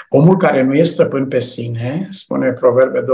Omul 0.10 0.38
care 0.38 0.64
nu 0.64 0.74
este 0.74 0.94
stăpân 0.94 1.28
pe 1.28 1.40
sine, 1.40 2.08
spune 2.10 2.52
Proverbe 2.52 3.02
25-28, 3.02 3.04
um, 3.04 3.12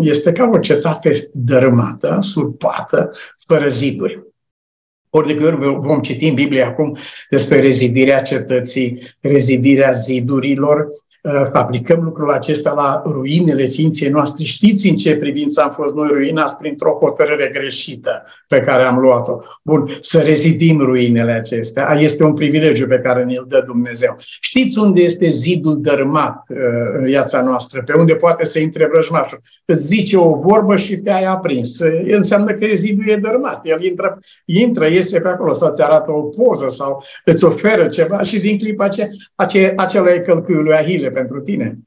este 0.00 0.32
ca 0.32 0.50
o 0.52 0.58
cetate 0.58 1.28
dărâmată, 1.32 2.18
surpată, 2.20 3.10
fără 3.46 3.68
ziduri. 3.68 4.26
Ori 5.10 5.26
de 5.26 5.34
câte 5.34 5.46
ori 5.46 5.78
vom 5.78 6.00
citi 6.00 6.28
în 6.28 6.34
Biblie 6.34 6.62
acum 6.62 6.96
despre 7.30 7.60
rezidirea 7.60 8.22
cetății, 8.22 9.02
rezidirea 9.20 9.92
zidurilor, 9.92 10.86
aplicăm 11.52 12.02
lucrul 12.02 12.30
acesta 12.30 12.72
la 12.72 13.02
ruinele 13.06 13.66
ființei 13.66 14.08
noastre. 14.08 14.44
Știți 14.44 14.88
în 14.88 14.96
ce 14.96 15.16
privință 15.16 15.60
am 15.60 15.70
fost 15.70 15.94
noi 15.94 16.08
ruinați 16.08 16.56
printr-o 16.56 16.96
hotărâre 17.00 17.50
greșită 17.52 18.24
pe 18.48 18.60
care 18.60 18.82
am 18.82 18.98
luat-o. 18.98 19.38
Bun, 19.62 19.90
să 20.00 20.18
rezidim 20.18 20.78
ruinele 20.78 21.32
acestea. 21.32 21.96
Este 21.98 22.24
un 22.24 22.34
privilegiu 22.34 22.86
pe 22.86 22.98
care 22.98 23.24
ne-l 23.24 23.44
dă 23.48 23.62
Dumnezeu. 23.66 24.16
Știți 24.20 24.78
unde 24.78 25.00
este 25.00 25.30
zidul 25.30 25.80
dărmat 25.80 26.42
uh, 26.48 26.56
în 26.98 27.04
viața 27.04 27.42
noastră? 27.42 27.82
Pe 27.82 27.92
unde 27.98 28.14
poate 28.14 28.44
să 28.44 28.58
intre 28.58 28.88
vrăjmașul? 28.92 29.38
Îți 29.64 29.86
zice 29.86 30.16
o 30.16 30.34
vorbă 30.34 30.76
și 30.76 30.96
te-ai 30.96 31.24
aprins. 31.24 31.78
Înseamnă 32.06 32.52
că 32.52 32.66
zidul 32.74 33.08
e 33.08 33.16
dărmat. 33.16 33.60
El 33.64 33.82
intră, 33.84 34.18
intră 34.44 34.88
iese 34.88 35.20
pe 35.20 35.28
acolo 35.28 35.52
sau 35.52 35.68
îți 35.68 35.82
arată 35.82 36.10
o 36.10 36.20
poză 36.20 36.68
sau 36.68 37.02
îți 37.24 37.44
oferă 37.44 37.86
ceva 37.88 38.22
și 38.22 38.40
din 38.40 38.58
clipa 38.58 38.88
aceea, 39.34 39.72
acela 39.76 40.12
e 40.12 40.18
călcâiul 40.18 40.62
lui 40.62 40.74
Ahile 40.74 41.10
pentru 41.18 41.40
tine. 41.40 41.78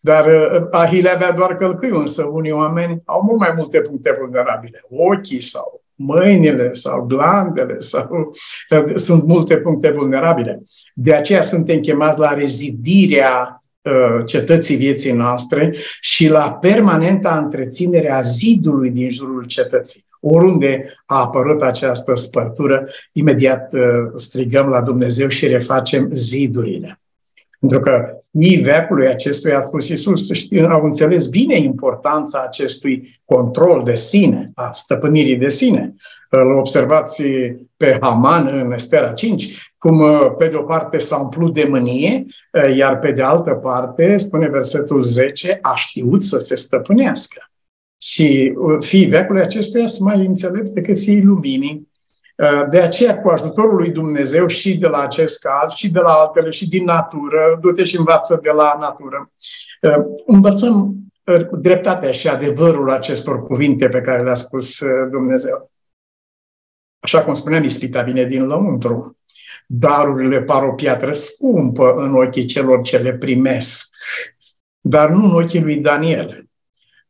Dar 0.00 0.26
uh, 0.26 0.66
Ahile 0.70 1.08
avea 1.08 1.32
doar 1.32 1.54
călcâiul, 1.54 2.00
însă 2.00 2.24
unii 2.24 2.52
oameni 2.52 3.02
au 3.04 3.22
mult 3.22 3.38
mai 3.38 3.52
multe 3.56 3.80
puncte 3.80 4.16
vulnerabile. 4.20 4.80
Ochii 4.88 5.40
sau 5.40 5.82
mâinile 5.94 6.72
sau 6.72 7.04
glandele 7.06 7.76
sau 7.78 8.32
uh, 8.70 8.94
sunt 9.06 9.26
multe 9.26 9.56
puncte 9.56 9.90
vulnerabile. 9.90 10.62
De 10.94 11.14
aceea 11.14 11.42
suntem 11.42 11.80
chemați 11.80 12.18
la 12.18 12.34
rezidirea 12.34 13.64
uh, 13.82 14.24
cetății 14.26 14.76
vieții 14.76 15.12
noastre 15.12 15.74
și 16.00 16.28
la 16.28 16.52
permanenta 16.52 17.38
întreținere 17.38 18.12
a 18.12 18.20
zidului 18.20 18.90
din 18.90 19.10
jurul 19.10 19.44
cetății. 19.44 20.08
Oriunde 20.20 20.94
a 21.06 21.20
apărut 21.20 21.62
această 21.62 22.14
spărtură, 22.14 22.88
imediat 23.12 23.72
uh, 23.72 23.80
strigăm 24.14 24.68
la 24.68 24.82
Dumnezeu 24.82 25.28
și 25.28 25.46
refacem 25.46 26.08
zidurile. 26.10 27.00
Pentru 27.60 27.80
că 27.80 28.18
nii 28.30 28.56
veacului 28.56 29.08
acestuia 29.08 29.58
a 29.58 29.66
spus 29.66 29.88
Iisus, 29.88 30.20
au 30.68 30.84
înțeles 30.84 31.26
bine 31.26 31.58
importanța 31.58 32.42
acestui 32.42 33.20
control 33.24 33.82
de 33.84 33.94
sine, 33.94 34.50
a 34.54 34.72
stăpânirii 34.72 35.36
de 35.36 35.48
sine. 35.48 35.94
Îl 36.30 36.50
observați 36.50 37.22
pe 37.76 37.98
Haman 38.00 38.46
în 38.46 38.72
Estera 38.72 39.12
5, 39.12 39.72
cum 39.78 40.00
uh, 40.00 40.34
pe 40.38 40.48
de 40.48 40.56
o 40.56 40.62
parte 40.62 40.98
s-a 40.98 41.16
umplut 41.16 41.54
de 41.54 41.66
mânie, 41.68 42.24
uh, 42.52 42.76
iar 42.76 42.98
pe 42.98 43.12
de 43.12 43.22
altă 43.22 43.50
parte, 43.50 44.16
spune 44.16 44.48
versetul 44.48 45.02
10, 45.02 45.58
a 45.62 45.74
știut 45.76 46.22
să 46.22 46.38
se 46.38 46.54
stăpânească. 46.54 47.50
Și 47.98 48.54
uh, 48.56 48.76
fiii 48.80 49.06
veacului 49.06 49.42
acestuia 49.42 49.86
sunt 49.86 50.08
mai 50.08 50.26
înțelepți 50.26 50.74
decât 50.74 50.98
fiii 50.98 51.22
luminii. 51.22 51.89
De 52.70 52.80
aceea, 52.80 53.20
cu 53.20 53.28
ajutorul 53.28 53.76
lui 53.76 53.90
Dumnezeu 53.90 54.46
și 54.46 54.78
de 54.78 54.86
la 54.86 54.98
acest 54.98 55.38
caz, 55.38 55.70
și 55.70 55.90
de 55.90 55.98
la 55.98 56.12
altele, 56.12 56.50
și 56.50 56.68
din 56.68 56.84
natură, 56.84 57.58
du-te 57.60 57.84
și 57.84 57.96
învață 57.96 58.38
de 58.42 58.50
la 58.50 58.76
natură, 58.78 59.30
învățăm 60.26 60.94
dreptatea 61.52 62.10
și 62.10 62.28
adevărul 62.28 62.90
acestor 62.90 63.42
cuvinte 63.42 63.88
pe 63.88 64.00
care 64.00 64.22
le-a 64.22 64.34
spus 64.34 64.78
Dumnezeu. 65.10 65.70
Așa 67.00 67.24
cum 67.24 67.34
spuneam, 67.34 67.64
ispita 67.64 68.02
vine 68.02 68.24
din 68.24 68.46
lăuntru. 68.46 69.18
Darurile 69.66 70.42
par 70.42 70.62
o 70.62 70.72
piatră 70.72 71.12
scumpă 71.12 71.94
în 71.96 72.14
ochii 72.14 72.44
celor 72.44 72.82
ce 72.82 72.98
le 72.98 73.14
primesc, 73.14 73.88
dar 74.80 75.08
nu 75.08 75.24
în 75.24 75.42
ochii 75.42 75.62
lui 75.62 75.80
Daniel. 75.80 76.44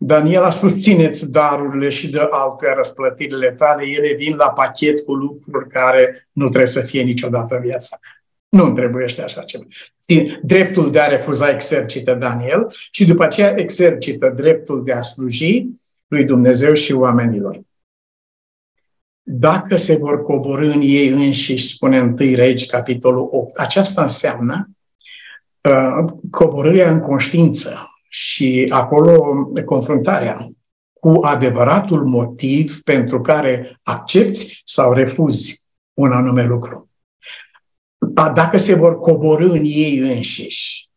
Daniel 0.02 0.42
a 0.42 0.50
susțineți 0.50 1.30
darurile 1.30 1.88
și 1.88 2.10
de 2.10 2.18
alte 2.30 2.72
răsplătirile 2.76 3.50
tale, 3.50 3.86
ele 3.86 4.14
vin 4.14 4.36
la 4.36 4.50
pachet 4.50 5.00
cu 5.00 5.14
lucruri 5.14 5.68
care 5.68 6.28
nu 6.32 6.44
trebuie 6.44 6.66
să 6.66 6.80
fie 6.80 7.02
niciodată 7.02 7.54
în 7.54 7.62
viața 7.62 7.98
mea. 8.00 8.10
Nu 8.48 8.64
îmi 8.64 8.76
trebuiește 8.76 9.22
așa 9.22 9.42
ceva. 9.42 9.64
Dreptul 10.42 10.90
de 10.90 11.00
a 11.00 11.06
refuza 11.06 11.50
exercită 11.50 12.14
Daniel 12.14 12.72
și 12.90 13.06
după 13.06 13.24
aceea 13.24 13.54
exercită 13.56 14.32
dreptul 14.36 14.84
de 14.84 14.92
a 14.92 15.02
sluji 15.02 15.66
lui 16.06 16.24
Dumnezeu 16.24 16.74
și 16.74 16.92
oamenilor 16.92 17.60
dacă 19.32 19.76
se 19.76 19.96
vor 19.96 20.22
coborâ 20.22 20.72
în 20.72 20.80
ei 20.82 21.08
înșiși, 21.08 21.74
spune 21.74 21.98
întâi 21.98 22.34
Regi, 22.34 22.66
capitolul 22.66 23.28
8. 23.30 23.58
Aceasta 23.58 24.02
înseamnă 24.02 24.70
uh, 25.60 26.12
coborârea 26.30 26.90
în 26.90 27.00
conștiință 27.00 27.89
și 28.12 28.66
acolo 28.68 29.36
confruntarea 29.64 30.46
cu 30.92 31.18
adevăratul 31.22 32.06
motiv 32.06 32.82
pentru 32.82 33.20
care 33.20 33.80
accepti 33.82 34.62
sau 34.64 34.92
refuzi 34.92 35.68
un 35.94 36.12
anume 36.12 36.44
lucru. 36.44 36.88
Dacă 38.34 38.56
se 38.56 38.74
vor 38.74 38.98
coborâ 38.98 39.50
în 39.50 39.62
ei 39.62 39.98
înșiși 39.98 40.89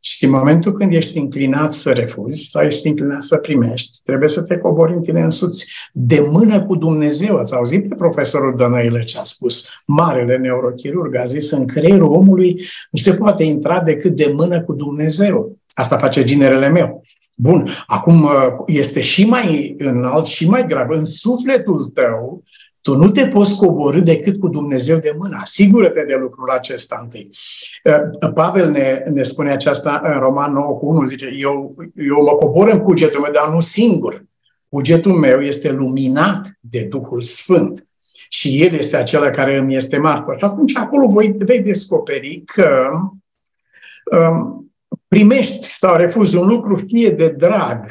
și 0.00 0.24
în 0.24 0.30
momentul 0.30 0.72
când 0.72 0.92
ești 0.92 1.18
înclinat 1.18 1.72
să 1.72 1.90
refuzi 1.90 2.48
sau 2.50 2.62
ești 2.62 2.88
înclinat 2.88 3.22
să 3.22 3.36
primești, 3.36 3.98
trebuie 4.04 4.28
să 4.28 4.42
te 4.42 4.56
cobori 4.56 4.92
în 4.92 5.02
tine 5.02 5.22
însuți 5.22 5.72
de 5.92 6.26
mână 6.30 6.64
cu 6.64 6.76
Dumnezeu. 6.76 7.36
Ați 7.36 7.54
auzit 7.54 7.88
pe 7.88 7.94
profesorul 7.94 8.56
Dănăile 8.56 9.04
ce 9.04 9.18
a 9.18 9.22
spus? 9.22 9.66
Marele 9.86 10.36
neurochirurg 10.36 11.16
a 11.16 11.24
zis, 11.24 11.50
în 11.50 11.66
creierul 11.66 12.12
omului 12.12 12.62
nu 12.90 12.98
se 12.98 13.14
poate 13.14 13.44
intra 13.44 13.80
decât 13.80 14.16
de 14.16 14.30
mână 14.34 14.62
cu 14.62 14.72
Dumnezeu. 14.72 15.58
Asta 15.72 15.98
face 15.98 16.24
ginerele 16.24 16.68
meu. 16.68 17.02
Bun, 17.34 17.68
acum 17.86 18.30
este 18.66 19.00
și 19.00 19.26
mai 19.26 19.74
înalt 19.78 20.24
și 20.24 20.48
mai 20.48 20.66
grav. 20.66 20.90
În 20.90 21.04
sufletul 21.04 21.84
tău 21.84 22.42
tu 22.82 22.96
nu 22.96 23.10
te 23.10 23.26
poți 23.26 23.56
coborâ 23.56 24.00
decât 24.00 24.38
cu 24.38 24.48
Dumnezeu 24.48 24.98
de 24.98 25.14
mână. 25.18 25.36
Asigură-te 25.40 26.04
de 26.04 26.14
lucrul 26.20 26.50
acesta 26.50 26.98
întâi. 27.02 27.28
Uh, 27.84 28.30
Pavel 28.34 28.70
ne, 28.70 29.04
ne 29.12 29.22
spune 29.22 29.52
aceasta 29.52 30.00
în 30.04 30.20
Roman 30.20 30.52
9 30.52 30.76
cu 30.76 30.86
1, 30.86 31.04
zice, 31.04 31.34
eu, 31.38 31.74
eu 31.94 32.22
mă 32.22 32.30
cobor 32.30 32.68
în 32.68 32.78
cugetul 32.78 33.20
meu, 33.20 33.32
dar 33.32 33.48
nu 33.48 33.60
singur. 33.60 34.24
Cugetul 34.68 35.12
meu 35.12 35.40
este 35.40 35.72
luminat 35.72 36.58
de 36.60 36.86
Duhul 36.90 37.22
Sfânt 37.22 37.86
și 38.28 38.62
El 38.62 38.72
este 38.72 38.96
acela 38.96 39.30
care 39.30 39.56
îmi 39.56 39.76
este 39.76 39.98
martor. 39.98 40.36
Și 40.36 40.44
atunci 40.44 40.76
acolo 40.76 41.06
voi, 41.06 41.34
vei 41.38 41.60
descoperi 41.60 42.42
că 42.46 42.88
um, 44.18 44.72
primești 45.08 45.66
sau 45.78 45.96
refuzi 45.96 46.36
un 46.36 46.46
lucru 46.46 46.76
fie 46.76 47.10
de 47.10 47.28
drag, 47.28 47.86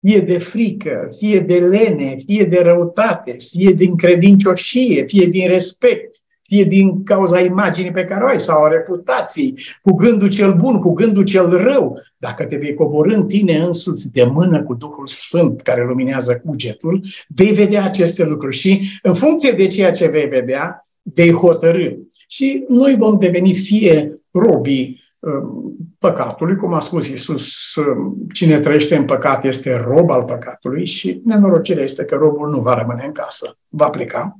fie 0.00 0.20
de 0.20 0.38
frică, 0.38 1.08
fie 1.16 1.40
de 1.40 1.58
lene, 1.58 2.16
fie 2.26 2.44
de 2.44 2.60
răutate, 2.62 3.36
fie 3.50 3.70
din 3.70 3.96
credincioșie, 3.96 5.04
fie 5.04 5.26
din 5.26 5.48
respect, 5.48 6.16
fie 6.42 6.64
din 6.64 7.02
cauza 7.02 7.40
imaginii 7.40 7.90
pe 7.90 8.04
care 8.04 8.24
o 8.24 8.26
ai 8.26 8.40
sau 8.40 8.64
a 8.64 8.68
reputației, 8.68 9.54
cu 9.82 9.94
gândul 9.94 10.28
cel 10.28 10.54
bun, 10.54 10.80
cu 10.80 10.92
gândul 10.92 11.24
cel 11.24 11.50
rău, 11.50 12.00
dacă 12.16 12.44
te 12.44 12.56
vei 12.56 12.74
coborâ 12.74 13.14
în 13.14 13.26
tine 13.26 13.56
însuți 13.56 14.12
de 14.12 14.24
mână 14.24 14.62
cu 14.62 14.74
Duhul 14.74 15.06
Sfânt 15.06 15.60
care 15.60 15.84
luminează 15.84 16.42
cugetul, 16.44 17.04
vei 17.28 17.52
vedea 17.52 17.84
aceste 17.84 18.24
lucruri 18.24 18.56
și 18.56 18.98
în 19.02 19.14
funcție 19.14 19.50
de 19.50 19.66
ceea 19.66 19.90
ce 19.90 20.08
vei 20.08 20.28
vedea, 20.28 20.88
vei 21.02 21.32
hotărâ. 21.32 21.90
Și 22.28 22.64
noi 22.68 22.94
vom 22.98 23.18
deveni 23.18 23.54
fie 23.54 24.20
robii 24.30 24.96
Um, 24.96 25.07
păcatului, 25.98 26.56
cum 26.56 26.72
a 26.72 26.80
spus 26.80 27.08
Iisus, 27.08 27.74
um, 27.74 28.16
cine 28.32 28.60
trăiește 28.60 28.96
în 28.96 29.04
păcat 29.04 29.44
este 29.44 29.76
rob 29.76 30.10
al 30.10 30.24
păcatului 30.24 30.86
și 30.86 31.20
nenorocirea 31.24 31.82
este 31.82 32.04
că 32.04 32.14
robul 32.14 32.50
nu 32.50 32.60
va 32.60 32.74
rămâne 32.74 33.04
în 33.04 33.12
casă, 33.12 33.58
va 33.70 33.90
pleca. 33.90 34.38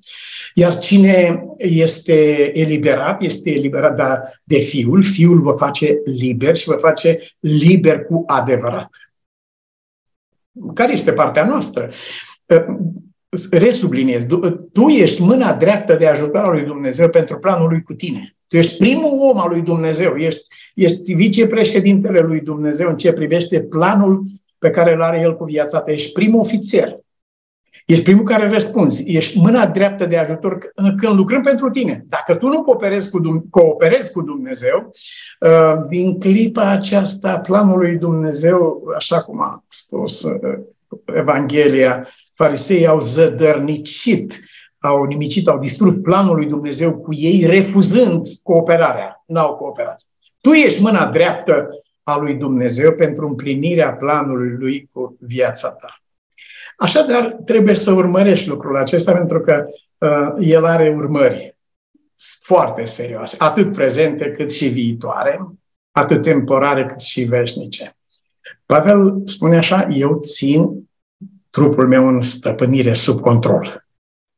Iar 0.55 0.79
cine 0.79 1.45
este 1.57 2.51
eliberat, 2.59 3.23
este 3.23 3.51
eliberat 3.51 3.97
de, 3.97 4.03
de 4.45 4.59
Fiul, 4.59 5.03
Fiul 5.03 5.41
vă 5.41 5.53
face 5.53 6.01
liber 6.05 6.57
și 6.57 6.69
vă 6.69 6.77
face 6.77 7.19
liber 7.41 8.05
cu 8.05 8.25
adevărat. 8.27 8.91
Care 10.75 10.93
este 10.93 11.13
partea 11.13 11.47
noastră? 11.47 11.91
Um, 12.47 12.93
resubliniez, 13.51 14.23
tu 14.73 14.89
ești 14.89 15.23
mâna 15.23 15.55
dreaptă 15.55 15.95
de 15.95 16.07
ajutor 16.07 16.43
al 16.43 16.53
lui 16.53 16.65
Dumnezeu 16.65 17.09
pentru 17.09 17.39
planul 17.39 17.69
lui 17.69 17.83
cu 17.83 17.93
tine. 17.93 18.38
Tu 18.49 18.57
ești 18.57 18.77
primul 18.77 19.19
om 19.21 19.39
al 19.39 19.49
lui 19.49 19.63
Dumnezeu, 19.63 20.17
ești, 20.17 20.41
ești 20.75 21.15
vicepreședintele 21.15 22.19
lui 22.19 22.41
Dumnezeu 22.41 22.89
în 22.89 22.97
ce 22.97 23.13
privește 23.13 23.61
planul 23.61 24.25
pe 24.59 24.71
care 24.71 24.93
îl 24.93 25.03
are 25.03 25.21
el 25.21 25.37
cu 25.37 25.45
viața 25.45 25.81
ta. 25.81 25.93
Ești 25.93 26.13
primul 26.13 26.41
ofițer. 26.41 26.97
Ești 27.87 28.05
primul 28.05 28.25
care 28.25 28.49
răspunzi. 28.49 29.03
Ești 29.07 29.39
mâna 29.39 29.67
dreaptă 29.67 30.07
de 30.07 30.17
ajutor 30.17 30.59
când 30.97 31.17
lucrăm 31.17 31.43
pentru 31.43 31.71
tine. 31.71 32.05
Dacă 32.09 32.35
tu 32.35 32.47
nu 32.47 32.63
cooperezi 32.63 33.11
cu, 33.11 33.47
cooperezi 33.51 34.13
cu 34.13 34.23
Dumnezeu, 34.23 34.91
uh, 35.41 35.87
din 35.89 36.19
clipa 36.19 36.71
aceasta, 36.71 37.39
planul 37.39 37.79
lui 37.79 37.97
Dumnezeu, 37.97 38.83
așa 38.97 39.23
cum 39.23 39.43
a 39.43 39.65
spus 39.69 40.23
uh, 40.23 40.59
Evanghelia, 41.05 42.09
farisei 42.35 42.87
au 42.87 43.01
zădărnicit 43.01 44.41
au 44.79 45.05
nimicit, 45.05 45.49
au 45.49 45.59
distrus 45.59 45.95
planul 46.03 46.37
lui 46.37 46.47
Dumnezeu 46.47 46.97
cu 46.97 47.15
ei, 47.15 47.47
refuzând 47.47 48.27
cooperarea. 48.43 49.23
N-au 49.27 49.57
cooperat. 49.57 50.03
Tu 50.41 50.51
ești 50.51 50.83
mâna 50.83 51.11
dreaptă 51.11 51.69
a 52.03 52.17
lui 52.17 52.35
Dumnezeu 52.35 52.93
pentru 52.93 53.27
împlinirea 53.27 53.93
planului 53.93 54.57
lui 54.59 54.89
cu 54.93 55.17
viața 55.21 55.69
ta. 55.69 55.97
Așadar, 56.77 57.37
trebuie 57.45 57.75
să 57.75 57.93
urmărești 57.93 58.49
lucrul 58.49 58.77
acesta 58.77 59.13
pentru 59.13 59.41
că 59.41 59.67
uh, 59.99 60.47
el 60.47 60.65
are 60.65 60.95
urmări 60.97 61.57
foarte 62.43 62.85
serioase, 62.85 63.37
atât 63.39 63.73
prezente 63.73 64.31
cât 64.31 64.51
și 64.51 64.69
viitoare, 64.69 65.39
atât 65.91 66.23
temporare 66.23 66.87
cât 66.87 67.01
și 67.01 67.23
veșnice. 67.23 67.97
Pavel 68.67 69.23
spune 69.25 69.57
așa, 69.57 69.87
eu 69.91 70.19
țin 70.23 70.89
trupul 71.51 71.89
meu 71.89 72.09
în 72.09 72.21
stăpânire, 72.21 72.95
sub 72.95 73.21
control 73.21 73.88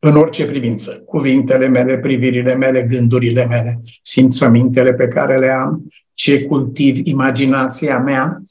în 0.00 0.16
orice 0.16 0.46
privință. 0.46 1.02
Cuvintele 1.06 1.68
mele, 1.68 1.98
privirile 1.98 2.54
mele, 2.54 2.82
gândurile 2.82 3.46
mele, 3.46 3.80
simțămintele 4.02 4.92
pe 4.92 5.08
care 5.08 5.38
le 5.38 5.50
am, 5.50 5.86
ce 6.14 6.44
cultiv, 6.44 7.06
imaginația 7.06 7.98
mea, 7.98 8.42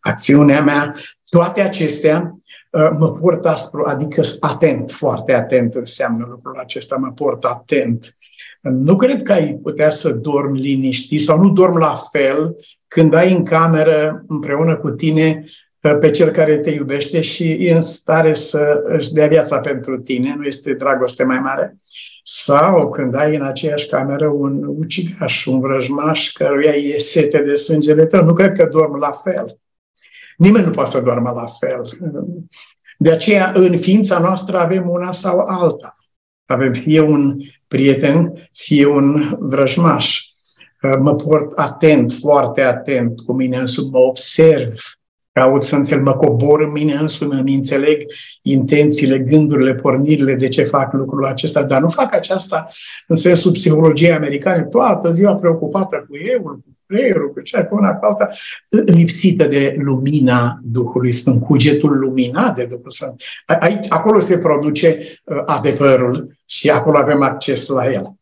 acțiunea 0.00 0.62
mea, 0.62 0.94
toate 1.28 1.60
acestea 1.60 2.36
uh, 2.70 2.88
mă 2.98 3.12
port 3.12 3.46
aspru, 3.46 3.84
adică 3.86 4.20
atent, 4.40 4.90
foarte 4.90 5.32
atent 5.32 5.74
înseamnă 5.74 6.26
lucrul 6.30 6.58
acesta, 6.58 6.96
mă 6.96 7.12
port 7.14 7.44
atent. 7.44 8.16
Nu 8.60 8.96
cred 8.96 9.22
că 9.22 9.32
ai 9.32 9.58
putea 9.62 9.90
să 9.90 10.12
dormi 10.12 10.60
liniștit 10.60 11.20
sau 11.20 11.38
nu 11.40 11.50
dormi 11.50 11.78
la 11.78 11.94
fel 12.10 12.56
când 12.88 13.14
ai 13.14 13.32
în 13.32 13.44
cameră 13.44 14.24
împreună 14.26 14.76
cu 14.76 14.90
tine 14.90 15.44
pe 15.94 16.10
cel 16.10 16.30
care 16.30 16.58
te 16.58 16.70
iubește 16.70 17.20
și 17.20 17.52
e 17.52 17.74
în 17.74 17.80
stare 17.80 18.32
să 18.32 18.82
își 18.86 19.12
dea 19.12 19.26
viața 19.26 19.60
pentru 19.60 20.00
tine, 20.00 20.34
nu 20.38 20.44
este 20.44 20.72
dragoste 20.72 21.24
mai 21.24 21.38
mare. 21.38 21.78
Sau 22.22 22.88
când 22.90 23.14
ai 23.14 23.34
în 23.34 23.42
aceeași 23.42 23.86
cameră 23.86 24.28
un 24.28 24.64
ucigaș, 24.78 25.44
un 25.44 25.60
vrăjmaș 25.60 26.32
căruia 26.32 26.72
e 26.72 26.98
sete 26.98 27.42
de 27.42 27.54
sângele 27.54 28.06
tău, 28.06 28.24
nu 28.24 28.32
cred 28.32 28.52
că 28.52 28.68
dorm 28.72 28.98
la 28.98 29.10
fel. 29.10 29.58
Nimeni 30.36 30.64
nu 30.64 30.70
poate 30.70 30.90
să 30.90 31.00
doarmă 31.00 31.30
la 31.30 31.46
fel. 31.46 31.82
De 32.98 33.10
aceea, 33.10 33.52
în 33.54 33.78
ființa 33.78 34.18
noastră 34.18 34.58
avem 34.58 34.88
una 34.88 35.12
sau 35.12 35.38
alta. 35.38 35.92
Avem 36.44 36.72
fie 36.72 37.00
un 37.00 37.36
prieten, 37.68 38.48
fie 38.52 38.86
un 38.86 39.36
vrăjmaș. 39.38 40.20
Mă 40.98 41.14
port 41.14 41.52
atent, 41.58 42.12
foarte 42.12 42.60
atent 42.60 43.20
cu 43.20 43.32
mine 43.32 43.58
însumi, 43.58 43.90
mă 43.90 43.98
observ, 43.98 44.78
caut 45.36 45.62
să 45.62 45.76
înțeleg, 45.76 46.04
mă 46.04 46.16
cobor 46.16 46.60
în 46.60 46.72
mine 46.72 46.94
însumi, 46.94 47.38
îmi 47.38 47.54
înțeleg 47.54 48.04
intențiile, 48.42 49.18
gândurile, 49.18 49.74
pornirile, 49.74 50.34
de 50.34 50.48
ce 50.48 50.62
fac 50.62 50.92
lucrul 50.92 51.26
acesta, 51.26 51.62
dar 51.62 51.80
nu 51.80 51.88
fac 51.88 52.14
aceasta 52.14 52.68
în 53.06 53.16
sensul 53.16 53.52
psihologiei 53.52 54.12
americane, 54.12 54.62
toată 54.62 55.12
ziua 55.12 55.34
preocupată 55.34 56.06
cu 56.08 56.16
eu, 56.16 56.42
cu 56.42 56.64
creierul, 56.86 57.32
cu 57.32 57.40
cea, 57.40 57.64
cu 57.64 57.74
una, 57.74 57.94
cu 57.94 58.04
alta, 58.04 58.28
lipsită 58.86 59.46
de 59.46 59.76
lumina 59.78 60.60
Duhului 60.62 61.12
Sfânt, 61.12 61.42
cugetul 61.42 61.98
luminat 61.98 62.56
de 62.56 62.64
Duhul 62.64 62.90
Sfânt. 62.90 63.22
Aici, 63.60 63.86
acolo 63.88 64.18
se 64.20 64.38
produce 64.38 64.98
uh, 65.24 65.42
adevărul 65.44 66.36
și 66.46 66.70
acolo 66.70 66.98
avem 66.98 67.22
acces 67.22 67.66
la 67.66 67.92
el. 67.92 68.12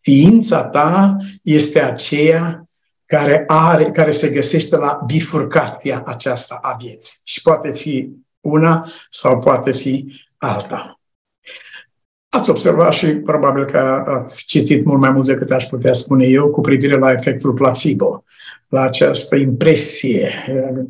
Ființa 0.00 0.64
ta 0.64 1.16
este 1.42 1.82
aceea 1.82 2.69
care, 3.10 3.44
are, 3.46 3.90
care 3.90 4.10
se 4.10 4.28
găsește 4.28 4.76
la 4.76 5.00
bifurcația 5.06 6.02
aceasta 6.06 6.58
a 6.62 6.76
vieții. 6.80 7.18
Și 7.22 7.42
poate 7.42 7.72
fi 7.72 8.10
una 8.40 8.86
sau 9.10 9.38
poate 9.38 9.72
fi 9.72 10.20
alta. 10.36 11.00
Ați 12.28 12.50
observat 12.50 12.92
și 12.92 13.06
probabil 13.06 13.64
că 13.64 14.04
ați 14.06 14.44
citit 14.46 14.84
mult 14.84 15.00
mai 15.00 15.10
mult 15.10 15.26
decât 15.26 15.50
aș 15.50 15.64
putea 15.64 15.92
spune 15.92 16.24
eu 16.24 16.50
cu 16.50 16.60
privire 16.60 16.98
la 16.98 17.12
efectul 17.12 17.52
placebo, 17.52 18.24
la 18.68 18.80
această 18.80 19.36
impresie, 19.36 20.30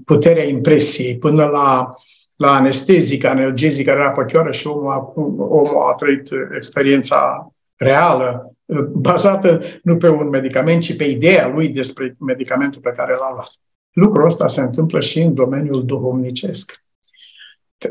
puterea 0.05 0.45
impresiei, 0.45 1.19
până 1.19 1.45
la, 1.45 1.89
la 2.37 2.51
anestezică, 2.53 3.29
analgezică, 3.29 3.91
era 3.91 4.11
pe 4.11 4.51
și 4.51 4.67
omul 4.67 4.93
a, 4.93 5.13
omul 5.39 5.91
a 5.91 5.95
trăit 5.95 6.29
experiența 6.57 7.53
reală 7.77 8.55
bazată 8.93 9.61
nu 9.83 9.97
pe 9.97 10.09
un 10.09 10.29
medicament, 10.29 10.83
ci 10.83 10.97
pe 10.97 11.05
ideea 11.05 11.49
lui 11.49 11.69
despre 11.69 12.17
medicamentul 12.19 12.81
pe 12.81 12.93
care 12.97 13.13
l-a 13.13 13.33
luat. 13.33 13.51
Lucrul 13.93 14.27
ăsta 14.27 14.49
se 14.49 14.61
întâmplă 14.61 15.01
și 15.01 15.21
în 15.21 15.35
domeniul 15.35 15.85
duhovnicesc. 15.85 16.73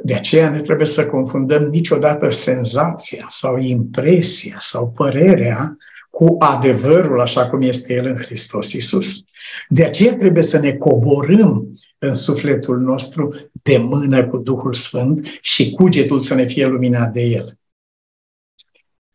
De 0.04 0.14
aceea 0.14 0.50
ne 0.50 0.62
trebuie 0.62 0.88
să 0.88 1.06
confundăm 1.06 1.64
niciodată 1.64 2.30
senzația 2.30 3.26
sau 3.30 3.58
impresia 3.58 4.56
sau 4.60 4.92
părerea 4.92 5.78
cu 6.10 6.36
adevărul 6.40 7.20
așa 7.20 7.50
cum 7.50 7.62
este 7.62 7.94
El 7.94 8.06
în 8.06 8.18
Hristos 8.18 8.72
Isus. 8.72 9.24
De 9.68 9.84
aceea 9.84 10.16
trebuie 10.16 10.44
să 10.44 10.60
ne 10.60 10.74
coborâm 10.74 11.74
în 11.98 12.14
sufletul 12.14 12.80
nostru 12.80 13.36
de 13.52 13.78
mână 13.78 14.28
cu 14.28 14.38
Duhul 14.38 14.74
Sfânt 14.74 15.28
și 15.42 15.72
cugetul 15.72 16.20
să 16.20 16.34
ne 16.34 16.46
fie 16.46 16.66
luminat 16.66 17.12
de 17.12 17.22
El. 17.22 17.59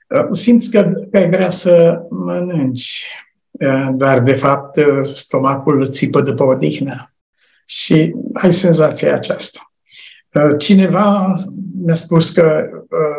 Uh, 0.06 0.26
simți 0.30 0.70
că, 0.70 0.90
că 1.10 1.16
ai 1.16 1.28
vrea 1.28 1.50
să 1.50 2.02
mănânci, 2.10 3.06
uh, 3.50 3.88
dar 3.92 4.20
de 4.20 4.34
fapt 4.34 4.76
uh, 4.76 5.00
stomacul 5.02 5.90
țipă 5.90 6.20
după 6.20 6.44
odihnă 6.44 7.14
și 7.66 8.14
ai 8.32 8.52
senzația 8.52 9.14
aceasta. 9.14 9.72
Cineva 10.58 11.34
mi-a 11.84 11.94
spus 11.94 12.30
că 12.30 12.68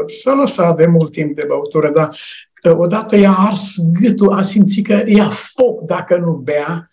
s-a 0.08 0.34
lăsat 0.34 0.76
de 0.76 0.86
mult 0.86 1.12
timp 1.12 1.36
de 1.36 1.44
băutură, 1.48 1.92
dar 1.92 2.18
odată 2.64 3.18
i-a 3.18 3.36
ars 3.38 3.76
gâtul, 4.00 4.34
a 4.34 4.42
simțit 4.42 4.86
că 4.86 5.04
ia 5.06 5.30
foc 5.30 5.82
dacă 5.82 6.18
nu 6.18 6.32
bea 6.32 6.90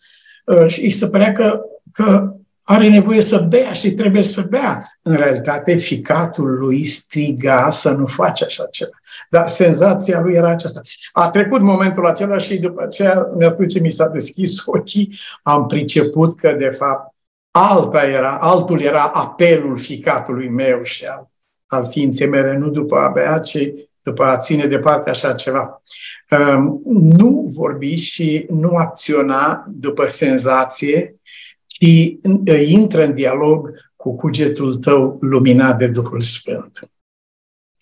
și 0.66 0.82
îi 0.82 0.90
se 0.90 1.08
părea 1.08 1.32
că, 1.32 1.60
că 1.92 2.31
are 2.64 2.88
nevoie 2.88 3.20
să 3.20 3.46
bea 3.48 3.72
și 3.72 3.90
trebuie 3.90 4.22
să 4.22 4.46
bea. 4.50 4.98
În 5.02 5.16
realitate, 5.16 5.74
ficatul 5.74 6.58
lui 6.58 6.84
striga 6.84 7.70
să 7.70 7.90
nu 7.90 8.06
faci 8.06 8.42
așa 8.42 8.66
ceva. 8.70 8.90
Dar 9.30 9.48
senzația 9.48 10.20
lui 10.20 10.34
era 10.34 10.50
aceasta. 10.50 10.80
A 11.12 11.30
trecut 11.30 11.60
momentul 11.60 12.06
acela 12.06 12.38
și 12.38 12.58
după 12.58 12.82
aceea, 12.82 13.26
mi 13.36 13.66
ce 13.66 13.80
mi 13.80 13.90
s-a 13.90 14.08
deschis 14.08 14.62
ochii, 14.66 15.18
am 15.42 15.66
priceput 15.66 16.36
că, 16.36 16.52
de 16.52 16.68
fapt, 16.68 17.14
alta 17.50 18.06
era, 18.06 18.38
altul 18.38 18.80
era 18.80 19.02
apelul 19.02 19.78
ficatului 19.78 20.48
meu 20.48 20.82
și 20.82 21.04
al, 21.04 21.30
al 21.66 21.86
ființei 21.86 22.28
mele, 22.28 22.56
nu 22.56 22.68
după 22.68 22.96
a 22.96 23.08
bea, 23.08 23.38
ci 23.38 23.72
după 24.02 24.24
a 24.24 24.38
ține 24.38 24.66
departe 24.66 25.10
așa 25.10 25.32
ceva. 25.32 25.82
Um, 26.30 26.82
nu 26.94 27.44
vorbi 27.56 27.94
și 27.94 28.46
nu 28.50 28.76
acționa 28.76 29.64
după 29.68 30.06
senzație, 30.06 31.16
și 31.74 32.20
intră 32.66 33.04
în 33.04 33.14
dialog 33.14 33.70
cu 33.96 34.16
cugetul 34.16 34.76
tău 34.76 35.18
luminat 35.20 35.78
de 35.78 35.86
Duhul 35.86 36.20
Sfânt. 36.20 36.90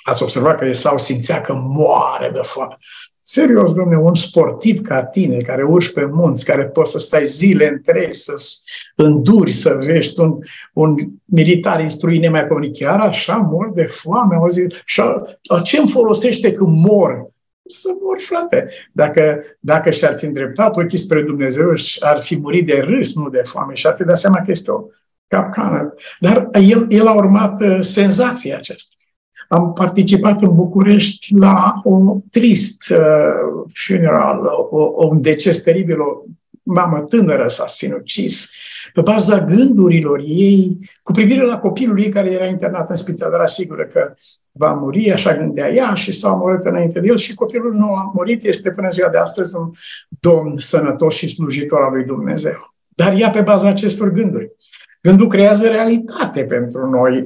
Ați 0.03 0.23
observat 0.23 0.59
că 0.59 0.65
Esau 0.65 0.99
simțea 0.99 1.41
că 1.41 1.55
moare 1.55 2.31
de 2.33 2.41
foame. 2.43 2.77
Serios, 3.23 3.73
domne, 3.73 3.99
un 3.99 4.15
sportiv 4.15 4.81
ca 4.81 5.05
tine, 5.05 5.37
care 5.37 5.63
urci 5.63 5.93
pe 5.93 6.05
munți, 6.05 6.45
care 6.45 6.65
poți 6.65 6.91
să 6.91 6.99
stai 6.99 7.27
zile 7.27 7.69
întregi, 7.69 8.19
să 8.19 8.35
înduri, 8.97 9.53
să 9.53 9.79
vești 9.85 10.21
un, 10.21 10.39
un 10.73 10.95
militar 11.25 11.81
instruit 11.81 12.21
nemaipomenit, 12.21 12.77
chiar 12.77 13.01
așa 13.01 13.37
mor 13.37 13.73
de 13.73 13.83
foame, 13.83 14.37
o 14.37 14.49
zi, 14.49 14.67
și 14.85 15.03
ce 15.65 15.79
îmi 15.79 15.91
folosește 15.91 16.53
când 16.53 16.85
mor? 16.85 17.31
Să 17.71 17.89
mor, 18.03 18.21
frate. 18.21 18.69
Dacă, 18.93 19.43
dacă 19.61 19.91
și-ar 19.91 20.19
fi 20.19 20.25
îndreptat 20.25 20.77
ochii 20.77 20.99
spre 20.99 21.23
Dumnezeu, 21.23 21.73
ar 22.01 22.21
fi 22.21 22.39
murit 22.39 22.67
de 22.67 22.81
râs, 22.81 23.17
nu 23.17 23.29
de 23.29 23.43
foame, 23.45 23.75
și 23.75 23.87
ar 23.87 23.95
fi 23.97 24.05
dat 24.05 24.19
seama 24.19 24.37
că 24.37 24.51
este 24.51 24.71
o 24.71 24.85
capcană. 25.27 25.95
Dar 26.21 26.49
el, 26.53 26.87
el 26.89 27.07
a 27.07 27.15
urmat 27.15 27.61
uh, 27.61 27.79
senzația 27.81 28.57
aceasta. 28.57 28.95
Am 29.49 29.73
participat 29.73 30.43
în 30.43 30.55
București 30.55 31.35
la 31.35 31.81
un 31.85 32.21
trist 32.31 32.91
uh, 32.91 32.99
funeral, 33.73 34.41
o, 34.71 35.07
un 35.07 35.21
deces 35.21 35.63
teribil, 35.63 36.01
o 36.01 36.23
mamă 36.63 37.01
tânără 37.01 37.49
s-a 37.49 37.67
sinucis 37.67 38.53
pe 38.93 39.01
baza 39.01 39.41
gândurilor 39.41 40.19
ei 40.19 40.79
cu 41.03 41.13
privire 41.13 41.45
la 41.45 41.59
copilul 41.59 42.03
ei 42.03 42.09
care 42.09 42.33
era 42.33 42.45
internat 42.45 42.91
în 42.91 42.97
spital, 42.97 43.33
era 43.33 43.47
sigură 43.47 43.85
că 43.85 44.15
va 44.53 44.73
muri, 44.73 45.13
așa 45.13 45.35
gândea 45.35 45.69
ea 45.69 45.95
și 45.95 46.13
s-a 46.13 46.33
omorât 46.33 46.65
înainte 46.65 47.01
de 47.01 47.07
el 47.07 47.17
și 47.17 47.35
copilul 47.35 47.73
nu 47.73 47.95
a 47.95 48.13
murit, 48.15 48.45
este 48.45 48.71
până 48.71 48.89
ziua 48.91 49.09
de 49.09 49.19
astăzi 49.19 49.57
un 49.57 49.71
domn 50.09 50.59
sănătos 50.59 51.15
și 51.15 51.29
slujitor 51.29 51.81
al 51.81 51.93
lui 51.93 52.05
Dumnezeu. 52.05 52.75
Dar 52.89 53.15
ea 53.19 53.31
pe 53.31 53.41
baza 53.41 53.69
acestor 53.69 54.11
gânduri. 54.11 54.53
Gândul 55.03 55.29
creează 55.29 55.69
realitate 55.69 56.45
pentru 56.45 56.91
noi. 56.91 57.25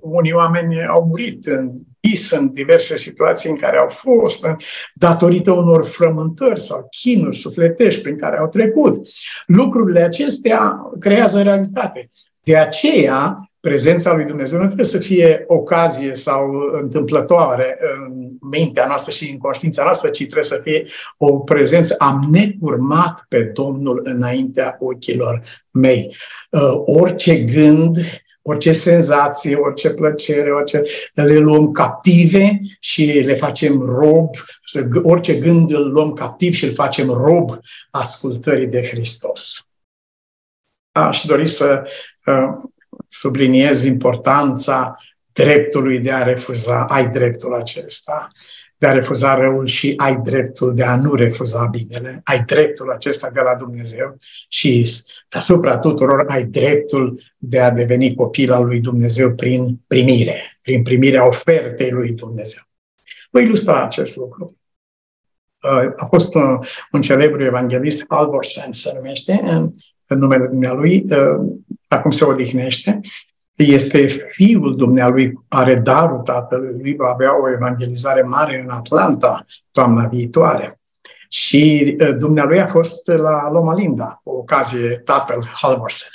Unii 0.00 0.32
oameni 0.32 0.86
au 0.86 1.06
murit 1.06 1.46
în 1.46 1.70
vis, 2.08 2.30
în 2.30 2.52
diverse 2.52 2.96
situații 2.96 3.50
în 3.50 3.56
care 3.56 3.78
au 3.78 3.88
fost, 3.88 4.46
datorită 4.94 5.52
unor 5.52 5.86
frământări 5.86 6.60
sau 6.60 6.86
chinuri 6.90 7.36
sufletești 7.36 8.02
prin 8.02 8.16
care 8.16 8.38
au 8.38 8.48
trecut. 8.48 9.06
Lucrurile 9.46 10.00
acestea 10.00 10.90
creează 10.98 11.42
realitate. 11.42 12.08
De 12.42 12.56
aceea, 12.56 13.50
prezența 13.60 14.14
lui 14.14 14.24
Dumnezeu 14.24 14.58
nu 14.58 14.64
trebuie 14.64 14.86
să 14.86 14.98
fie 14.98 15.44
ocazie 15.46 16.14
sau 16.14 16.50
întâmplătoare 16.72 17.78
în 17.96 18.30
mintea 18.50 18.86
noastră 18.86 19.12
și 19.12 19.30
în 19.30 19.38
conștiința 19.38 19.82
noastră, 19.82 20.08
ci 20.08 20.18
trebuie 20.18 20.44
să 20.44 20.60
fie 20.62 20.86
o 21.16 21.38
prezență. 21.38 21.94
Am 21.98 22.28
necurmat 22.30 23.24
pe 23.28 23.42
Domnul 23.42 24.00
înaintea 24.02 24.76
ochilor 24.80 25.40
mei. 25.70 26.16
Uh, 26.50 26.60
orice 26.84 27.36
gând, 27.36 27.96
orice 28.46 28.72
senzație, 28.72 29.56
orice 29.56 29.90
plăcere, 29.90 30.52
orice, 30.52 30.82
le 31.14 31.38
luăm 31.38 31.72
captive 31.72 32.60
și 32.80 33.04
le 33.04 33.34
facem 33.34 33.80
rob, 33.80 34.30
orice 35.02 35.34
gând 35.34 35.72
îl 35.72 35.92
luăm 35.92 36.12
captiv 36.12 36.54
și 36.54 36.64
îl 36.64 36.74
facem 36.74 37.08
rob 37.08 37.58
ascultării 37.90 38.66
de 38.66 38.82
Hristos. 38.82 39.68
Aș 40.92 41.22
dori 41.22 41.46
să 41.46 41.88
uh, 42.26 42.70
subliniez 43.08 43.84
importanța 43.84 44.96
dreptului 45.32 45.98
de 45.98 46.12
a 46.12 46.22
refuza, 46.22 46.84
ai 46.84 47.08
dreptul 47.08 47.54
acesta, 47.54 48.30
de 48.84 48.90
a 48.90 48.92
refuza 48.92 49.34
răul 49.34 49.66
și 49.66 49.92
ai 49.96 50.16
dreptul 50.16 50.74
de 50.74 50.84
a 50.84 50.96
nu 50.96 51.14
refuza 51.14 51.64
binele, 51.64 52.20
ai 52.24 52.42
dreptul 52.44 52.90
acesta 52.90 53.30
de 53.30 53.40
la 53.40 53.54
Dumnezeu 53.54 54.16
și 54.48 54.90
deasupra 55.28 55.78
tuturor 55.78 56.24
ai 56.28 56.44
dreptul 56.44 57.20
de 57.38 57.60
a 57.60 57.70
deveni 57.70 58.14
copil 58.14 58.52
al 58.52 58.64
lui 58.64 58.80
Dumnezeu 58.80 59.34
prin 59.34 59.80
primire, 59.86 60.58
prin 60.62 60.82
primirea 60.82 61.26
ofertei 61.26 61.90
lui 61.90 62.12
Dumnezeu. 62.12 62.62
Voi 63.30 63.42
ilustra 63.42 63.84
acest 63.84 64.16
lucru. 64.16 64.52
Uh, 65.62 65.92
a 65.96 66.06
fost 66.10 66.34
un, 66.34 66.58
un 66.92 67.02
celebru 67.02 67.44
evanghelist, 67.44 68.04
Alvorsen 68.08 68.72
se 68.72 68.92
numește, 68.94 69.40
în, 69.42 69.74
în 70.06 70.18
numele 70.18 70.46
dumnealui, 70.46 71.04
uh, 71.10 71.56
acum 71.88 72.10
se 72.10 72.24
odihnește, 72.24 73.00
este 73.56 74.06
fiul 74.06 74.76
dumnealui, 74.76 75.32
are 75.48 75.74
darul 75.74 76.18
tatălui 76.18 76.76
lui, 76.80 76.96
va 76.96 77.08
avea 77.08 77.42
o 77.42 77.50
evangelizare 77.50 78.22
mare 78.22 78.62
în 78.62 78.70
Atlanta 78.70 79.44
toamna 79.70 80.06
viitoare. 80.06 80.80
Și 81.28 81.96
uh, 82.00 82.16
dumnealui 82.16 82.60
a 82.60 82.66
fost 82.66 83.06
la 83.06 83.50
Loma 83.50 83.74
Linda, 83.74 84.20
o 84.24 84.32
ocazie 84.32 85.02
tatăl 85.04 85.48
Halvorsen. 85.54 86.08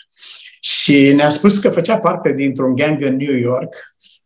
Și 0.59 0.89
Și 0.89 1.13
ne-a 1.13 1.29
spus 1.29 1.59
că 1.59 1.69
făcea 1.69 1.97
parte 1.97 2.31
dintr-un 2.31 2.75
gang 2.75 3.01
în 3.01 3.15
New 3.15 3.35
York 3.35 3.75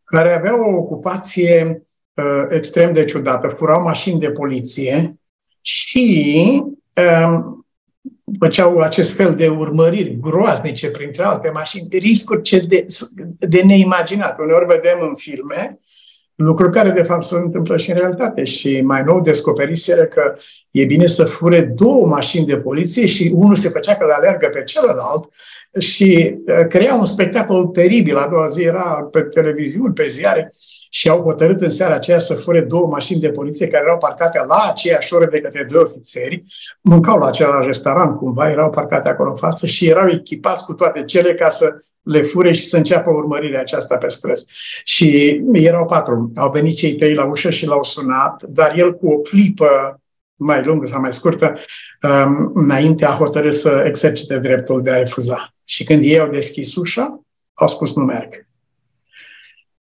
care 0.04 0.36
avea 0.36 0.68
o 0.68 0.76
ocupație 0.76 1.84
uh, 2.14 2.46
extrem 2.50 2.94
de 2.94 3.04
ciudată. 3.04 3.48
Furau 3.48 3.82
mașini 3.82 4.20
de 4.20 4.32
poliție 4.32 5.16
și 5.62 6.64
uh, 6.96 7.40
făceau 8.40 8.78
acest 8.78 9.12
fel 9.12 9.36
de 9.36 9.48
urmăriri 9.48 10.18
groaznice 10.22 10.90
printre 10.90 11.24
alte 11.24 11.50
mașini, 11.50 11.88
de 11.90 11.98
riscuri 11.98 12.42
ce 12.42 12.60
de, 12.60 12.86
de 13.40 13.62
neimaginat. 13.62 14.40
Uneori 14.40 14.66
vedem 14.66 14.98
în 15.02 15.16
filme 15.16 15.80
lucruri 16.36 16.72
care 16.72 16.90
de 16.90 17.04
fapt 17.04 17.24
se 17.24 17.36
întâmplă 17.36 17.78
și 17.78 17.90
în 17.90 17.98
realitate. 17.98 18.44
Și 18.44 18.82
mai 18.82 19.04
nou 19.04 19.22
descoperiseră 19.22 20.04
că 20.04 20.34
e 20.72 20.86
bine 20.86 21.06
să 21.06 21.24
fure 21.24 21.62
două 21.62 22.08
mașini 22.08 22.46
de 22.46 22.58
poliție 22.58 23.06
și 23.06 23.32
unul 23.36 23.56
se 23.56 23.70
făcea 23.70 23.96
că 23.96 24.06
le 24.06 24.14
alergă 24.14 24.48
pe 24.48 24.64
celălalt 24.64 25.30
și 25.80 26.36
uh, 26.48 26.68
crea 26.68 26.94
un 26.94 27.06
spectacol 27.06 27.66
teribil. 27.66 28.18
A 28.18 28.28
doua 28.28 28.46
zi 28.46 28.62
era 28.62 29.08
pe 29.12 29.22
televiziuni, 29.22 29.94
pe 29.94 30.08
ziare 30.08 30.54
și 30.96 31.10
au 31.10 31.22
hotărât 31.22 31.62
în 31.62 31.70
seara 31.70 31.94
aceea 31.94 32.20
să 32.20 32.34
fure 32.34 32.62
două 32.62 32.88
mașini 32.88 33.20
de 33.20 33.30
poliție 33.30 33.68
care 33.68 33.84
erau 33.84 33.98
parcate 33.98 34.40
la 34.48 34.66
aceeași 34.70 35.14
oră 35.14 35.26
de 35.26 35.40
către 35.40 35.68
doi 35.70 35.82
ofițeri, 35.82 36.44
mâncau 36.82 37.18
la 37.18 37.26
același 37.26 37.66
restaurant 37.66 38.18
cumva, 38.18 38.50
erau 38.50 38.70
parcate 38.70 39.10
acolo 39.10 39.30
în 39.30 39.36
față 39.36 39.66
și 39.66 39.88
erau 39.88 40.08
echipați 40.10 40.66
cu 40.66 40.74
toate 40.74 41.04
cele 41.04 41.34
ca 41.34 41.50
să 41.50 41.78
le 42.02 42.22
fure 42.22 42.52
și 42.52 42.66
să 42.66 42.78
înceapă 42.78 43.10
urmărirea 43.10 43.60
aceasta 43.60 43.96
pe 43.96 44.08
străzi. 44.08 44.46
Și 44.84 45.42
erau 45.52 45.86
patru. 45.86 46.32
Au 46.36 46.52
venit 46.52 46.76
cei 46.76 46.96
trei 46.96 47.14
la 47.14 47.26
ușă 47.26 47.50
și 47.50 47.66
l-au 47.66 47.84
sunat, 47.84 48.44
dar 48.44 48.78
el 48.78 48.94
cu 48.94 49.08
o 49.08 49.18
clipă 49.18 50.02
mai 50.36 50.64
lungă 50.64 50.86
sau 50.86 51.02
mai 51.02 51.14
scurtă, 51.14 51.56
um, 52.02 52.52
înainte 52.54 53.06
a 53.06 53.12
hotărât 53.12 53.54
să 53.54 53.84
exercite 53.88 54.40
dreptul 54.40 54.82
de 54.82 54.92
a 54.92 54.98
refuza. 54.98 55.54
Și 55.64 55.84
când 55.84 56.04
ei 56.04 56.20
au 56.20 56.30
deschis 56.30 56.76
ușa, 56.76 57.22
au 57.54 57.68
spus 57.68 57.96
nu 57.96 58.04
merg. 58.04 58.46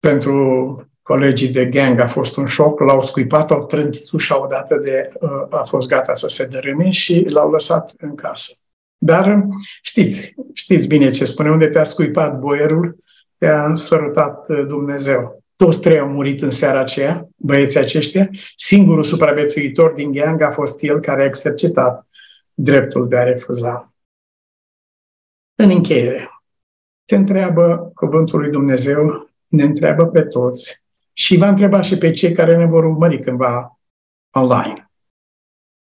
Pentru 0.07 0.89
colegii 1.01 1.49
de 1.49 1.65
gang 1.65 1.99
a 1.99 2.07
fost 2.07 2.37
un 2.37 2.45
șoc, 2.45 2.79
l-au 2.79 3.01
scuipat, 3.01 3.51
au 3.51 3.65
trântit 3.65 4.09
ușa 4.11 4.43
odată 4.43 4.75
de 4.75 5.07
uh, 5.19 5.29
a 5.49 5.63
fost 5.63 5.87
gata 5.87 6.13
să 6.13 6.27
se 6.27 6.45
dărâme 6.45 6.89
și 6.89 7.25
l-au 7.29 7.51
lăsat 7.51 7.93
în 7.97 8.15
casă. 8.15 8.51
Dar 8.97 9.45
știți, 9.81 10.33
știți 10.53 10.87
bine 10.87 11.11
ce 11.11 11.25
spune, 11.25 11.49
unde 11.49 11.67
te-a 11.67 11.83
scuipat 11.83 12.39
boierul, 12.39 12.95
te-a 13.37 13.71
sărutat 13.73 14.49
uh, 14.49 14.65
Dumnezeu. 14.67 15.43
Toți 15.55 15.79
trei 15.81 15.99
au 15.99 16.07
murit 16.07 16.41
în 16.41 16.51
seara 16.51 16.79
aceea, 16.79 17.27
băieții 17.35 17.79
aceștia. 17.79 18.29
Singurul 18.55 19.03
supraviețuitor 19.03 19.91
din 19.91 20.11
gang 20.11 20.41
a 20.41 20.51
fost 20.51 20.83
el 20.83 20.99
care 20.99 21.21
a 21.21 21.25
exercitat 21.25 22.07
dreptul 22.53 23.07
de 23.07 23.17
a 23.17 23.23
refuza. 23.23 23.91
În 25.55 25.69
încheiere, 25.69 26.29
te 27.05 27.15
întreabă 27.15 27.91
cuvântul 27.95 28.39
lui 28.39 28.51
Dumnezeu, 28.51 29.26
ne 29.47 29.63
întreabă 29.63 30.05
pe 30.05 30.21
toți 30.21 30.85
și 31.13 31.37
va 31.37 31.47
întreba 31.47 31.81
și 31.81 31.97
pe 31.97 32.11
cei 32.11 32.33
care 32.33 32.57
ne 32.57 32.65
vor 32.65 32.83
urmări 32.83 33.19
cândva 33.19 33.79
online. 34.31 34.91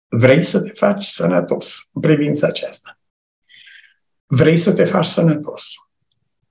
Vrei 0.08 0.43
să 0.43 0.62
te 0.62 0.70
faci 0.70 1.04
sănătos 1.04 1.89
în 1.93 2.01
privința 2.01 2.47
aceasta? 2.47 2.99
Vrei 4.26 4.58
să 4.58 4.74
te 4.74 4.84
faci 4.84 5.06
sănătos? 5.06 5.74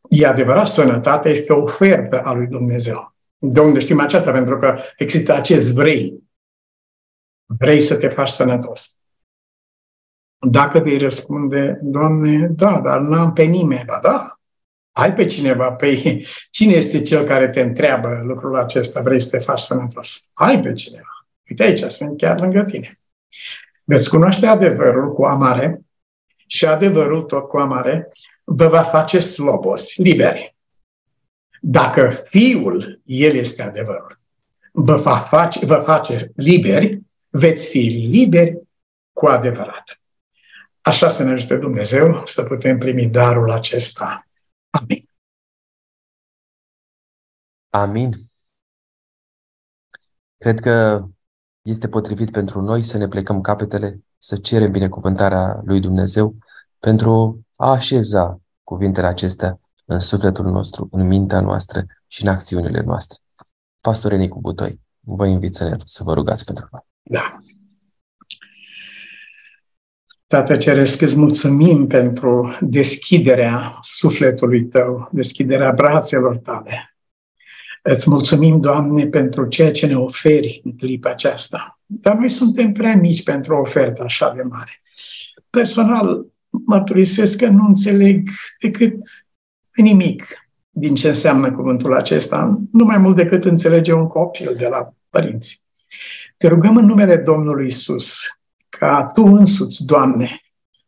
E 0.09 0.26
adevărat, 0.26 0.68
sănătatea 0.68 1.30
este 1.30 1.53
o 1.53 1.62
ofertă 1.62 2.20
a 2.20 2.32
lui 2.32 2.46
Dumnezeu. 2.46 3.14
De 3.38 3.61
unde 3.61 3.80
știm 3.80 4.00
aceasta? 4.00 4.32
Pentru 4.32 4.57
că 4.57 4.78
există 4.96 5.32
acest 5.32 5.70
vrei. 5.72 6.22
Vrei 7.44 7.80
să 7.80 7.96
te 7.96 8.09
faci 8.09 8.28
sănătos. 8.28 8.96
Dacă 10.38 10.78
vei 10.78 10.98
răspunde, 10.98 11.78
Doamne, 11.82 12.46
da, 12.46 12.80
dar 12.80 13.00
n-am 13.00 13.32
pe 13.32 13.42
nimeni. 13.42 13.84
Ba 13.84 13.98
da, 14.03 14.40
ai 14.93 15.14
pe 15.14 15.26
cineva. 15.26 15.72
Păi 15.72 16.26
cine 16.51 16.72
este 16.72 17.03
cel 17.03 17.24
care 17.24 17.49
te 17.49 17.61
întreabă 17.61 18.20
lucrul 18.22 18.59
acesta? 18.59 19.01
Vrei 19.01 19.20
să 19.20 19.28
te 19.28 19.38
faci 19.38 19.61
sănătos? 19.61 20.30
Ai 20.32 20.61
pe 20.61 20.72
cineva. 20.72 21.26
Uite 21.49 21.62
aici, 21.62 21.80
sunt 21.80 22.18
chiar 22.18 22.40
lângă 22.40 22.62
tine. 22.62 23.01
Veți 23.84 24.09
cunoaște 24.09 24.47
adevărul 24.47 25.12
cu 25.12 25.24
amare 25.24 25.80
și 26.47 26.66
adevărul 26.66 27.22
tot 27.22 27.49
cu 27.49 27.59
amare 27.59 28.09
vă 28.45 28.68
va 28.68 28.82
face 28.82 29.18
slobos, 29.18 29.97
liberi. 29.97 30.57
Dacă 31.61 32.09
Fiul, 32.09 33.01
El 33.05 33.34
este 33.34 33.62
adevărul, 33.62 34.20
vă, 34.72 34.97
va 34.97 35.16
face, 35.16 35.66
vă 35.66 35.74
face 35.74 36.32
liberi, 36.36 37.01
veți 37.28 37.66
fi 37.66 38.09
liberi 38.11 38.59
cu 39.12 39.26
adevărat. 39.26 40.01
Așa 40.80 41.09
să 41.09 41.22
ne 41.22 41.30
ajute 41.30 41.57
Dumnezeu 41.57 42.22
să 42.24 42.43
putem 42.43 42.78
primi 42.78 43.07
darul 43.07 43.51
acesta. 43.51 44.26
Amin. 44.73 45.09
Amin. 47.70 48.11
Cred 50.39 50.61
că 50.61 51.07
este 51.62 51.89
potrivit 51.89 52.31
pentru 52.31 52.61
noi 52.61 52.83
să 52.83 52.99
ne 52.99 53.09
plecăm 53.09 53.41
capetele, 53.41 54.05
să 54.18 54.37
cerem 54.37 54.70
binecuvântarea 54.70 55.61
lui 55.64 55.81
Dumnezeu 55.81 56.37
pentru 56.79 57.41
a 57.57 57.70
așeza 57.70 58.41
cuvintele 58.62 59.07
acestea 59.07 59.61
în 59.85 59.99
sufletul 59.99 60.51
nostru, 60.51 60.89
în 60.91 61.07
mintea 61.07 61.41
noastră 61.41 61.85
și 62.07 62.23
în 62.23 62.29
acțiunile 62.29 62.81
noastre. 62.81 63.18
Pastor 63.81 64.12
Enicu 64.12 64.41
Butoi, 64.41 64.81
vă 65.01 65.27
invit 65.27 65.55
să, 65.55 65.68
ne, 65.68 65.77
să 65.85 66.03
vă 66.03 66.14
rugați 66.14 66.45
pentru 66.45 66.68
noi. 66.70 66.81
Da. 67.03 67.39
Tată 70.33 70.57
Ceresc, 70.57 71.01
îți 71.01 71.18
mulțumim 71.18 71.87
pentru 71.87 72.57
deschiderea 72.61 73.78
sufletului 73.83 74.64
Tău, 74.64 75.09
deschiderea 75.12 75.72
brațelor 75.72 76.37
Tale. 76.37 76.97
Îți 77.83 78.11
mulțumim, 78.11 78.61
Doamne, 78.61 79.07
pentru 79.07 79.47
ceea 79.47 79.70
ce 79.70 79.87
ne 79.87 79.97
oferi 79.97 80.61
în 80.64 80.76
clipa 80.76 81.11
aceasta. 81.11 81.80
Dar 81.87 82.14
noi 82.14 82.28
suntem 82.28 82.72
prea 82.72 82.97
mici 82.97 83.22
pentru 83.22 83.55
o 83.55 83.61
ofertă 83.61 84.03
așa 84.03 84.33
de 84.37 84.43
mare. 84.43 84.83
Personal, 85.51 86.26
mărturisesc 86.66 87.39
că 87.39 87.47
nu 87.47 87.66
înțeleg 87.66 88.28
decât 88.61 88.97
nimic 89.74 90.24
din 90.70 90.95
ce 90.95 91.09
înseamnă 91.09 91.51
cuvântul 91.51 91.95
acesta, 91.95 92.61
nu 92.72 92.85
mai 92.85 92.99
mult 92.99 93.16
decât 93.16 93.45
înțelege 93.45 93.93
un 93.93 94.07
copil 94.07 94.55
de 94.59 94.66
la 94.66 94.95
părinți. 95.11 95.62
Te 96.37 96.49
rugăm 96.49 96.76
în 96.76 96.87
numele 96.87 97.16
Domnului 97.16 97.66
Isus 97.66 98.16
ca 98.79 99.11
Tu 99.14 99.23
însuți, 99.23 99.85
Doamne, 99.85 100.41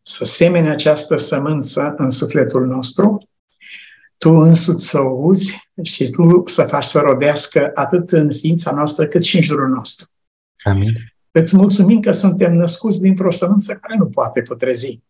să 0.02 0.24
semene 0.24 0.70
această 0.70 1.16
sămânță 1.16 1.94
în 1.96 2.10
sufletul 2.10 2.66
nostru, 2.66 3.28
Tu 4.18 4.30
însuți 4.30 4.88
să 4.88 5.00
o 5.00 5.08
uzi 5.08 5.70
și 5.82 6.10
Tu 6.10 6.42
să 6.46 6.62
faci 6.62 6.84
să 6.84 6.98
rodească 6.98 7.70
atât 7.74 8.10
în 8.10 8.32
ființa 8.32 8.70
noastră 8.70 9.06
cât 9.06 9.22
și 9.22 9.36
în 9.36 9.42
jurul 9.42 9.68
nostru. 9.68 10.08
Amin. 10.62 10.92
Îți 11.30 11.56
mulțumim 11.56 12.00
că 12.00 12.12
suntem 12.12 12.54
născuți 12.54 13.00
dintr-o 13.00 13.30
sămânță 13.30 13.74
care 13.74 13.96
nu 13.98 14.06
poate 14.06 14.42
putrezi. 14.42 15.00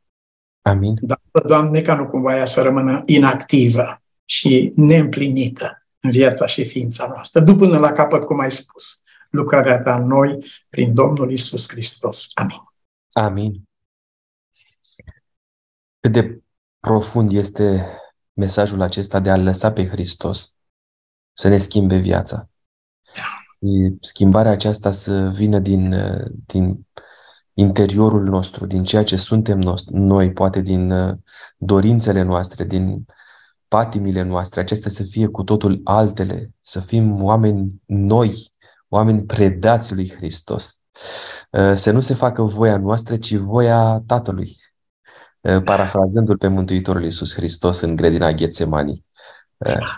Amin. 0.62 0.94
Dar, 1.00 1.20
Doamne, 1.46 1.82
ca 1.82 1.94
nu 1.94 2.06
cumva 2.06 2.36
ea 2.36 2.46
să 2.46 2.62
rămână 2.62 3.02
inactivă 3.06 4.02
și 4.24 4.72
neîmplinită 4.76 5.86
în 6.00 6.10
viața 6.10 6.46
și 6.46 6.64
ființa 6.64 7.06
noastră. 7.08 7.40
După 7.40 7.58
până 7.58 7.78
la 7.78 7.92
capăt, 7.92 8.24
cum 8.24 8.40
ai 8.40 8.50
spus, 8.50 9.00
lucrarea 9.34 9.82
ta 9.82 9.96
în 9.96 10.06
noi 10.06 10.44
prin 10.68 10.94
Domnul 10.94 11.30
Isus 11.30 11.68
Hristos. 11.68 12.30
Amin. 12.34 12.56
Amin. 13.12 13.68
Cât 16.00 16.12
de 16.12 16.42
profund 16.80 17.32
este 17.32 17.86
mesajul 18.32 18.80
acesta 18.80 19.20
de 19.20 19.30
a 19.30 19.36
lăsa 19.36 19.72
pe 19.72 19.86
Hristos 19.86 20.56
să 21.32 21.48
ne 21.48 21.58
schimbe 21.58 21.96
viața. 21.96 22.48
Schimbarea 24.00 24.50
aceasta 24.50 24.90
să 24.90 25.28
vină 25.28 25.58
din, 25.58 25.94
din 26.46 26.86
interiorul 27.52 28.22
nostru, 28.22 28.66
din 28.66 28.84
ceea 28.84 29.04
ce 29.04 29.16
suntem 29.16 29.60
noi, 29.90 30.32
poate 30.32 30.60
din 30.60 30.90
uh, 30.90 31.16
dorințele 31.56 32.22
noastre, 32.22 32.64
din 32.64 33.06
patimile 33.68 34.22
noastre, 34.22 34.60
acestea 34.60 34.90
să 34.90 35.02
fie 35.02 35.26
cu 35.26 35.42
totul 35.42 35.80
altele, 35.84 36.54
să 36.60 36.80
fim 36.80 37.22
oameni 37.22 37.82
noi, 37.86 38.52
oameni 38.94 39.22
predați 39.22 39.94
lui 39.94 40.12
Hristos. 40.16 40.80
Uh, 41.50 41.72
să 41.74 41.90
nu 41.90 42.00
se 42.00 42.14
facă 42.14 42.42
voia 42.42 42.76
noastră, 42.76 43.16
ci 43.16 43.34
voia 43.34 44.02
Tatălui. 44.06 44.56
Uh, 45.40 45.62
parafrazându-l 45.64 46.36
pe 46.36 46.48
Mântuitorul 46.48 47.02
Iisus 47.02 47.34
Hristos 47.34 47.80
în 47.80 47.96
grădina 47.96 48.32
Ghețemanii. 48.32 49.04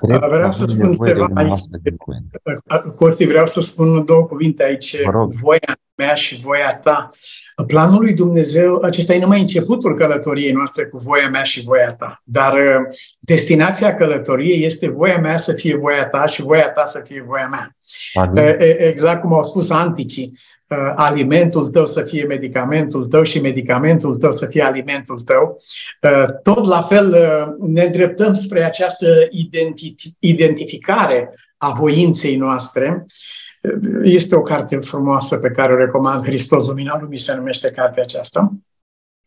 Vreau 0.01 0.53
să 0.53 0.65
spun 0.67 0.97
ceva 1.07 1.29
aici. 1.35 1.61
Corti, 2.97 3.27
vreau 3.27 3.47
să 3.47 3.61
spun 3.61 4.05
două 4.05 4.25
cuvinte 4.25 4.65
aici. 4.65 4.97
Voia 5.41 5.79
mea 5.97 6.15
și 6.15 6.41
voia 6.41 6.79
ta. 6.83 7.11
Planul 7.67 8.01
lui 8.01 8.15
Dumnezeu, 8.15 8.81
acesta 8.83 9.15
e 9.15 9.21
numai 9.21 9.41
începutul 9.41 9.95
călătoriei 9.95 10.53
noastre 10.53 10.87
cu 10.87 10.99
voia 10.99 11.29
mea 11.29 11.43
și 11.43 11.63
voia 11.63 11.95
ta. 11.95 12.23
Dar 12.25 12.53
uh, 12.53 12.97
destinația 13.21 13.95
călătoriei 13.95 14.65
este 14.65 14.89
voia 14.89 15.19
mea 15.19 15.37
să 15.37 15.53
fie 15.53 15.77
voia 15.77 16.07
ta 16.07 16.27
și 16.27 16.43
voia 16.43 16.71
ta 16.71 16.85
să 16.85 17.03
fie 17.05 17.25
voia 17.27 17.49
mea. 17.49 17.77
Amin. 18.15 18.45
Uh, 18.45 18.55
exact 18.79 19.21
cum 19.21 19.35
au 19.35 19.43
spus 19.43 19.71
anticii. 19.71 20.39
Uh, 20.69 20.93
alimentul 20.97 21.69
tău 21.69 21.87
să 21.87 22.03
fie 22.03 22.25
medicamentul 22.25 23.07
tău 23.07 23.23
și 23.23 23.41
medicamentul 23.41 24.17
tău 24.17 24.33
să 24.33 24.47
fie 24.47 24.63
alimentul 24.63 25.21
tău. 25.21 25.63
Uh, 26.03 26.41
tot 26.43 26.67
la 26.67 26.83
fel 26.83 27.09
uh, 27.09 27.69
ne 27.69 27.83
îndreptăm 27.83 28.33
spre 28.33 28.65
această 28.65 29.07
identi- 29.31 30.17
identificare 30.19 31.35
a 31.57 31.73
voinței 31.73 32.37
noastre. 32.37 33.07
Este 34.03 34.35
o 34.35 34.43
carte 34.43 34.77
frumoasă 34.77 35.37
pe 35.37 35.51
care 35.51 35.73
o 35.73 35.77
recomand, 35.77 36.23
Hristos 36.23 36.67
Lumina 36.67 36.99
Lumii 37.01 37.19
se 37.19 37.35
numește 37.35 37.71
cartea 37.71 38.03
aceasta 38.03 38.53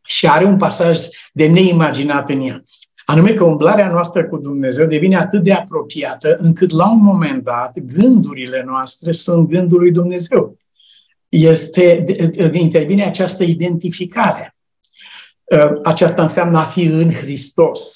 și 0.05 0.27
are 0.27 0.45
un 0.45 0.57
pasaj 0.57 0.99
de 1.33 1.47
neimaginat 1.47 2.29
în 2.29 2.41
ea. 2.41 2.63
Anume 3.05 3.33
că 3.33 3.43
umblarea 3.43 3.91
noastră 3.91 4.25
cu 4.25 4.37
Dumnezeu 4.37 4.85
devine 4.85 5.15
atât 5.15 5.43
de 5.43 5.53
apropiată 5.53 6.37
încât 6.39 6.71
la 6.71 6.91
un 6.91 7.03
moment 7.03 7.43
dat 7.43 7.79
gândurile 7.79 8.63
noastre 8.65 9.11
sunt 9.11 9.49
gândul 9.49 9.79
lui 9.79 9.91
Dumnezeu. 9.91 10.57
Este, 11.29 12.05
intervine 12.51 13.05
această 13.05 13.43
identificare. 13.43 14.55
Aceasta 15.83 16.23
înseamnă 16.23 16.57
a 16.57 16.63
fi 16.63 16.83
în 16.83 17.11
Hristos. 17.11 17.95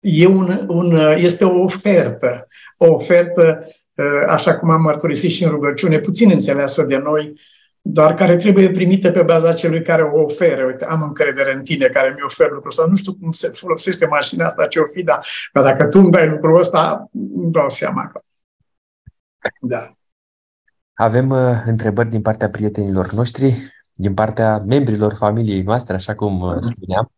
E 0.00 0.26
un, 0.26 0.66
un, 0.68 1.14
este 1.16 1.44
o 1.44 1.62
ofertă. 1.62 2.48
O 2.76 2.92
ofertă, 2.92 3.62
așa 4.26 4.58
cum 4.58 4.70
am 4.70 4.80
mărturisit 4.80 5.30
și 5.30 5.44
în 5.44 5.50
rugăciune, 5.50 5.98
puțin 5.98 6.30
înțeleasă 6.30 6.82
de 6.82 6.96
noi, 6.96 7.40
dar 7.80 8.14
care 8.14 8.36
trebuie 8.36 8.70
primită 8.70 9.10
pe 9.10 9.22
baza 9.22 9.52
celui 9.52 9.82
care 9.82 10.02
o 10.02 10.22
oferă. 10.22 10.64
Uite, 10.64 10.84
am 10.84 11.02
încredere 11.02 11.52
în 11.52 11.62
tine 11.62 11.86
care 11.86 12.12
mi 12.16 12.22
ofer 12.24 12.50
lucrul 12.50 12.70
ăsta. 12.70 12.86
Nu 12.88 12.96
știu 12.96 13.14
cum 13.14 13.32
se 13.32 13.48
folosește 13.48 14.06
mașina 14.06 14.44
asta, 14.44 14.66
ce 14.66 14.78
o 14.78 14.86
fi, 14.92 15.02
dar, 15.02 15.26
dar 15.52 15.64
dacă 15.64 15.88
tu 15.88 15.98
îmi 15.98 16.10
dai 16.10 16.28
lucrul 16.28 16.58
ăsta, 16.58 17.08
îmi 17.12 17.52
dau 17.52 17.68
seama 17.68 18.10
că... 18.12 18.20
Da. 19.60 19.96
Avem 20.96 21.30
uh, 21.30 21.62
întrebări 21.64 22.10
din 22.10 22.22
partea 22.22 22.50
prietenilor 22.50 23.12
noștri, 23.12 23.72
din 23.92 24.14
partea 24.14 24.58
membrilor 24.58 25.14
familiei 25.14 25.62
noastre, 25.62 25.94
așa 25.94 26.14
cum 26.14 26.40
uh, 26.40 26.56
spuneam. 26.58 27.12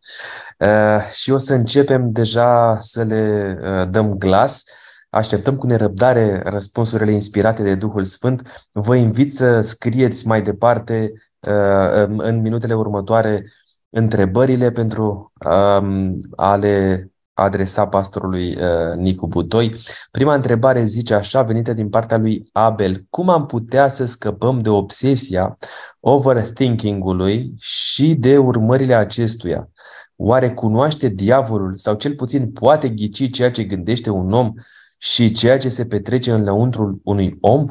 Uh, 0.59 1.05
și 1.13 1.31
o 1.31 1.39
să 1.39 1.55
începem 1.55 2.13
deja 2.13 2.79
să 2.81 3.03
le 3.03 3.57
uh, 3.63 3.91
dăm 3.91 4.19
glas. 4.19 4.63
Uh, 4.63 4.87
Așteptăm 5.11 5.57
cu 5.57 5.67
nerăbdare 5.67 6.43
răspunsurile 6.45 7.13
inspirate 7.13 7.63
de 7.63 7.75
Duhul 7.75 8.05
Sfânt. 8.05 8.69
Vă 8.73 8.95
invit 8.95 9.35
să 9.35 9.61
scrieți 9.61 10.27
mai 10.27 10.43
departe 10.43 11.11
uh, 11.41 12.05
în 12.17 12.41
minutele 12.41 12.75
următoare 12.75 13.45
întrebările 13.91 14.71
pentru 14.71 15.33
um, 15.51 16.19
a 16.37 16.57
le 16.57 17.09
adresa 17.39 17.89
pastorului 17.89 18.57
uh, 18.57 18.95
Nicu 18.97 19.27
Butoi. 19.27 19.75
Prima 20.11 20.35
întrebare 20.35 20.85
zice 20.85 21.15
așa, 21.15 21.43
venită 21.43 21.73
din 21.73 21.89
partea 21.89 22.19
lui 22.19 22.49
Abel. 22.53 23.05
Cum 23.11 23.29
am 23.29 23.47
putea 23.47 23.89
să 23.89 24.05
scăpăm 24.05 24.59
de 24.59 24.69
obsesia 24.69 25.59
overthinking-ului 26.01 27.55
și 27.59 28.15
de 28.15 28.39
urmările 28.39 28.95
acestuia? 28.95 29.69
Oare 30.17 30.53
cunoaște 30.53 31.09
diavolul 31.09 31.77
sau 31.77 31.95
cel 31.95 32.15
puțin 32.15 32.53
poate 32.53 32.89
ghici 32.89 33.31
ceea 33.31 33.51
ce 33.51 33.65
gândește 33.65 34.11
un 34.11 34.33
om 34.33 34.53
și 34.99 35.33
ceea 35.33 35.59
ce 35.59 35.69
se 35.69 35.87
petrece 35.87 36.33
în 36.33 36.43
lăuntrul 36.43 37.01
unui 37.05 37.37
om, 37.41 37.69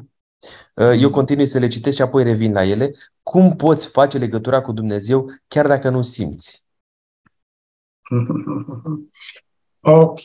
uh, 0.73 0.91
eu 0.99 1.09
continui 1.09 1.47
să 1.47 1.59
le 1.59 1.67
citesc 1.67 1.95
și 1.95 2.01
apoi 2.01 2.23
revin 2.23 2.51
la 2.53 2.65
ele. 2.65 2.91
Cum 3.23 3.55
poți 3.55 3.87
face 3.87 4.17
legătura 4.17 4.61
cu 4.61 4.71
Dumnezeu 4.71 5.31
chiar 5.47 5.67
dacă 5.67 5.89
nu 5.89 6.01
simți? 6.01 6.65
Ok, 9.81 10.19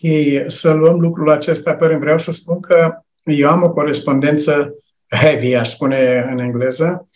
să 0.46 0.72
luăm 0.72 1.00
lucrul 1.00 1.30
acesta 1.30 1.74
pe 1.74 1.86
rând. 1.86 2.00
Vreau 2.00 2.18
să 2.18 2.32
spun 2.32 2.60
că 2.60 2.92
eu 3.24 3.50
am 3.50 3.62
o 3.62 3.70
corespondență 3.70 4.76
heavy, 5.08 5.54
aș 5.54 5.70
spune 5.70 6.26
în 6.30 6.38
engleză, 6.38 7.06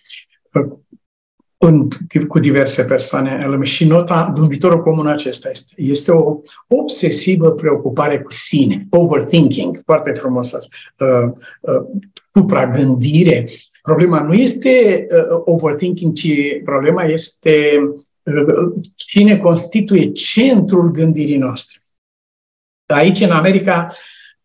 în, 1.59 1.89
cu 2.28 2.39
diverse 2.39 2.84
persoane 2.84 3.41
în 3.45 3.51
lume. 3.51 3.64
Și 3.64 3.84
nota, 3.84 4.32
viitorul 4.49 4.82
comun 4.82 5.07
acesta 5.07 5.51
este. 5.51 5.72
Este 5.76 6.12
o 6.12 6.41
obsesivă 6.68 7.51
preocupare 7.51 8.20
cu 8.20 8.32
sine, 8.32 8.87
overthinking, 8.91 9.80
foarte 9.84 10.11
frumos 10.12 10.53
asta, 10.53 10.76
uh, 10.99 11.32
uh, 11.61 11.87
supragândire. 12.34 13.49
Problema 13.82 14.22
nu 14.22 14.34
este 14.34 15.07
uh, 15.11 15.41
overthinking, 15.45 16.12
ci 16.12 16.28
problema 16.64 17.05
este 17.05 17.78
uh, 18.22 18.72
cine 18.95 19.39
constituie 19.39 20.12
centrul 20.12 20.91
gândirii 20.91 21.37
noastre. 21.37 21.80
Aici, 22.87 23.20
în 23.20 23.30
America, 23.30 23.93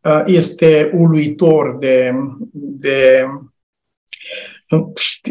uh, 0.01 0.23
este 0.25 0.91
uluitor 0.93 1.77
de, 1.77 2.13
de 2.53 3.25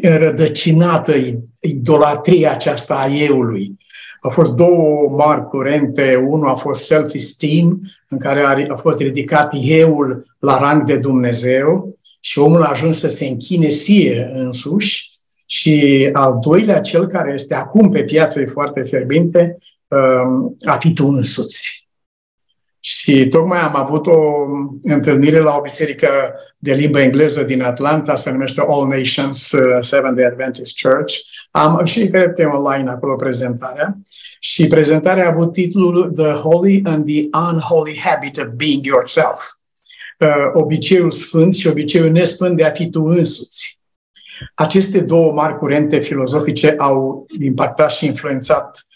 rădăcinată 0.03 1.15
idolatria 1.61 2.51
aceasta 2.51 2.95
a 2.95 3.15
eului. 3.15 3.77
Au 4.21 4.31
fost 4.31 4.55
două 4.55 5.09
mari 5.11 5.47
curente. 5.47 6.15
Unul 6.29 6.49
a 6.49 6.55
fost 6.55 6.85
self-esteem, 6.85 7.81
în 8.09 8.19
care 8.19 8.69
a 8.69 8.77
fost 8.77 9.01
ridicat 9.01 9.53
eul 9.61 10.25
la 10.39 10.59
rang 10.59 10.85
de 10.85 10.97
Dumnezeu 10.97 11.99
și 12.21 12.39
omul 12.39 12.63
a 12.63 12.71
ajuns 12.71 12.99
să 12.99 13.09
se 13.09 13.27
închine 13.27 13.69
sie 13.69 14.31
însuși. 14.35 15.11
Și 15.47 16.09
al 16.13 16.39
doilea, 16.41 16.81
cel 16.81 17.07
care 17.07 17.33
este 17.33 17.55
acum 17.55 17.91
pe 17.91 18.05
piață, 18.05 18.41
e 18.41 18.47
foarte 18.47 18.83
fierbinte, 18.83 19.59
um, 19.89 20.57
a 20.65 20.73
fi 20.73 20.93
tu 20.93 21.07
însuți. 21.07 21.80
Și 22.83 23.29
tocmai 23.29 23.59
am 23.59 23.77
avut 23.77 24.07
o 24.07 24.21
întâlnire 24.83 25.39
la 25.39 25.57
o 25.57 25.61
biserică 25.61 26.09
de 26.59 26.75
limbă 26.75 27.01
engleză 27.01 27.43
din 27.43 27.63
Atlanta, 27.63 28.17
se 28.17 28.31
numește 28.31 28.63
All 28.67 28.89
Nations 28.89 29.51
uh, 29.51 29.79
Seventh-day 29.81 30.25
Adventist 30.25 30.81
Church. 30.81 31.15
Am 31.51 31.85
și 31.85 32.07
cred 32.07 32.33
că 32.35 32.43
e 32.43 32.45
online 32.45 32.91
acolo 32.91 33.15
prezentarea. 33.17 33.99
Și 34.39 34.67
prezentarea 34.67 35.25
a 35.25 35.31
avut 35.31 35.53
titlul 35.53 36.13
The 36.17 36.33
Holy 36.33 36.83
and 36.85 37.07
the 37.07 37.29
Unholy 37.51 37.99
Habit 38.05 38.37
of 38.37 38.47
Being 38.57 38.85
Yourself. 38.85 39.41
Uh, 40.19 40.29
obiceiul 40.53 41.11
sfânt 41.11 41.55
și 41.55 41.67
obiceiul 41.67 42.11
nesfânt 42.11 42.57
de 42.57 42.65
a 42.65 42.71
fi 42.71 42.91
tu 42.91 43.05
însuți. 43.05 43.81
Aceste 44.55 45.01
două 45.01 45.33
mari 45.33 45.59
curente 45.59 45.99
filozofice 45.99 46.75
au 46.79 47.27
impactat 47.41 47.91
și 47.91 48.07
influențat 48.07 48.87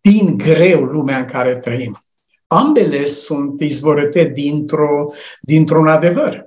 din 0.00 0.36
greu 0.36 0.82
lumea 0.82 1.18
în 1.18 1.24
care 1.24 1.56
trăim 1.56 2.04
ambele 2.52 3.04
sunt 3.04 3.60
izvorâte 3.60 4.24
dintr-o, 4.24 5.12
dintr-un 5.40 5.88
adevăr. 5.88 6.46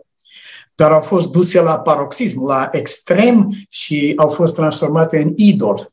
Dar 0.76 0.92
au 0.92 1.02
fost 1.02 1.32
duse 1.32 1.62
la 1.62 1.80
paroxism, 1.80 2.46
la 2.46 2.70
extrem 2.72 3.50
și 3.70 4.14
au 4.16 4.30
fost 4.30 4.56
transformate 4.56 5.22
în 5.22 5.34
idol. 5.36 5.88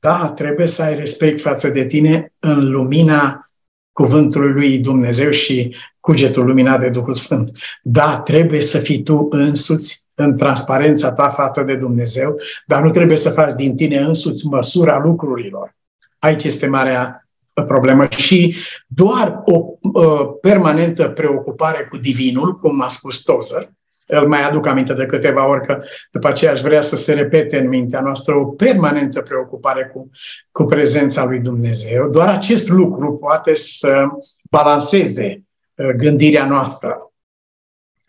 Da, 0.00 0.32
trebuie 0.36 0.66
să 0.66 0.82
ai 0.82 0.94
respect 0.94 1.40
față 1.40 1.68
de 1.68 1.86
tine 1.86 2.32
în 2.38 2.70
lumina 2.70 3.44
cuvântului 3.92 4.52
lui 4.52 4.78
Dumnezeu 4.78 5.30
și 5.30 5.76
cugetul 6.00 6.44
luminat 6.44 6.80
de 6.80 6.88
Duhul 6.88 7.14
Sfânt. 7.14 7.50
Da, 7.82 8.20
trebuie 8.20 8.60
să 8.60 8.78
fii 8.78 9.02
tu 9.02 9.26
însuți 9.30 10.04
în 10.14 10.36
transparența 10.36 11.12
ta 11.12 11.28
față 11.28 11.62
de 11.62 11.76
Dumnezeu, 11.76 12.36
dar 12.66 12.82
nu 12.82 12.90
trebuie 12.90 13.16
să 13.16 13.30
faci 13.30 13.52
din 13.52 13.76
tine 13.76 13.98
însuți 13.98 14.46
măsura 14.46 14.98
lucrurilor. 14.98 15.76
Aici 16.18 16.44
este 16.44 16.66
marea 16.66 17.28
problemă 17.54 18.06
și 18.16 18.56
doar 18.86 19.40
o 19.44 19.64
uh, 19.80 20.28
permanentă 20.40 21.08
preocupare 21.08 21.86
cu 21.90 21.96
divinul, 21.96 22.58
cum 22.58 22.82
a 22.82 22.88
spus 22.88 23.22
Tozer, 23.22 23.70
îl 24.06 24.28
mai 24.28 24.42
aduc 24.42 24.66
aminte 24.66 24.94
de 24.94 25.06
câteva 25.06 25.48
ori 25.48 25.66
că 25.66 25.78
după 26.10 26.28
aceea 26.28 26.52
aș 26.52 26.60
vrea 26.60 26.82
să 26.82 26.96
se 26.96 27.12
repete 27.12 27.58
în 27.58 27.68
mintea 27.68 28.00
noastră 28.00 28.34
o 28.34 28.44
permanentă 28.44 29.20
preocupare 29.20 29.90
cu, 29.94 30.10
cu 30.50 30.64
prezența 30.64 31.24
lui 31.24 31.40
Dumnezeu. 31.40 32.08
Doar 32.08 32.28
acest 32.28 32.68
lucru 32.68 33.16
poate 33.16 33.54
să 33.54 34.06
balanceze 34.50 35.42
uh, 35.74 35.88
gândirea 35.96 36.46
noastră. 36.46 37.10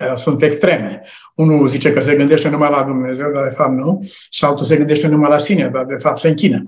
Uh, 0.01 0.15
sunt 0.15 0.41
extreme. 0.41 1.01
Unul 1.35 1.67
zice 1.67 1.93
că 1.93 1.99
se 1.99 2.15
gândește 2.15 2.49
numai 2.49 2.69
la 2.69 2.83
Dumnezeu, 2.83 3.31
dar 3.31 3.43
de 3.43 3.55
fapt 3.55 3.71
nu, 3.71 3.99
și 4.29 4.45
altul 4.45 4.65
se 4.65 4.77
gândește 4.77 5.07
numai 5.07 5.29
la 5.29 5.37
sine, 5.37 5.67
dar 5.67 5.85
de 5.85 5.95
fapt 5.99 6.17
se 6.17 6.27
închină. 6.27 6.61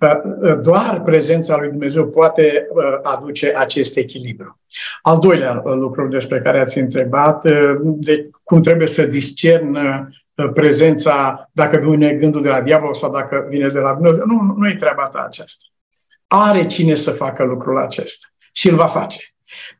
Uh, 0.00 0.10
uh, 0.40 0.60
doar 0.62 1.02
prezența 1.04 1.56
lui 1.56 1.68
Dumnezeu 1.68 2.08
poate 2.08 2.66
aduce 3.02 3.52
acest 3.56 3.96
echilibru. 3.96 4.60
Al 5.02 5.18
doilea 5.18 5.62
lucru 5.64 6.08
despre 6.08 6.40
care 6.40 6.60
ați 6.60 6.78
întrebat, 6.78 7.42
de 7.82 8.30
cum 8.42 8.62
trebuie 8.62 8.86
să 8.86 9.06
discern 9.06 9.78
prezența, 10.54 11.48
dacă 11.52 11.76
vine 11.76 12.12
gândul 12.12 12.42
de 12.42 12.48
la 12.48 12.60
diavol 12.60 12.94
sau 12.94 13.12
dacă 13.12 13.46
vine 13.48 13.68
de 13.68 13.78
la 13.78 13.94
Dumnezeu. 13.94 14.24
Nu, 14.26 14.54
nu 14.56 14.68
e 14.68 14.74
treaba 14.74 15.08
ta 15.08 15.24
aceasta. 15.26 15.64
Are 16.26 16.66
cine 16.66 16.94
să 16.94 17.10
facă 17.10 17.44
lucrul 17.44 17.78
acesta 17.78 18.26
și 18.52 18.68
îl 18.68 18.76
va 18.76 18.86
face. 18.86 19.20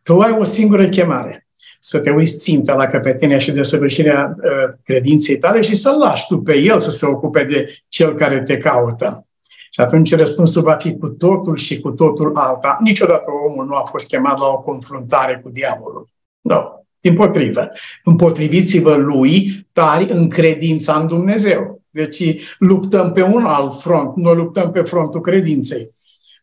Tu 0.02 0.18
ai 0.18 0.36
o 0.38 0.44
singură 0.44 0.88
chemare 0.88 1.47
să 1.88 1.98
te 1.98 2.10
uiți 2.10 2.38
țintă 2.38 2.72
la 2.72 2.86
căpetenia 2.86 3.38
și 3.38 3.50
de 3.50 3.62
săvârșirea 3.62 4.36
uh, 4.36 4.74
credinței 4.84 5.38
tale 5.38 5.62
și 5.62 5.74
să-l 5.74 5.98
lași 5.98 6.26
tu 6.26 6.38
pe 6.38 6.56
el 6.58 6.80
să 6.80 6.90
se 6.90 7.06
ocupe 7.06 7.44
de 7.44 7.82
cel 7.88 8.14
care 8.14 8.42
te 8.42 8.56
caută. 8.56 9.26
Și 9.70 9.80
atunci 9.80 10.14
răspunsul 10.14 10.62
va 10.62 10.74
fi 10.74 10.96
cu 10.96 11.08
totul 11.08 11.56
și 11.56 11.80
cu 11.80 11.90
totul 11.90 12.30
alta. 12.34 12.78
Niciodată 12.80 13.24
omul 13.48 13.66
nu 13.66 13.74
a 13.74 13.82
fost 13.82 14.06
chemat 14.06 14.38
la 14.38 14.46
o 14.46 14.58
confruntare 14.58 15.40
cu 15.42 15.48
diavolul. 15.48 16.08
Nu. 16.40 16.86
Din 17.00 17.14
potrivă. 17.14 17.68
Împotriviți-vă 18.04 18.94
lui 18.94 19.66
tari 19.72 20.10
în 20.10 20.28
credința 20.28 20.94
în 20.94 21.06
Dumnezeu. 21.06 21.80
Deci 21.90 22.40
luptăm 22.58 23.12
pe 23.12 23.22
un 23.22 23.44
alt 23.44 23.80
front, 23.80 24.16
noi 24.16 24.34
luptăm 24.34 24.70
pe 24.70 24.82
frontul 24.82 25.20
credinței. 25.20 25.94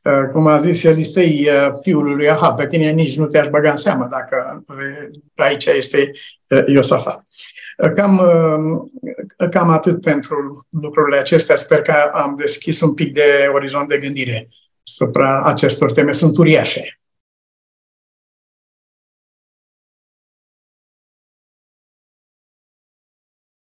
Uh, 0.05 0.29
cum 0.31 0.47
a 0.47 0.57
zis 0.57 0.83
Elisei 0.83 1.47
uh, 1.49 1.71
fiul 1.81 2.15
lui 2.15 2.29
Aha, 2.29 2.53
pe 2.53 2.67
tine 2.67 2.91
nici 2.91 3.17
nu 3.17 3.25
te-aș 3.25 3.47
băga 3.47 3.69
în 3.69 3.77
seamă 3.77 4.07
dacă 4.11 4.63
aici 5.35 5.65
este 5.65 6.11
Iosafat. 6.65 7.23
Cam, 7.95 8.21
cam 9.49 9.69
atât 9.69 10.01
pentru 10.01 10.67
lucrurile 10.69 11.17
acestea. 11.17 11.55
Sper 11.55 11.81
că 11.81 11.91
am 12.13 12.35
deschis 12.35 12.81
un 12.81 12.93
pic 12.93 13.13
de 13.13 13.49
orizont 13.53 13.89
de 13.89 13.99
gândire 13.99 14.49
asupra 14.85 15.41
acestor 15.43 15.91
teme. 15.91 16.11
Sunt 16.11 16.37
uriașe. 16.37 16.99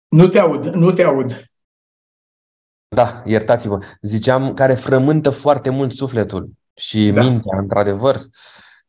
Nu 0.07 0.27
te 0.27 0.39
aud, 0.39 0.65
nu 0.65 0.91
te 0.91 1.03
aud. 1.03 1.55
Da, 2.96 3.22
iertați-vă. 3.26 3.78
Ziceam 4.02 4.54
care 4.54 4.74
frământă 4.74 5.30
foarte 5.30 5.70
mult 5.70 5.91
sufletul 5.91 6.50
și 6.74 7.12
da. 7.12 7.22
mintea, 7.22 7.58
într-adevăr. 7.60 8.20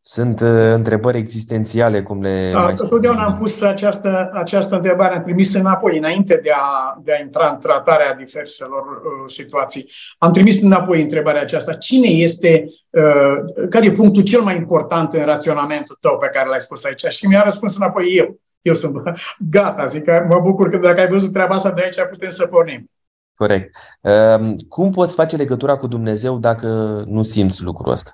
Sunt 0.01 0.41
uh, 0.41 0.73
întrebări 0.73 1.19
existențiale, 1.19 2.03
cum 2.03 2.23
le. 2.23 2.51
Da, 2.53 2.73
totdeauna 2.89 3.25
am 3.25 3.37
pus 3.39 3.63
această, 3.63 4.31
această 4.35 4.75
întrebare, 4.75 5.15
am 5.15 5.23
trimis 5.23 5.55
înapoi, 5.55 5.99
înainte 5.99 6.41
de 6.43 6.51
a, 6.51 7.01
de 7.05 7.13
a 7.13 7.21
intra 7.21 7.51
în 7.51 7.59
tratarea 7.59 8.15
diverselor 8.15 8.83
uh, 8.83 9.31
situații. 9.31 9.91
Am 10.19 10.33
trimis 10.33 10.63
înapoi 10.63 11.03
întrebarea 11.03 11.41
aceasta. 11.41 11.73
Cine 11.73 12.09
este, 12.09 12.65
uh, 12.91 13.67
care 13.71 13.87
e 13.87 13.93
punctul 13.93 14.23
cel 14.23 14.41
mai 14.41 14.57
important 14.57 15.13
în 15.13 15.25
raționamentul 15.25 15.97
tău 16.01 16.19
pe 16.19 16.31
care 16.33 16.49
l-ai 16.49 16.61
spus 16.61 16.85
aici? 16.85 17.05
Și 17.09 17.27
mi-a 17.27 17.43
răspuns 17.43 17.77
înapoi 17.77 18.15
eu. 18.17 18.41
Eu 18.63 18.75
sunt 18.75 18.95
gata, 19.57 19.87
zic 19.87 20.05
că 20.05 20.27
mă 20.29 20.41
bucur 20.41 20.71
că 20.71 20.77
dacă 20.77 21.01
ai 21.01 21.09
văzut 21.09 21.33
treaba 21.33 21.55
asta, 21.55 21.71
de 21.71 21.83
aici 21.83 22.09
putem 22.11 22.31
să 22.31 22.47
pornim. 22.47 22.91
Corect. 23.37 23.77
Uh, 24.01 24.55
cum 24.69 24.91
poți 24.91 25.15
face 25.15 25.37
legătura 25.37 25.77
cu 25.77 25.87
Dumnezeu 25.87 26.39
dacă 26.39 26.67
nu 27.07 27.23
simți 27.23 27.63
lucrul 27.63 27.93
ăsta? 27.93 28.11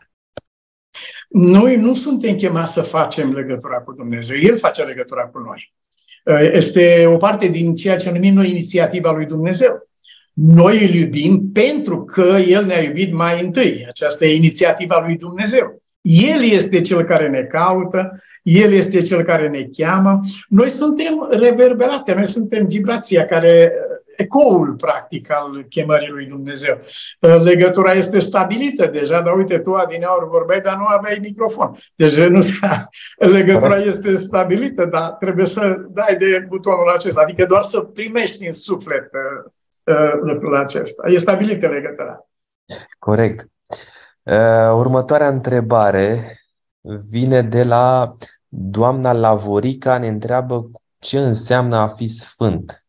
Noi 1.29 1.77
nu 1.77 1.95
suntem 1.95 2.35
chemați 2.35 2.73
să 2.73 2.83
facem 2.83 3.33
legătura 3.33 3.81
cu 3.81 3.93
Dumnezeu. 3.93 4.37
El 4.41 4.59
face 4.59 4.83
legătura 4.83 5.23
cu 5.23 5.39
noi. 5.39 5.73
Uh, 6.25 6.51
este 6.53 7.07
o 7.07 7.17
parte 7.17 7.47
din 7.47 7.75
ceea 7.75 7.97
ce 7.97 8.11
numim 8.11 8.35
noi 8.35 8.51
inițiativa 8.51 9.13
lui 9.13 9.27
Dumnezeu. 9.27 9.89
Noi 10.33 10.85
îl 10.85 10.95
iubim 10.95 11.51
pentru 11.53 12.05
că 12.05 12.37
El 12.47 12.65
ne-a 12.65 12.83
iubit 12.83 13.13
mai 13.13 13.45
întâi. 13.45 13.85
Aceasta 13.89 14.25
e 14.25 14.35
inițiativa 14.35 15.03
lui 15.07 15.17
Dumnezeu. 15.17 15.83
El 16.01 16.43
este 16.43 16.81
cel 16.81 17.05
care 17.05 17.29
ne 17.29 17.43
caută, 17.43 18.13
El 18.43 18.73
este 18.73 19.03
cel 19.03 19.23
care 19.23 19.49
ne 19.49 19.69
cheamă. 19.77 20.21
Noi 20.49 20.69
suntem 20.69 21.29
reverberate, 21.31 22.15
noi 22.15 22.27
suntem 22.27 22.67
vibrația 22.67 23.25
care 23.25 23.73
ecoul, 24.17 24.75
practic, 24.75 25.31
al 25.31 25.67
chemării 25.69 26.09
lui 26.09 26.27
Dumnezeu. 26.27 26.81
Legătura 27.43 27.93
este 27.93 28.19
stabilită 28.19 28.87
deja, 28.87 29.21
dar 29.21 29.37
uite, 29.37 29.59
tu 29.59 29.75
adineauri 29.75 30.29
vorbeai, 30.29 30.61
dar 30.61 30.77
nu 30.77 30.85
aveai 30.85 31.19
microfon. 31.23 31.77
Deci 31.95 32.17
nu, 32.17 32.41
legătura 33.39 33.77
este 33.77 34.17
stabilită, 34.17 34.85
dar 34.85 35.11
trebuie 35.11 35.47
să 35.47 35.87
dai 35.91 36.17
de 36.17 36.45
butonul 36.49 36.89
acesta, 36.89 37.21
adică 37.21 37.45
doar 37.45 37.63
să 37.63 37.81
primești 37.81 38.47
în 38.47 38.53
suflet 38.53 39.11
uh, 39.85 40.13
lucrul 40.23 40.57
acesta. 40.57 41.03
E 41.07 41.19
stabilită 41.19 41.69
legătura. 41.69 42.27
Corect. 42.99 43.47
Uh, 44.23 44.73
următoarea 44.75 45.29
întrebare 45.29 46.37
vine 47.09 47.43
de 47.43 47.63
la 47.63 48.17
doamna 48.49 49.13
Lavorica, 49.13 49.99
ne 49.99 50.09
întreabă 50.09 50.71
ce 50.99 51.19
înseamnă 51.19 51.77
a 51.77 51.89
fi 51.89 52.09
sfânt. 52.09 52.87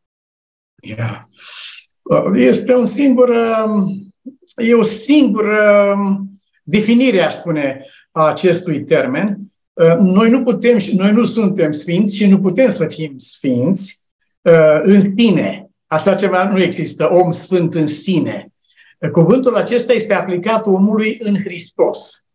Yeah. 0.86 1.21
Uh, 2.01 2.31
este 2.36 2.75
un 2.75 2.86
singur, 2.86 3.29
um, 3.29 4.13
e 4.55 4.73
o 4.73 4.81
singură 4.81 5.93
um, 5.97 6.31
definire, 6.63 7.21
aș 7.21 7.34
spune, 7.34 7.86
a 8.11 8.27
acestui 8.27 8.84
termen. 8.84 9.39
Uh, 9.73 9.97
noi 9.99 10.29
nu 10.29 10.43
putem 10.43 10.77
și 10.77 10.95
noi 10.95 11.11
nu 11.11 11.23
suntem 11.23 11.71
sfinți 11.71 12.15
și 12.15 12.27
nu 12.27 12.39
putem 12.39 12.69
să 12.69 12.86
fim 12.86 13.17
sfinți 13.17 14.03
uh, 14.41 14.79
în 14.81 15.13
sine. 15.15 15.67
Așa 15.88 16.15
ceva 16.15 16.49
nu 16.49 16.61
există, 16.61 17.11
om 17.11 17.31
sfânt 17.31 17.73
în 17.73 17.88
sine. 17.88 18.47
Cuvântul 19.11 19.55
acesta 19.55 19.93
este 19.93 20.13
aplicat 20.13 20.65
omului 20.65 21.17
în 21.19 21.36
Hristos. 21.36 22.25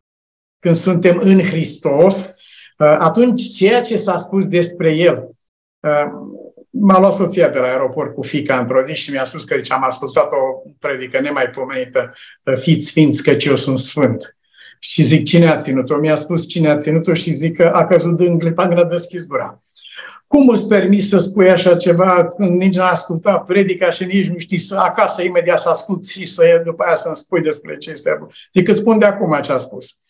Când 0.58 0.74
suntem 0.74 1.18
în 1.22 1.40
Hristos, 1.40 2.34
atunci 2.76 3.54
ceea 3.56 3.80
ce 3.80 3.96
s-a 3.96 4.18
spus 4.18 4.46
despre 4.46 4.94
el, 4.94 5.30
m-a 6.80 6.98
luat 6.98 7.14
soția 7.14 7.48
de 7.48 7.58
la 7.58 7.66
aeroport 7.66 8.14
cu 8.14 8.22
fica 8.22 8.58
într-o 8.58 8.82
zi 8.82 8.94
și 8.94 9.10
mi-a 9.10 9.24
spus 9.24 9.44
că 9.44 9.56
zice, 9.56 9.72
am 9.72 9.84
ascultat 9.84 10.30
o 10.32 10.70
predică 10.78 11.20
nemaipomenită, 11.20 12.12
fiți 12.54 12.86
sfinți 12.86 13.22
căci 13.22 13.44
eu 13.44 13.56
sunt 13.56 13.78
sfânt. 13.78 14.36
Și 14.78 15.02
zic, 15.02 15.24
cine 15.24 15.48
a 15.48 15.56
ținut-o? 15.56 15.96
Mi-a 15.96 16.14
spus 16.14 16.48
cine 16.48 16.70
a 16.70 16.76
ținut-o 16.76 17.14
și 17.14 17.34
zic 17.34 17.56
că 17.56 17.66
a 17.66 17.86
căzut 17.86 18.16
din 18.16 18.38
clipa 18.38 18.66
când 18.66 18.80
a 18.80 18.84
deschis 18.84 19.26
gura. 19.26 19.62
Cum 20.26 20.48
îți 20.48 20.68
permis 20.68 21.08
să 21.08 21.18
spui 21.18 21.50
așa 21.50 21.76
ceva 21.76 22.28
când 22.36 22.60
nici 22.60 22.74
n-a 22.74 22.90
ascultat 22.90 23.44
predica 23.44 23.90
și 23.90 24.04
nici 24.04 24.28
nu 24.28 24.38
știi 24.38 24.58
să 24.58 24.76
acasă 24.76 25.22
imediat 25.22 25.60
să 25.60 25.68
asculti 25.68 26.10
și 26.10 26.26
să 26.26 26.62
după 26.64 26.82
aia 26.82 26.94
să-mi 26.94 27.16
spui 27.16 27.40
despre 27.40 27.76
ce 27.76 27.90
este. 27.90 28.18
Decât 28.52 28.76
spun 28.76 28.98
de 28.98 29.04
acum 29.04 29.38
ce 29.40 29.52
a 29.52 29.56
spus. 29.56 30.00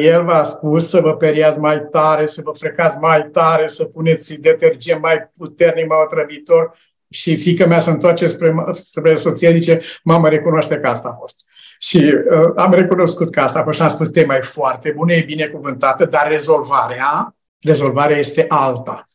El 0.00 0.24
v-a 0.24 0.42
spus 0.42 0.88
să 0.88 1.00
vă 1.00 1.16
periați 1.16 1.58
mai 1.58 1.82
tare, 1.90 2.26
să 2.26 2.40
vă 2.44 2.52
frecați 2.52 2.98
mai 2.98 3.28
tare, 3.32 3.66
să 3.66 3.84
puneți 3.84 4.40
detergent 4.40 5.00
mai 5.00 5.30
puternic, 5.38 5.88
mai 5.88 5.98
otrăvitor 6.04 6.76
și 7.08 7.36
fica 7.36 7.66
mea 7.66 7.80
se 7.80 7.90
întoarce 7.90 8.26
spre, 8.26 8.54
spre 8.72 9.14
soție, 9.14 9.52
zice, 9.52 9.80
mamă, 10.04 10.28
recunoaște 10.28 10.76
că 10.76 10.88
asta 10.88 11.08
a 11.08 11.16
fost. 11.20 11.40
Și 11.78 11.96
uh, 11.96 12.52
am 12.56 12.72
recunoscut 12.72 13.30
că 13.30 13.40
asta 13.40 13.58
a 13.58 13.62
fost 13.62 13.76
și 13.76 13.82
am 13.82 13.88
spus, 13.88 14.08
tema 14.08 14.36
e 14.36 14.40
foarte 14.40 14.92
bună, 14.96 15.12
e 15.12 15.22
binecuvântată, 15.22 16.04
dar 16.04 16.28
rezolvarea, 16.28 17.36
rezolvarea 17.60 18.16
este 18.16 18.44
alta. 18.48 19.10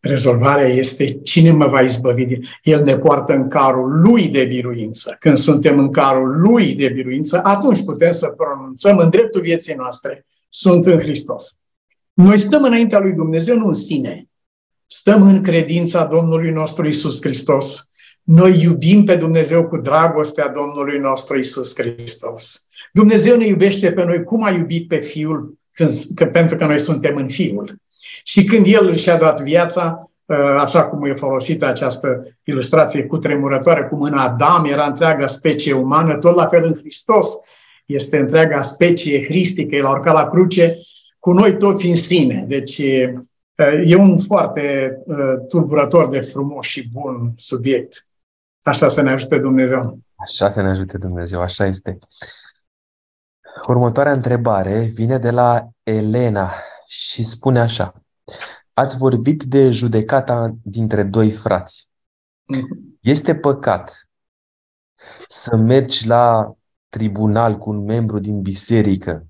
Rezolvarea 0.00 0.66
este 0.66 1.12
cine 1.12 1.50
mă 1.50 1.66
va 1.66 1.80
izbăvi. 1.80 2.38
El 2.62 2.84
ne 2.84 2.96
poartă 2.96 3.32
în 3.32 3.48
carul 3.48 4.00
lui 4.00 4.28
de 4.28 4.44
biruință. 4.44 5.16
Când 5.18 5.36
suntem 5.36 5.78
în 5.78 5.92
carul 5.92 6.40
lui 6.40 6.74
de 6.74 6.88
biruință, 6.88 7.40
atunci 7.42 7.84
putem 7.84 8.12
să 8.12 8.26
pronunțăm 8.26 8.98
în 8.98 9.10
dreptul 9.10 9.40
vieții 9.40 9.74
noastre. 9.74 10.26
Sunt 10.48 10.86
în 10.86 10.98
Hristos. 10.98 11.58
Noi 12.12 12.38
stăm 12.38 12.62
înaintea 12.62 12.98
lui 12.98 13.12
Dumnezeu, 13.12 13.56
nu 13.56 13.66
în 13.66 13.74
sine. 13.74 14.28
Stăm 14.86 15.22
în 15.22 15.42
credința 15.42 16.04
Domnului 16.04 16.50
nostru 16.50 16.86
Isus 16.86 17.20
Hristos. 17.20 17.90
Noi 18.22 18.62
iubim 18.62 19.04
pe 19.04 19.16
Dumnezeu 19.16 19.68
cu 19.68 19.76
dragostea 19.76 20.48
Domnului 20.48 20.98
nostru 20.98 21.38
Isus 21.38 21.74
Hristos. 21.74 22.66
Dumnezeu 22.92 23.36
ne 23.36 23.46
iubește 23.46 23.92
pe 23.92 24.04
noi 24.04 24.24
cum 24.24 24.42
a 24.42 24.50
iubit 24.50 24.88
pe 24.88 24.96
Fiul, 24.96 25.58
când, 25.72 25.90
că, 26.14 26.26
pentru 26.26 26.56
că 26.56 26.66
noi 26.66 26.80
suntem 26.80 27.16
în 27.16 27.28
Fiul. 27.28 27.80
Și 28.22 28.44
când 28.44 28.66
el 28.68 28.96
și-a 28.96 29.16
dat 29.16 29.40
viața, 29.40 30.10
uh, 30.24 30.36
așa 30.58 30.84
cum 30.84 31.04
e 31.04 31.14
folosită 31.14 31.66
această 31.66 32.26
ilustrație 32.44 33.06
cu 33.06 33.18
tremurătoare, 33.18 33.82
cum 33.82 34.00
în 34.00 34.18
Adam 34.18 34.64
era 34.64 34.86
întreaga 34.86 35.26
specie 35.26 35.72
umană, 35.72 36.16
tot 36.16 36.34
la 36.34 36.46
fel 36.46 36.64
în 36.64 36.74
Hristos 36.74 37.28
este 37.86 38.18
întreaga 38.18 38.62
specie 38.62 39.24
hristică, 39.24 39.76
el 39.76 39.86
a 39.86 39.90
urcat 39.90 40.14
la 40.14 40.28
cruce 40.28 40.76
cu 41.18 41.32
noi 41.32 41.56
toți 41.56 41.86
în 41.86 41.94
sine. 41.94 42.44
Deci 42.48 42.78
uh, 42.78 43.82
e 43.84 43.96
un 43.96 44.18
foarte 44.18 44.96
uh, 45.04 45.16
tulburător 45.48 46.08
de 46.08 46.20
frumos 46.20 46.66
și 46.66 46.88
bun 46.88 47.32
subiect. 47.36 48.06
Așa 48.62 48.88
să 48.88 49.02
ne 49.02 49.10
ajute 49.10 49.38
Dumnezeu. 49.38 49.98
Așa 50.16 50.48
să 50.48 50.62
ne 50.62 50.68
ajute 50.68 50.98
Dumnezeu, 50.98 51.40
așa 51.40 51.66
este. 51.66 51.98
Următoarea 53.66 54.12
întrebare 54.12 54.78
vine 54.78 55.18
de 55.18 55.30
la 55.30 55.68
Elena 55.82 56.50
și 56.92 57.24
spune 57.24 57.58
așa. 57.58 57.92
Ați 58.72 58.96
vorbit 58.96 59.42
de 59.42 59.70
judecata 59.70 60.54
dintre 60.62 61.02
doi 61.02 61.30
frați. 61.30 61.90
Mhm. 62.44 62.98
Este 63.00 63.34
păcat 63.34 64.10
să 65.28 65.56
mergi 65.56 66.06
la 66.06 66.54
tribunal 66.88 67.56
cu 67.56 67.70
un 67.70 67.84
membru 67.84 68.18
din 68.18 68.40
biserică 68.40 69.26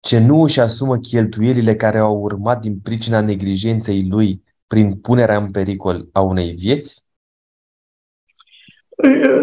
ce 0.00 0.18
nu 0.18 0.42
își 0.42 0.60
asumă 0.60 0.96
cheltuielile 0.96 1.76
care 1.76 1.98
au 1.98 2.16
urmat 2.20 2.60
din 2.60 2.80
pricina 2.80 3.20
neglijenței 3.20 4.08
lui 4.08 4.42
prin 4.66 5.00
punerea 5.00 5.36
în 5.36 5.50
pericol 5.50 6.08
a 6.12 6.20
unei 6.20 6.52
vieți? 6.52 7.08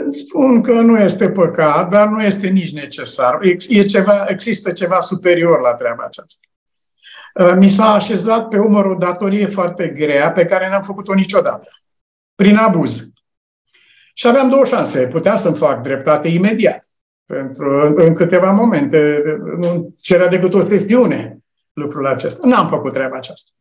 Spun 0.09 0.61
că 0.61 0.71
nu 0.71 0.99
este 0.99 1.29
păcat, 1.29 1.89
dar 1.89 2.07
nu 2.07 2.23
este 2.23 2.47
nici 2.47 2.73
necesar. 2.73 3.39
E 3.67 3.85
ceva, 3.85 4.25
există 4.25 4.71
ceva 4.71 5.01
superior 5.01 5.59
la 5.59 5.73
treaba 5.73 6.03
aceasta. 6.03 6.47
Uh, 7.33 7.53
mi 7.55 7.69
s-a 7.69 7.93
așezat 7.93 8.47
pe 8.47 8.57
umăr 8.57 8.85
o 8.85 8.95
datorie 8.95 9.47
foarte 9.47 9.87
grea 9.87 10.31
pe 10.31 10.45
care 10.45 10.69
n-am 10.69 10.83
făcut-o 10.83 11.13
niciodată, 11.13 11.69
prin 12.35 12.55
abuz. 12.55 13.07
Și 14.13 14.27
aveam 14.27 14.49
două 14.49 14.65
șanse. 14.65 15.07
Puteam 15.07 15.35
să-mi 15.35 15.57
fac 15.57 15.81
dreptate 15.81 16.27
imediat, 16.27 16.85
pentru 17.25 17.95
în 17.95 18.13
câteva 18.13 18.51
momente. 18.51 19.23
Nu 19.57 19.93
cerea 20.01 20.27
decât 20.27 20.53
o 20.53 20.61
chestiune 20.61 21.37
lucrul 21.73 22.07
acesta. 22.07 22.47
N-am 22.47 22.67
făcut 22.67 22.93
treaba 22.93 23.15
aceasta. 23.15 23.51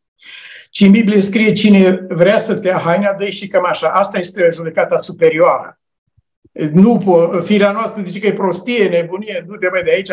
ci 0.70 0.80
în 0.80 0.90
Biblie 0.90 1.20
scrie 1.20 1.52
cine 1.52 2.06
vrea 2.08 2.38
să-ți 2.38 2.66
ia 2.66 2.78
haina, 2.78 3.12
dă 3.12 3.28
și 3.28 3.46
cam 3.46 3.64
așa. 3.64 3.88
Asta 3.88 4.18
este 4.18 4.48
judecata 4.52 4.96
superioară. 4.96 5.74
Nu, 6.72 7.02
firea 7.44 7.72
noastră 7.72 8.02
zice 8.02 8.20
că 8.20 8.26
e 8.26 8.32
prostie, 8.32 8.88
nebunie, 8.88 9.44
du-te 9.46 9.68
mai 9.68 9.82
de 9.82 9.90
aici. 9.90 10.10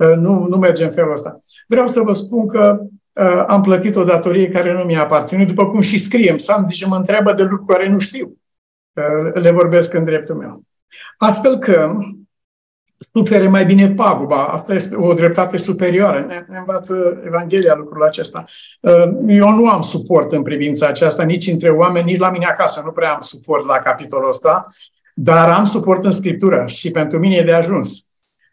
Uh, 0.00 0.16
nu, 0.16 0.46
nu 0.48 0.56
merge 0.56 0.84
în 0.84 0.92
felul 0.92 1.12
ăsta. 1.12 1.40
Vreau 1.66 1.86
să 1.86 2.00
vă 2.00 2.12
spun 2.12 2.48
că 2.48 2.78
uh, 3.12 3.44
am 3.46 3.62
plătit 3.62 3.96
o 3.96 4.04
datorie 4.04 4.48
care 4.48 4.72
nu 4.72 4.82
mi-a 4.82 5.00
aparținut, 5.00 5.46
după 5.46 5.66
cum 5.66 5.80
și 5.80 5.98
scriem. 5.98 6.38
Sam 6.38 6.66
zice, 6.66 6.86
mă 6.86 6.96
întreabă 6.96 7.32
de 7.32 7.42
lucruri 7.42 7.78
care 7.78 7.88
nu 7.88 7.98
știu. 7.98 8.38
Uh, 8.92 9.32
le 9.34 9.50
vorbesc 9.50 9.94
în 9.94 10.04
dreptul 10.04 10.34
meu. 10.34 10.62
Astfel 11.16 11.58
că 11.58 11.92
supere 13.12 13.48
mai 13.48 13.64
bine 13.64 13.90
paguba. 13.90 14.44
Asta 14.44 14.74
este 14.74 14.96
o 14.96 15.14
dreptate 15.14 15.56
superioară. 15.56 16.20
Ne, 16.20 16.44
ne 16.48 16.58
învață 16.58 17.22
Evanghelia 17.26 17.74
lucrul 17.74 18.02
acesta. 18.02 18.44
Uh, 18.80 19.08
eu 19.26 19.48
nu 19.48 19.68
am 19.68 19.82
suport 19.82 20.32
în 20.32 20.42
privința 20.42 20.86
aceasta, 20.86 21.22
nici 21.22 21.46
între 21.46 21.70
oameni, 21.70 22.10
nici 22.10 22.18
la 22.18 22.30
mine 22.30 22.46
acasă. 22.46 22.82
Nu 22.84 22.90
prea 22.90 23.12
am 23.12 23.20
suport 23.20 23.66
la 23.66 23.78
capitolul 23.78 24.28
ăsta, 24.28 24.66
dar 25.14 25.50
am 25.50 25.64
suport 25.64 26.04
în 26.04 26.10
Scriptură 26.10 26.64
și 26.66 26.90
pentru 26.90 27.18
mine 27.18 27.34
e 27.34 27.44
de 27.44 27.52
ajuns. 27.52 28.09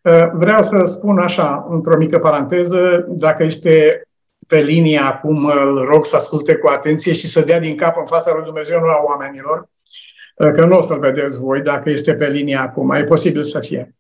Uh, 0.08 0.30
vreau 0.34 0.62
să 0.62 0.84
spun 0.84 1.20
așa, 1.20 1.68
într-o 1.70 1.98
mică 1.98 2.20
paranteză, 2.20 3.06
dacă 3.08 3.44
este 3.44 4.02
pe 4.48 4.62
linie 4.62 5.00
acum, 5.00 5.46
îl 5.46 5.86
rog 5.86 6.06
să 6.06 6.16
asculte 6.16 6.56
cu 6.56 6.68
atenție 6.68 7.14
și 7.14 7.28
să 7.28 7.42
dea 7.42 7.60
din 7.60 7.76
cap 7.76 7.98
în 7.98 8.06
fața 8.06 8.34
lui 8.34 8.44
Dumnezeu, 8.44 8.80
nu 8.80 8.88
a 8.88 9.04
oamenilor, 9.06 9.70
uh, 10.36 10.52
că 10.52 10.66
nu 10.66 10.78
o 10.78 10.82
să-l 10.82 11.00
vedeți 11.00 11.40
voi 11.40 11.62
dacă 11.62 11.90
este 11.90 12.14
pe 12.14 12.28
linie 12.28 12.56
acum, 12.56 12.92
e 12.92 13.04
posibil 13.04 13.44
să 13.44 13.60
fie 13.60 13.98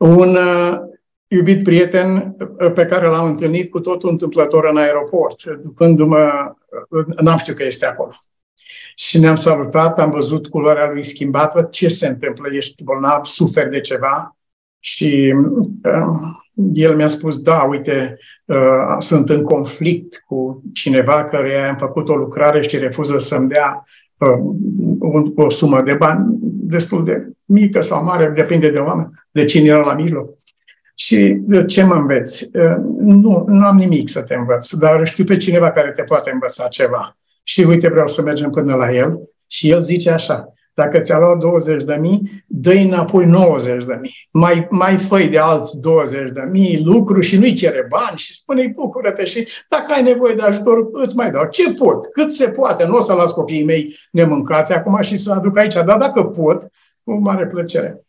un 0.00 0.36
uh, 0.36 0.78
iubit 1.26 1.62
prieten 1.62 2.36
uh, 2.38 2.72
pe 2.72 2.86
care 2.86 3.06
l-am 3.06 3.26
întâlnit 3.26 3.70
cu 3.70 3.80
totul 3.80 4.10
întâmplător 4.10 4.64
în 4.64 4.76
aeroport, 4.76 5.44
ducându-mă, 5.44 6.54
uh, 6.88 7.06
n-am 7.20 7.38
știut 7.38 7.56
că 7.56 7.64
este 7.64 7.86
acolo. 7.86 8.10
Și 8.94 9.18
ne-am 9.18 9.34
salutat, 9.34 10.00
am 10.00 10.10
văzut 10.10 10.46
culoarea 10.46 10.90
lui 10.90 11.02
schimbată, 11.02 11.62
ce 11.70 11.88
se 11.88 12.06
întâmplă, 12.06 12.48
ești 12.52 12.82
bolnav, 12.82 13.24
suferi 13.24 13.70
de 13.70 13.80
ceva. 13.80 14.36
Și 14.80 15.34
uh, 15.82 16.72
el 16.72 16.96
mi-a 16.96 17.08
spus, 17.08 17.40
da, 17.40 17.56
uite, 17.56 18.18
uh, 18.44 18.96
sunt 18.98 19.28
în 19.28 19.42
conflict 19.42 20.22
cu 20.26 20.62
cineva 20.72 21.24
care 21.24 21.58
am 21.58 21.76
făcut 21.76 22.08
o 22.08 22.16
lucrare 22.16 22.62
și 22.62 22.78
refuză 22.78 23.18
să-mi 23.18 23.48
dea 23.48 23.84
uh, 24.16 24.38
o, 24.98 25.42
o 25.42 25.50
sumă 25.50 25.82
de 25.82 25.94
bani 25.94 26.26
destul 26.70 27.04
de 27.04 27.28
mică 27.44 27.80
sau 27.80 28.04
mare, 28.04 28.32
depinde 28.36 28.70
de 28.70 28.78
oameni, 28.78 29.10
de 29.30 29.44
cine 29.44 29.68
era 29.68 29.86
la 29.86 29.94
mijloc. 29.94 30.28
Și 30.94 31.36
de 31.40 31.64
ce 31.64 31.84
mă 31.84 31.94
înveți? 31.94 32.48
Nu, 32.98 33.44
nu 33.48 33.64
am 33.64 33.76
nimic 33.76 34.08
să 34.08 34.22
te 34.22 34.34
învăț, 34.34 34.72
dar 34.72 35.06
știu 35.06 35.24
pe 35.24 35.36
cineva 35.36 35.70
care 35.70 35.90
te 35.90 36.02
poate 36.02 36.30
învăța 36.32 36.68
ceva. 36.68 37.16
Și 37.42 37.62
uite, 37.62 37.88
vreau 37.88 38.06
să 38.06 38.22
mergem 38.22 38.50
până 38.50 38.74
la 38.74 38.92
el. 38.92 39.20
Și 39.46 39.70
el 39.70 39.82
zice 39.82 40.10
așa, 40.10 40.52
dacă 40.80 40.98
ți-a 40.98 41.18
luat 41.18 41.38
20 41.38 41.82
de 41.82 41.94
mii, 41.94 42.44
dă 42.46 42.72
înapoi 42.72 43.24
90 43.24 43.84
de 43.84 43.98
mii. 44.00 44.28
Mai, 44.32 44.66
mai 44.70 44.96
făi 44.96 45.28
de 45.28 45.38
alți 45.38 45.80
20 45.80 46.30
de 46.32 46.48
mii 46.50 46.82
lucruri 46.84 47.26
și 47.26 47.36
nu-i 47.36 47.54
cere 47.54 47.86
bani 47.88 48.16
și 48.16 48.34
spune-i 48.34 48.68
bucură-te 48.68 49.24
și 49.24 49.48
dacă 49.68 49.92
ai 49.92 50.02
nevoie 50.02 50.34
de 50.34 50.42
ajutor, 50.42 50.88
îți 50.92 51.16
mai 51.16 51.30
dau. 51.30 51.46
Ce 51.50 51.72
pot? 51.72 52.06
Cât 52.06 52.32
se 52.32 52.48
poate? 52.48 52.86
Nu 52.86 52.96
o 52.96 53.00
să 53.00 53.12
las 53.12 53.32
copiii 53.32 53.64
mei 53.64 53.96
nemâncați 54.10 54.72
acum 54.72 55.00
și 55.00 55.16
să 55.16 55.32
aduc 55.32 55.58
aici, 55.58 55.72
dar 55.72 55.98
dacă 55.98 56.22
pot, 56.22 56.66
cu 57.04 57.12
mare 57.12 57.46
plăcere. 57.46 58.00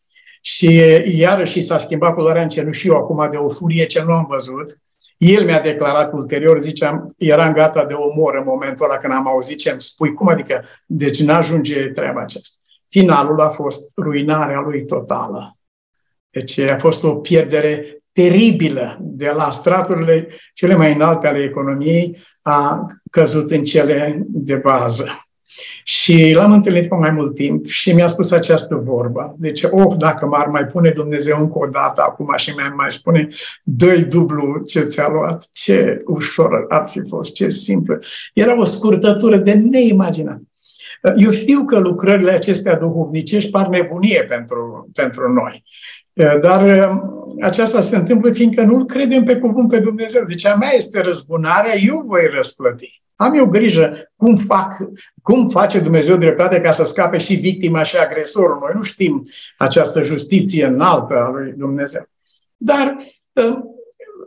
Și 0.41 0.81
iarăși 1.17 1.61
s-a 1.61 1.77
schimbat 1.77 2.13
culoarea 2.13 2.41
în 2.41 2.49
cenușiu 2.49 2.93
acum 2.93 3.27
de 3.31 3.37
o 3.37 3.49
furie 3.49 3.85
ce 3.85 4.03
nu 4.03 4.13
am 4.13 4.25
văzut. 4.29 4.77
El 5.17 5.45
mi-a 5.45 5.61
declarat 5.61 6.13
ulterior, 6.13 6.61
ziceam, 6.61 7.13
eram 7.17 7.53
gata 7.53 7.85
de 7.85 7.93
omor 7.93 8.35
în 8.35 8.43
momentul 8.45 8.85
ăla 8.85 8.97
când 8.97 9.13
am 9.13 9.27
auzit 9.27 9.57
ce 9.57 9.69
îmi 9.69 9.81
spui. 9.81 10.13
Cum 10.13 10.27
adică? 10.27 10.63
Deci 10.85 11.21
n-ajunge 11.21 11.87
treaba 11.87 12.21
aceasta. 12.21 12.60
Finalul 12.91 13.39
a 13.39 13.49
fost 13.49 13.91
ruinarea 13.97 14.59
lui 14.59 14.85
totală. 14.85 15.57
Deci 16.29 16.57
a 16.57 16.77
fost 16.77 17.03
o 17.03 17.15
pierdere 17.15 17.97
teribilă 18.11 18.97
de 18.99 19.31
la 19.35 19.49
straturile 19.49 20.27
cele 20.53 20.75
mai 20.75 20.93
înalte 20.93 21.27
ale 21.27 21.43
economiei, 21.43 22.17
a 22.41 22.85
căzut 23.11 23.51
în 23.51 23.63
cele 23.63 24.25
de 24.27 24.55
bază. 24.55 25.25
Și 25.83 26.31
l-am 26.35 26.51
întâlnit 26.51 26.87
pe 26.87 26.95
mai 26.95 27.11
mult 27.11 27.35
timp 27.35 27.65
și 27.65 27.93
mi-a 27.93 28.07
spus 28.07 28.31
această 28.31 28.75
vorbă. 28.75 29.35
Deci, 29.37 29.63
oh, 29.63 29.95
dacă 29.97 30.25
m-ar 30.25 30.47
mai 30.47 30.65
pune 30.65 30.89
Dumnezeu 30.89 31.39
încă 31.39 31.57
o 31.57 31.65
dată 31.65 32.01
acum 32.01 32.33
și 32.35 32.53
mi-ar 32.55 32.73
mai 32.73 32.91
spune 32.91 33.27
dă 33.63 33.95
dublu 33.95 34.63
ce 34.67 34.81
ți-a 34.81 35.09
luat, 35.09 35.49
ce 35.53 36.01
ușor 36.05 36.65
ar 36.69 36.89
fi 36.89 37.01
fost, 37.07 37.33
ce 37.33 37.49
simplu. 37.49 37.97
Era 38.33 38.59
o 38.59 38.65
scurtătură 38.65 39.37
de 39.37 39.53
neimaginat. 39.53 40.41
Eu 41.15 41.31
știu 41.31 41.65
că 41.65 41.79
lucrările 41.79 42.31
acestea 42.31 42.75
duhovnicești 42.75 43.49
par 43.49 43.67
nebunie 43.67 44.23
pentru, 44.23 44.89
pentru 44.93 45.33
noi. 45.33 45.63
Dar 46.41 46.89
aceasta 47.41 47.81
se 47.81 47.95
întâmplă 47.95 48.31
fiindcă 48.31 48.61
nu-L 48.61 48.85
credem 48.85 49.23
pe 49.23 49.37
cuvânt 49.37 49.69
pe 49.69 49.79
Dumnezeu. 49.79 50.23
Deci 50.23 50.45
a 50.45 50.55
mea 50.55 50.71
este 50.75 51.01
răzbunarea, 51.01 51.75
eu 51.85 52.03
voi 52.05 52.29
răsplăti. 52.33 53.01
Am 53.15 53.33
eu 53.33 53.45
grijă 53.45 54.11
cum, 54.15 54.35
fac, 54.35 54.77
cum 55.21 55.49
face 55.49 55.79
Dumnezeu 55.79 56.17
dreptate 56.17 56.61
ca 56.61 56.71
să 56.71 56.83
scape 56.83 57.17
și 57.17 57.35
victima 57.35 57.83
și 57.83 57.97
agresorul. 57.97 58.57
Noi 58.61 58.71
nu 58.75 58.83
știm 58.83 59.27
această 59.57 60.03
justiție 60.03 60.65
înaltă 60.65 61.13
a 61.13 61.29
lui 61.29 61.53
Dumnezeu. 61.57 62.09
Dar 62.57 62.95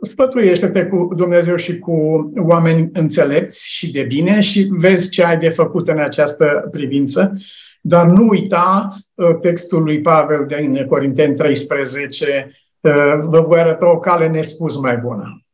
ă, 0.05 0.09
spătuiește-te 0.09 0.85
cu 0.85 1.09
Dumnezeu 1.15 1.55
și 1.55 1.79
cu 1.79 1.93
oameni 2.37 2.89
înțelepți 2.93 3.67
și 3.67 3.91
de 3.91 4.03
bine 4.03 4.41
și 4.41 4.67
vezi 4.71 5.09
ce 5.09 5.23
ai 5.23 5.37
de 5.37 5.49
făcut 5.49 5.87
în 5.87 5.99
această 5.99 6.67
privință. 6.71 7.37
Dar 7.81 8.05
nu 8.05 8.27
uita 8.27 8.97
ă, 9.17 9.33
textul 9.33 9.83
lui 9.83 10.01
Pavel 10.01 10.45
din 10.45 10.85
Corinteni 10.87 11.35
13, 11.35 12.51
ă, 12.83 13.21
vă 13.23 13.41
voi 13.41 13.59
arăta 13.59 13.91
o 13.91 13.99
cale 13.99 14.27
nespus 14.27 14.79
mai 14.79 14.97
bună. 14.97 15.45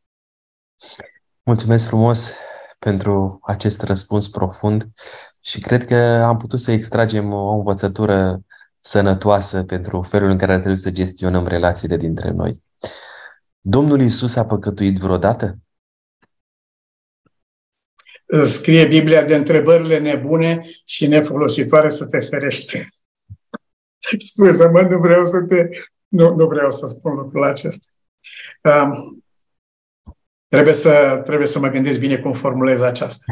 Mulțumesc 1.42 1.86
frumos! 1.86 2.36
pentru 2.84 3.38
acest 3.42 3.82
răspuns 3.82 4.28
profund 4.28 4.88
și 5.40 5.60
cred 5.60 5.84
că 5.84 5.96
am 6.26 6.36
putut 6.36 6.60
să 6.60 6.72
extragem 6.72 7.32
o 7.32 7.52
învățătură 7.52 8.40
sănătoasă 8.80 9.62
pentru 9.62 10.02
felul 10.02 10.28
în 10.28 10.38
care 10.38 10.54
trebuie 10.54 10.76
să 10.76 10.90
gestionăm 10.90 11.46
relațiile 11.46 11.96
dintre 11.96 12.30
noi. 12.30 12.62
Domnul 13.64 14.00
Isus 14.00 14.36
a 14.36 14.46
păcătuit 14.46 14.98
vreodată? 14.98 15.58
Scrie 18.42 18.86
Biblia 18.86 19.22
de 19.22 19.34
întrebările 19.34 19.98
nebune 19.98 20.66
și 20.84 21.06
nefolositoare 21.06 21.88
să 21.88 22.06
te 22.06 22.20
ferește. 22.20 22.88
Scuze-mă, 24.28 24.80
nu 24.80 24.98
vreau 24.98 25.26
să 25.26 25.40
te... 25.40 25.68
Nu, 26.08 26.34
nu 26.34 26.46
vreau 26.46 26.70
să 26.70 26.86
spun 26.86 27.14
lucrul 27.14 27.44
acesta. 27.44 27.90
Um, 28.62 29.22
Trebuie 30.52 30.74
să, 30.74 31.20
trebuie 31.24 31.46
să 31.46 31.58
mă 31.58 31.68
gândesc 31.68 31.98
bine 31.98 32.18
cum 32.18 32.32
formulez 32.32 32.80
aceasta. 32.80 33.24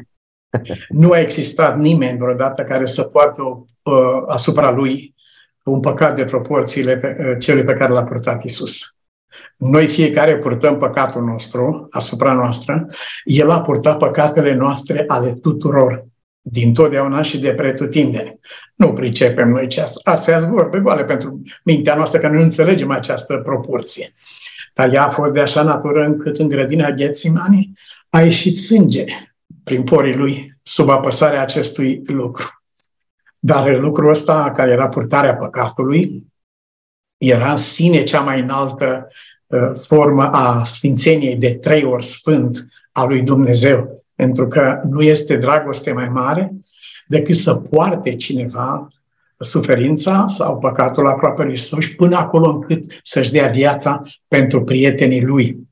Nu 0.88 1.10
a 1.10 1.20
existat 1.20 1.78
nimeni 1.78 2.18
vreodată 2.18 2.62
care 2.62 2.86
să 2.86 3.02
poartă 3.02 3.42
uh, 3.42 4.22
asupra 4.26 4.70
lui 4.70 5.14
un 5.64 5.80
păcat 5.80 6.16
de 6.16 6.24
proporțiile 6.24 6.98
pe, 6.98 7.16
uh, 7.20 7.36
celui 7.38 7.64
pe 7.64 7.72
care 7.72 7.92
l-a 7.92 8.04
purtat 8.04 8.44
Isus. 8.44 8.96
Noi 9.60 9.88
fiecare 9.88 10.36
purtăm 10.36 10.76
păcatul 10.76 11.22
nostru 11.22 11.86
asupra 11.90 12.32
noastră. 12.32 12.88
El 13.24 13.50
a 13.50 13.60
purtat 13.60 13.98
păcatele 13.98 14.54
noastre 14.54 15.04
ale 15.06 15.34
tuturor, 15.34 16.06
din 16.40 16.74
totdeauna 16.74 17.22
și 17.22 17.38
de 17.38 17.52
pretutindeni. 17.54 18.38
Nu 18.74 18.92
pricepem 18.92 19.48
noi 19.48 19.66
ce 19.66 19.80
asta. 19.80 20.10
Astea 20.10 20.38
sunt 20.38 20.52
vorbe 20.52 20.78
goale 20.78 21.04
pentru 21.04 21.42
mintea 21.64 21.94
noastră, 21.94 22.18
că 22.18 22.28
noi 22.28 22.36
nu 22.36 22.42
înțelegem 22.42 22.90
această 22.90 23.36
proporție. 23.36 24.12
Dar 24.74 24.92
ea 24.92 25.06
a 25.06 25.10
fost 25.10 25.32
de 25.32 25.40
așa 25.40 25.62
natură 25.62 26.04
încât 26.04 26.38
în 26.38 26.48
grădina 26.48 26.90
Ghețimani 26.90 27.72
a 28.10 28.20
ieșit 28.20 28.56
sânge 28.56 29.04
prin 29.64 29.82
porii 29.82 30.16
lui 30.16 30.58
sub 30.62 30.88
apăsarea 30.88 31.40
acestui 31.40 32.02
lucru. 32.06 32.62
Dar 33.38 33.78
lucrul 33.78 34.10
ăsta, 34.10 34.52
care 34.54 34.70
era 34.70 34.88
purtarea 34.88 35.36
păcatului, 35.36 36.24
era 37.16 37.50
în 37.50 37.56
sine 37.56 38.02
cea 38.02 38.20
mai 38.20 38.40
înaltă 38.40 39.06
uh, 39.06 39.12
formă 39.86 40.30
a 40.30 40.64
sfințeniei 40.64 41.36
de 41.36 41.54
trei 41.54 41.84
ori 41.84 42.04
sfânt 42.04 42.66
a 42.92 43.04
lui 43.04 43.22
Dumnezeu. 43.22 44.04
Pentru 44.14 44.48
că 44.48 44.80
nu 44.82 45.00
este 45.00 45.36
dragoste 45.36 45.92
mai 45.92 46.08
mare 46.08 46.52
decât 47.06 47.34
să 47.34 47.54
poarte 47.54 48.16
cineva 48.16 48.88
suferința 49.38 50.24
sau 50.26 50.58
păcatul 50.58 51.06
aproape 51.06 51.56
său 51.56 51.78
și 51.78 51.94
până 51.94 52.16
acolo 52.16 52.50
încât 52.50 52.84
să-și 53.02 53.32
dea 53.32 53.48
viața 53.48 54.02
pentru 54.28 54.64
prietenii 54.64 55.22
lui. 55.22 55.68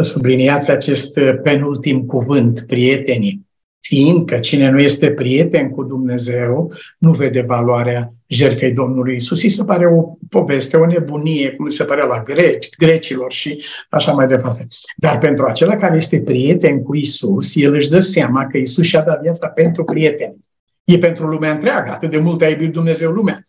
Subliniați 0.00 0.70
acest 0.70 1.18
penultim 1.42 2.06
cuvânt, 2.06 2.64
prietenii. 2.66 3.47
Fiindcă 3.80 4.38
cine 4.38 4.70
nu 4.70 4.78
este 4.78 5.10
prieten 5.10 5.70
cu 5.70 5.84
Dumnezeu 5.84 6.72
nu 6.98 7.12
vede 7.12 7.40
valoarea 7.40 8.12
jertfei 8.26 8.72
Domnului 8.72 9.16
Isus. 9.16 9.42
Îi 9.42 9.48
se 9.48 9.64
pare 9.64 9.86
o 9.86 10.16
poveste, 10.28 10.76
o 10.76 10.86
nebunie, 10.86 11.50
cum 11.50 11.68
se 11.68 11.84
pare 11.84 12.06
la 12.06 12.22
greci, 12.22 12.68
grecilor 12.78 13.32
și 13.32 13.64
așa 13.90 14.12
mai 14.12 14.26
departe. 14.26 14.66
Dar 14.96 15.18
pentru 15.18 15.46
acela 15.46 15.74
care 15.74 15.96
este 15.96 16.20
prieten 16.20 16.82
cu 16.82 16.96
Isus, 16.96 17.56
el 17.56 17.74
își 17.74 17.90
dă 17.90 18.00
seama 18.00 18.46
că 18.46 18.58
Isus 18.58 18.86
și-a 18.86 19.02
dat 19.02 19.20
viața 19.20 19.48
pentru 19.48 19.84
prieteni. 19.84 20.38
E 20.84 20.98
pentru 20.98 21.26
lumea 21.26 21.52
întreagă, 21.52 21.90
atât 21.90 22.10
de 22.10 22.18
mult 22.18 22.42
a 22.42 22.48
iubit 22.48 22.72
Dumnezeu 22.72 23.10
lumea. 23.10 23.44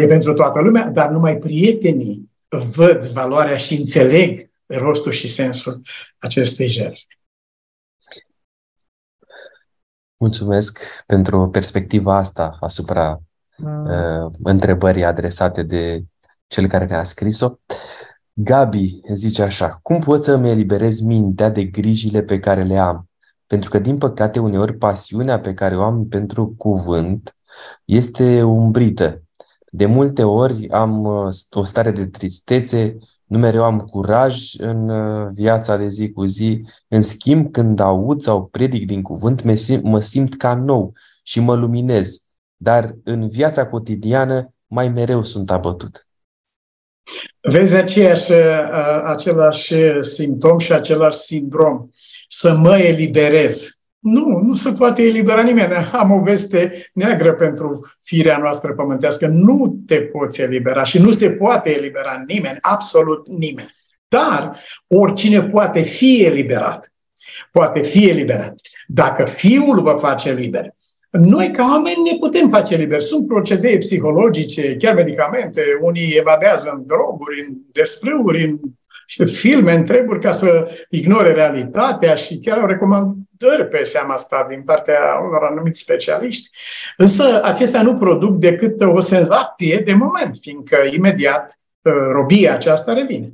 E 0.00 0.06
pentru 0.06 0.32
toată 0.32 0.60
lumea, 0.60 0.90
dar 0.94 1.10
numai 1.10 1.36
prietenii 1.36 2.30
văd 2.74 3.06
valoarea 3.06 3.56
și 3.56 3.74
înțeleg 3.74 4.50
rostul 4.66 5.12
și 5.12 5.28
sensul 5.28 5.80
acestei 6.18 6.68
jertfe. 6.68 7.18
Mulțumesc 10.16 10.80
pentru 11.06 11.48
perspectiva 11.48 12.16
asta 12.16 12.56
asupra 12.60 13.20
uh, 13.58 14.32
întrebării 14.42 15.04
adresate 15.04 15.62
de 15.62 16.04
cel 16.46 16.66
care 16.66 16.84
ne-a 16.84 17.04
scris-o. 17.04 17.48
Gabi 18.32 19.00
zice 19.12 19.42
așa, 19.42 19.78
cum 19.82 20.00
pot 20.00 20.24
să-mi 20.24 20.50
eliberez 20.50 21.00
mintea 21.00 21.48
de 21.48 21.64
grijile 21.64 22.22
pe 22.22 22.38
care 22.38 22.62
le 22.62 22.78
am? 22.78 23.08
Pentru 23.46 23.70
că, 23.70 23.78
din 23.78 23.98
păcate, 23.98 24.38
uneori 24.38 24.76
pasiunea 24.76 25.40
pe 25.40 25.54
care 25.54 25.76
o 25.76 25.82
am 25.82 26.08
pentru 26.08 26.54
cuvânt 26.56 27.36
este 27.84 28.42
umbrită. 28.42 29.22
De 29.70 29.86
multe 29.86 30.22
ori 30.22 30.70
am 30.70 31.04
uh, 31.04 31.34
o 31.50 31.62
stare 31.62 31.90
de 31.90 32.06
tristețe, 32.06 32.96
nu 33.26 33.38
mereu 33.38 33.64
am 33.64 33.80
curaj 33.80 34.54
în 34.58 34.88
uh, 34.88 35.28
viața 35.32 35.76
de 35.76 35.88
zi 35.88 36.12
cu 36.12 36.24
zi. 36.24 36.66
În 36.88 37.02
schimb, 37.02 37.52
când 37.52 37.80
aud 37.80 38.22
sau 38.22 38.46
predic 38.46 38.86
din 38.86 39.02
cuvânt, 39.02 39.42
mă 39.42 39.54
simt, 39.54 39.82
mă 39.82 40.00
simt 40.00 40.36
ca 40.36 40.54
nou 40.54 40.92
și 41.22 41.40
mă 41.40 41.54
luminez. 41.54 42.26
Dar 42.56 42.96
în 43.04 43.28
viața 43.28 43.66
cotidiană 43.66 44.52
mai 44.66 44.88
mereu 44.88 45.22
sunt 45.22 45.50
abătut. 45.50 46.06
Vezi 47.40 47.74
aceeași, 47.74 48.32
uh, 48.32 49.02
același 49.04 49.74
simptom 50.00 50.58
și 50.58 50.72
același 50.72 51.18
sindrom. 51.18 51.88
Să 52.28 52.54
mă 52.54 52.78
eliberez. 52.78 53.75
Nu, 53.98 54.40
nu 54.42 54.54
se 54.54 54.72
poate 54.72 55.02
elibera 55.02 55.42
nimeni. 55.42 55.72
Am 55.92 56.10
o 56.10 56.20
veste 56.20 56.90
neagră 56.92 57.32
pentru 57.32 57.86
firea 58.02 58.38
noastră 58.38 58.72
pământească. 58.72 59.26
Nu 59.26 59.82
te 59.86 60.00
poți 60.00 60.40
elibera 60.40 60.82
și 60.82 60.98
nu 60.98 61.10
se 61.10 61.30
poate 61.30 61.76
elibera 61.76 62.22
nimeni, 62.26 62.58
absolut 62.60 63.28
nimeni. 63.28 63.74
Dar 64.08 64.60
oricine 64.86 65.42
poate 65.42 65.82
fi 65.82 66.24
eliberat. 66.24 66.92
Poate 67.52 67.82
fi 67.82 68.08
eliberat. 68.08 68.54
Dacă 68.86 69.24
Fiul 69.24 69.82
vă 69.82 69.96
face 70.00 70.32
liber, 70.32 70.74
noi, 71.10 71.50
ca 71.50 71.64
oameni, 71.64 72.10
ne 72.10 72.16
putem 72.18 72.48
face 72.48 72.76
liber. 72.76 73.00
Sunt 73.00 73.26
procedee 73.26 73.78
psihologice, 73.78 74.76
chiar 74.76 74.94
medicamente. 74.94 75.62
Unii 75.80 76.16
evadează 76.16 76.72
în 76.76 76.86
droguri, 76.86 77.40
în 77.48 77.54
desprâuri, 77.72 78.44
în 78.44 78.58
filme, 79.24 79.72
întreburi 79.72 80.20
ca 80.20 80.32
să 80.32 80.70
ignore 80.90 81.32
realitatea 81.32 82.14
și 82.14 82.38
chiar 82.38 82.58
au 82.58 82.66
recomandări 82.66 83.68
pe 83.70 83.82
seama 83.82 84.14
asta 84.14 84.46
din 84.48 84.62
partea 84.62 84.98
unor 85.28 85.42
anumiți 85.42 85.80
specialiști. 85.80 86.50
Însă 86.96 87.40
acestea 87.42 87.82
nu 87.82 87.94
produc 87.94 88.36
decât 88.36 88.80
o 88.80 89.00
senzație 89.00 89.82
de 89.84 89.92
moment, 89.92 90.36
fiindcă 90.40 90.76
imediat 90.92 91.58
uh, 91.82 91.92
robia 92.12 92.54
aceasta 92.54 92.92
revine. 92.92 93.32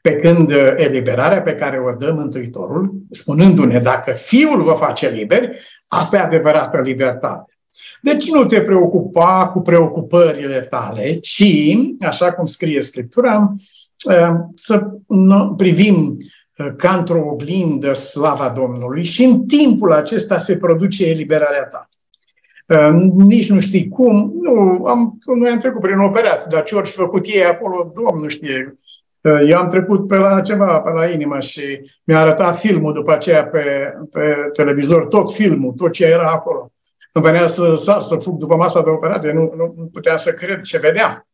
Pe 0.00 0.16
când 0.16 0.50
uh, 0.50 0.72
eliberarea 0.76 1.42
pe 1.42 1.54
care 1.54 1.78
o 1.78 1.94
dă 1.96 2.12
Mântuitorul, 2.12 2.92
spunându-ne 3.10 3.78
dacă 3.78 4.12
Fiul 4.12 4.62
vă 4.62 4.72
face 4.72 5.08
liber, 5.08 5.50
asta 5.86 6.16
e 6.16 6.20
adevărată 6.20 6.80
libertate. 6.80 7.58
Deci 8.00 8.30
nu 8.30 8.44
te 8.44 8.60
preocupa 8.60 9.50
cu 9.52 9.60
preocupările 9.60 10.60
tale, 10.60 11.12
ci, 11.12 11.44
așa 12.00 12.32
cum 12.32 12.46
scrie 12.46 12.80
Scriptura, 12.80 13.32
Ehm, 13.32 13.60
să 14.54 14.90
privim 15.56 16.18
eh, 16.56 16.66
ca 16.76 16.96
într-o 16.96 17.26
oglindă 17.26 17.92
slava 17.92 18.48
Domnului 18.56 19.04
și 19.04 19.24
în 19.24 19.46
timpul 19.46 19.92
acesta 19.92 20.38
se 20.38 20.56
produce 20.56 21.06
eliberarea 21.06 21.64
ta. 21.64 21.88
Ehm, 22.66 23.12
nici 23.16 23.50
nu 23.50 23.60
știi 23.60 23.88
cum, 23.88 24.32
nu, 24.40 24.84
am, 24.86 25.18
noi 25.34 25.50
am 25.50 25.58
trecut 25.58 25.80
prin 25.80 25.98
operație, 25.98 26.46
dar 26.50 26.62
ce 26.62 26.74
ori 26.74 26.88
fi 26.88 26.96
făcut 26.96 27.26
ei 27.26 27.44
acolo, 27.44 27.92
Domnul 27.94 28.28
știe. 28.28 28.76
Ehm, 29.20 29.46
eu 29.46 29.58
am 29.58 29.68
trecut 29.68 30.06
pe 30.06 30.16
la 30.16 30.40
ceva, 30.40 30.80
pe 30.80 30.90
la 30.90 31.06
inimă 31.10 31.40
și 31.40 31.62
mi-a 32.04 32.20
arătat 32.20 32.58
filmul 32.58 32.92
după 32.92 33.12
aceea 33.12 33.44
pe, 33.44 33.94
pe 34.12 34.50
televizor, 34.52 35.06
tot 35.06 35.32
filmul, 35.32 35.72
tot 35.72 35.92
ce 35.92 36.04
era 36.04 36.30
acolo. 36.30 36.72
Îmi 37.12 37.24
venea 37.24 37.46
să 37.46 37.74
sar, 37.76 38.00
să 38.00 38.16
fug 38.16 38.38
după 38.38 38.56
masa 38.56 38.82
de 38.82 38.90
operație, 38.90 39.32
nu, 39.32 39.52
nu, 39.56 39.74
nu 39.76 39.90
puteam 39.92 40.16
să 40.16 40.32
cred 40.32 40.60
ce 40.60 40.78
vedeam. 40.78 41.26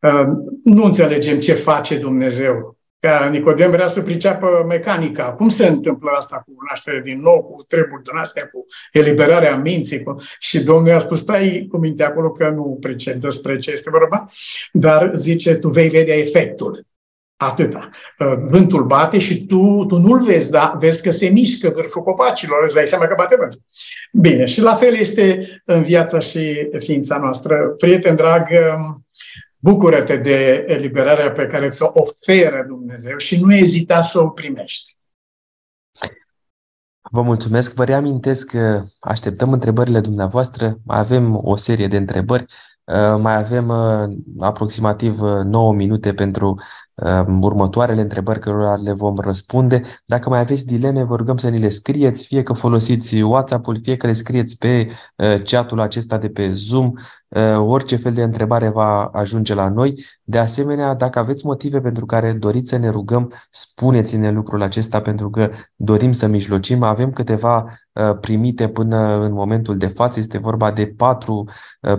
Uh, 0.00 0.26
nu 0.64 0.84
înțelegem 0.84 1.40
ce 1.40 1.54
face 1.54 1.98
Dumnezeu. 1.98 2.76
Ca 2.98 3.28
Nicodem 3.30 3.70
vrea 3.70 3.88
să 3.88 4.02
priceapă 4.02 4.64
mecanica. 4.68 5.32
Cum 5.32 5.48
se 5.48 5.66
întâmplă 5.66 6.10
asta 6.10 6.42
cu 6.46 6.52
naștere 6.70 7.00
din 7.00 7.20
nou, 7.20 7.42
cu 7.42 7.62
treburi 7.62 8.02
din 8.02 8.16
astea, 8.16 8.42
cu 8.42 8.66
eliberarea 8.92 9.56
minții? 9.56 10.02
Cu... 10.02 10.14
Și 10.38 10.62
Domnul 10.62 10.88
i-a 10.88 10.98
spus, 10.98 11.20
stai 11.20 11.66
cu 11.70 11.76
minte 11.76 12.04
acolo 12.04 12.30
că 12.30 12.48
nu 12.48 12.76
pricep 12.80 13.14
despre 13.14 13.58
ce 13.58 13.70
este 13.70 13.90
vorba, 13.90 14.26
dar 14.72 15.10
zice, 15.14 15.54
tu 15.54 15.68
vei 15.68 15.88
vedea 15.88 16.16
efectul. 16.16 16.86
Atâta. 17.38 17.88
Uh, 18.18 18.34
vântul 18.48 18.84
bate 18.84 19.18
și 19.18 19.46
tu, 19.46 19.84
tu 19.88 19.96
nu-l 19.96 20.24
vezi, 20.24 20.50
dar 20.50 20.76
vezi 20.78 21.02
că 21.02 21.10
se 21.10 21.28
mișcă 21.28 21.72
vârful 21.74 22.02
copacilor, 22.02 22.62
îți 22.62 22.74
dai 22.74 22.86
seama 22.86 23.06
că 23.06 23.14
bate 23.16 23.36
vântul. 23.38 23.60
Bine, 24.12 24.44
și 24.44 24.60
la 24.60 24.74
fel 24.74 24.94
este 24.94 25.48
în 25.64 25.82
viața 25.82 26.18
și 26.18 26.68
ființa 26.78 27.18
noastră. 27.18 27.74
Prieten 27.78 28.16
drag, 28.16 28.48
um, 28.50 29.06
Bucură-te 29.66 30.16
de 30.16 30.64
eliberarea 30.68 31.30
pe 31.30 31.46
care 31.46 31.68
ți-o 31.68 31.90
oferă 31.92 32.64
Dumnezeu 32.68 33.18
și 33.18 33.40
nu 33.40 33.54
ezita 33.54 34.02
să 34.02 34.20
o 34.20 34.28
primești. 34.28 34.96
Vă 37.10 37.22
mulțumesc. 37.22 37.74
Vă 37.74 37.84
reamintesc 37.84 38.50
că 38.50 38.82
așteptăm 39.00 39.52
întrebările 39.52 40.00
dumneavoastră. 40.00 40.78
Avem 40.86 41.40
o 41.42 41.56
serie 41.56 41.86
de 41.86 41.96
întrebări. 41.96 42.44
Uh, 42.84 43.20
mai 43.20 43.36
avem 43.36 43.68
uh, 43.68 44.16
aproximativ 44.40 45.18
9 45.20 45.70
uh, 45.70 45.76
minute 45.76 46.14
pentru 46.14 46.60
următoarele 47.40 48.00
întrebări 48.00 48.38
cărora 48.38 48.74
le 48.74 48.92
vom 48.92 49.16
răspunde. 49.16 49.82
Dacă 50.04 50.28
mai 50.28 50.40
aveți 50.40 50.66
dileme, 50.66 51.02
vă 51.02 51.16
rugăm 51.16 51.36
să 51.36 51.48
ni 51.48 51.58
le 51.58 51.68
scrieți, 51.68 52.26
fie 52.26 52.42
că 52.42 52.52
folosiți 52.52 53.20
WhatsApp-ul, 53.20 53.80
fie 53.82 53.96
că 53.96 54.06
le 54.06 54.12
scrieți 54.12 54.58
pe 54.58 54.88
chatul 55.44 55.80
acesta 55.80 56.18
de 56.18 56.28
pe 56.28 56.52
Zoom. 56.52 56.92
Orice 57.56 57.96
fel 57.96 58.12
de 58.12 58.22
întrebare 58.22 58.68
va 58.68 59.04
ajunge 59.04 59.54
la 59.54 59.68
noi. 59.68 60.04
De 60.22 60.38
asemenea, 60.38 60.94
dacă 60.94 61.18
aveți 61.18 61.46
motive 61.46 61.80
pentru 61.80 62.06
care 62.06 62.32
doriți 62.32 62.68
să 62.68 62.76
ne 62.76 62.88
rugăm, 62.88 63.32
spuneți-ne 63.50 64.30
lucrul 64.30 64.62
acesta 64.62 65.00
pentru 65.00 65.30
că 65.30 65.50
dorim 65.76 66.12
să 66.12 66.26
mijlocim. 66.26 66.82
Avem 66.82 67.12
câteva 67.12 67.64
primite 68.20 68.68
până 68.68 69.24
în 69.24 69.32
momentul 69.32 69.76
de 69.76 69.86
față. 69.86 70.18
Este 70.18 70.38
vorba 70.38 70.70
de 70.70 70.94
patru 70.96 71.44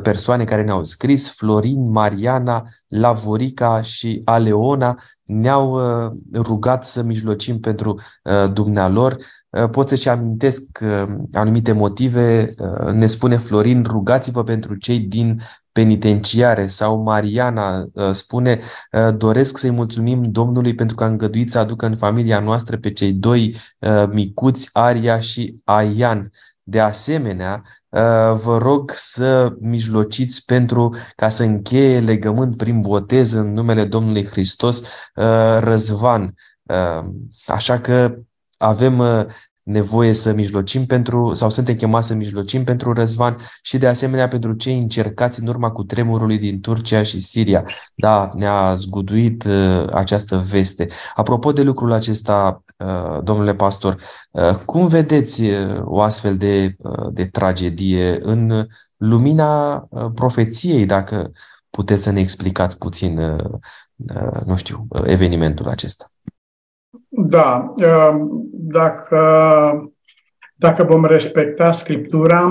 persoane 0.01 0.43
care 0.43 0.63
ne-au 0.63 0.83
scris, 0.83 1.35
Florin, 1.35 1.91
Mariana, 1.91 2.63
Lavorica 2.87 3.81
și 3.81 4.21
Aleona 4.25 4.86
ne-au 5.23 5.71
uh, 5.71 6.11
rugat 6.33 6.85
să 6.85 7.03
mijlocim 7.03 7.59
pentru 7.59 7.99
uh, 8.23 8.53
dumnealor. 8.53 9.17
Uh, 9.49 9.69
pot 9.69 9.89
să-și 9.89 10.09
amintesc 10.09 10.79
anumite 11.33 11.71
motive. 11.71 12.53
Ne 12.93 13.05
spune 13.05 13.37
Florin, 13.37 13.83
rugați-vă 13.83 14.43
pentru 14.43 14.75
cei 14.75 14.99
din 14.99 15.41
penitenciare 15.71 16.67
sau 16.67 17.01
Mariana 17.01 17.87
spune 18.11 18.59
doresc 19.17 19.57
să-i 19.57 19.69
mulțumim 19.69 20.23
Domnului 20.23 20.75
pentru 20.75 20.95
că 20.95 21.03
a 21.03 21.07
îngăduit 21.07 21.51
să 21.51 21.59
aducă 21.59 21.85
în 21.85 21.95
familia 21.95 22.39
noastră 22.39 22.77
pe 22.77 22.93
cei 22.93 23.13
doi 23.13 23.55
micuți, 24.09 24.69
Aria 24.73 25.19
și 25.19 25.61
Aian. 25.63 26.31
De 26.69 26.79
asemenea, 26.79 27.63
vă 28.33 28.57
rog 28.61 28.91
să 28.95 29.55
mijlociți 29.59 30.45
pentru 30.45 30.95
ca 31.15 31.29
să 31.29 31.43
încheie 31.43 31.99
legământ 31.99 32.57
prin 32.57 32.81
botez 32.81 33.31
în 33.31 33.53
numele 33.53 33.85
Domnului 33.85 34.25
Hristos 34.25 34.81
Răzvan. 35.59 36.33
Așa 37.45 37.79
că 37.79 38.15
avem 38.57 39.03
nevoie 39.67 40.13
să 40.13 40.33
mijlocim 40.33 40.85
pentru, 40.85 41.33
sau 41.33 41.49
suntem 41.49 41.75
chemați 41.75 42.07
să 42.07 42.13
mijlocim 42.13 42.63
pentru 42.63 42.93
Răzvan 42.93 43.37
și 43.61 43.77
de 43.77 43.87
asemenea 43.87 44.27
pentru 44.27 44.53
cei 44.53 44.77
încercați 44.77 45.39
în 45.39 45.47
urma 45.47 45.71
cu 45.71 45.83
tremurului 45.83 46.37
din 46.37 46.59
Turcia 46.61 47.03
și 47.03 47.19
Siria. 47.19 47.65
Da, 47.95 48.29
ne-a 48.35 48.73
zguduit 48.75 49.43
uh, 49.43 49.87
această 49.93 50.45
veste. 50.49 50.87
Apropo 51.15 51.51
de 51.51 51.61
lucrul 51.61 51.91
acesta, 51.91 52.63
uh, 52.77 53.23
domnule 53.23 53.53
pastor, 53.53 53.97
uh, 54.31 54.55
cum 54.65 54.87
vedeți 54.87 55.41
uh, 55.41 55.81
o 55.83 56.01
astfel 56.01 56.37
de, 56.37 56.75
uh, 56.77 57.07
de 57.11 57.25
tragedie 57.25 58.19
în 58.21 58.67
lumina 58.97 59.75
uh, 59.89 60.05
profeției, 60.15 60.85
dacă 60.85 61.31
puteți 61.69 62.03
să 62.03 62.11
ne 62.11 62.19
explicați 62.19 62.77
puțin, 62.77 63.17
uh, 63.17 63.43
uh, 63.95 64.41
nu 64.45 64.55
știu, 64.55 64.85
uh, 64.89 65.01
evenimentul 65.05 65.67
acesta? 65.67 66.11
Da, 67.09 67.73
um, 67.77 68.49
dacă 68.51 69.17
Dacă 70.59 70.83
vom 70.83 71.05
respecta 71.05 71.71
Scriptura, 71.71 72.41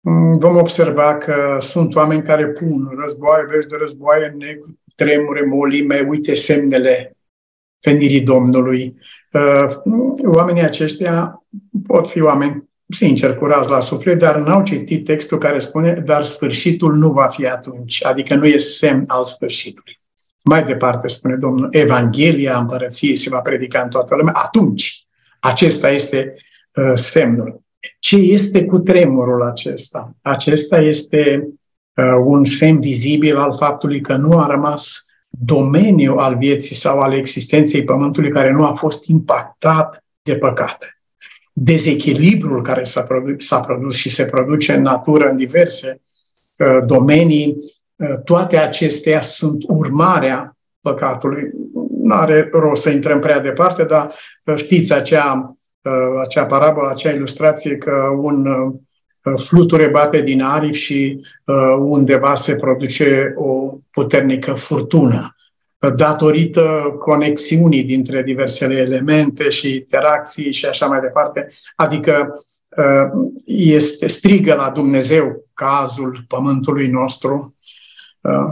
mm, 0.00 0.38
vom 0.38 0.56
observa 0.56 1.16
că 1.16 1.56
sunt 1.60 1.94
oameni 1.94 2.22
care 2.22 2.46
pun 2.46 2.96
războaie, 3.00 3.44
vezi 3.50 3.68
de 3.68 3.76
războaie, 3.76 4.34
negru, 4.38 4.78
tremure, 4.94 5.44
molime, 5.46 6.06
uite 6.08 6.34
semnele 6.34 7.16
venirii 7.80 8.20
Domnului. 8.20 8.96
Uh, 9.32 9.66
oamenii 10.24 10.62
aceștia 10.62 11.44
pot 11.86 12.10
fi 12.10 12.20
oameni 12.20 12.68
sincer, 12.88 13.34
curați 13.34 13.70
la 13.70 13.80
suflet, 13.80 14.18
dar 14.18 14.36
n-au 14.36 14.62
citit 14.62 15.04
textul 15.04 15.38
care 15.38 15.58
spune, 15.58 15.94
dar 15.94 16.24
sfârșitul 16.24 16.96
nu 16.96 17.12
va 17.12 17.26
fi 17.26 17.46
atunci, 17.46 18.04
adică 18.04 18.34
nu 18.34 18.46
e 18.46 18.56
semn 18.58 19.04
al 19.06 19.24
sfârșitului. 19.24 20.00
Mai 20.48 20.64
departe 20.64 21.08
spune 21.08 21.34
Domnul, 21.34 21.68
Evanghelia 21.70 22.58
împărăției 22.58 23.16
se 23.16 23.28
va 23.28 23.40
predica 23.40 23.82
în 23.82 23.88
toată 23.88 24.14
lumea, 24.14 24.32
atunci 24.32 25.06
acesta 25.40 25.90
este 25.90 26.34
uh, 26.74 26.92
semnul. 26.94 27.60
Ce 27.98 28.16
este 28.16 28.64
cu 28.64 28.78
tremurul 28.78 29.42
acesta? 29.42 30.16
Acesta 30.22 30.78
este 30.78 31.48
uh, 31.94 32.04
un 32.24 32.44
semn 32.44 32.80
vizibil 32.80 33.36
al 33.36 33.56
faptului 33.56 34.00
că 34.00 34.16
nu 34.16 34.38
a 34.38 34.46
rămas 34.46 35.06
domeniu 35.28 36.14
al 36.14 36.36
vieții 36.36 36.74
sau 36.74 36.98
al 36.98 37.14
existenței 37.14 37.84
Pământului 37.84 38.30
care 38.30 38.52
nu 38.52 38.64
a 38.64 38.72
fost 38.72 39.06
impactat 39.06 40.04
de 40.22 40.36
păcat 40.36 40.98
dezechilibrul 41.52 42.62
care 42.62 42.84
s-a 42.84 43.02
produs, 43.02 43.46
s-a 43.46 43.60
produs 43.60 43.96
și 43.96 44.08
se 44.08 44.24
produce 44.24 44.72
în 44.72 44.82
natură 44.82 45.28
în 45.28 45.36
diverse 45.36 46.00
uh, 46.58 46.84
domenii, 46.86 47.46
uh, 47.46 47.76
toate 48.24 48.56
acestea 48.56 49.20
sunt 49.20 49.62
urmarea 49.66 50.56
păcatului. 50.80 51.50
Nu 52.02 52.14
are 52.14 52.48
rost 52.52 52.82
să 52.82 52.90
intrăm 52.90 53.18
prea 53.18 53.40
departe, 53.40 53.84
dar 53.84 54.14
uh, 54.44 54.56
știți 54.56 54.92
acea, 54.92 55.46
uh, 55.82 56.20
acea 56.22 56.44
parabolă, 56.46 56.88
acea 56.88 57.10
ilustrație 57.10 57.76
că 57.76 57.92
un 58.20 58.46
uh, 58.46 58.74
fluture 59.36 59.88
bate 59.88 60.20
din 60.20 60.42
aripi 60.42 60.76
și 60.76 61.26
uh, 61.44 61.56
undeva 61.78 62.34
se 62.34 62.56
produce 62.56 63.32
o 63.36 63.78
puternică 63.90 64.52
furtună 64.52 65.32
datorită 65.96 66.96
conexiunii 66.98 67.82
dintre 67.82 68.22
diversele 68.22 68.74
elemente 68.74 69.48
și 69.48 69.74
interacții 69.74 70.52
și 70.52 70.66
așa 70.66 70.86
mai 70.86 71.00
departe. 71.00 71.46
Adică 71.76 72.34
uh, 72.68 73.30
este, 73.44 74.06
strigă 74.06 74.54
la 74.54 74.70
Dumnezeu 74.70 75.46
cazul 75.54 76.24
pământului 76.28 76.88
nostru, 76.88 77.34
uh, 77.34 77.57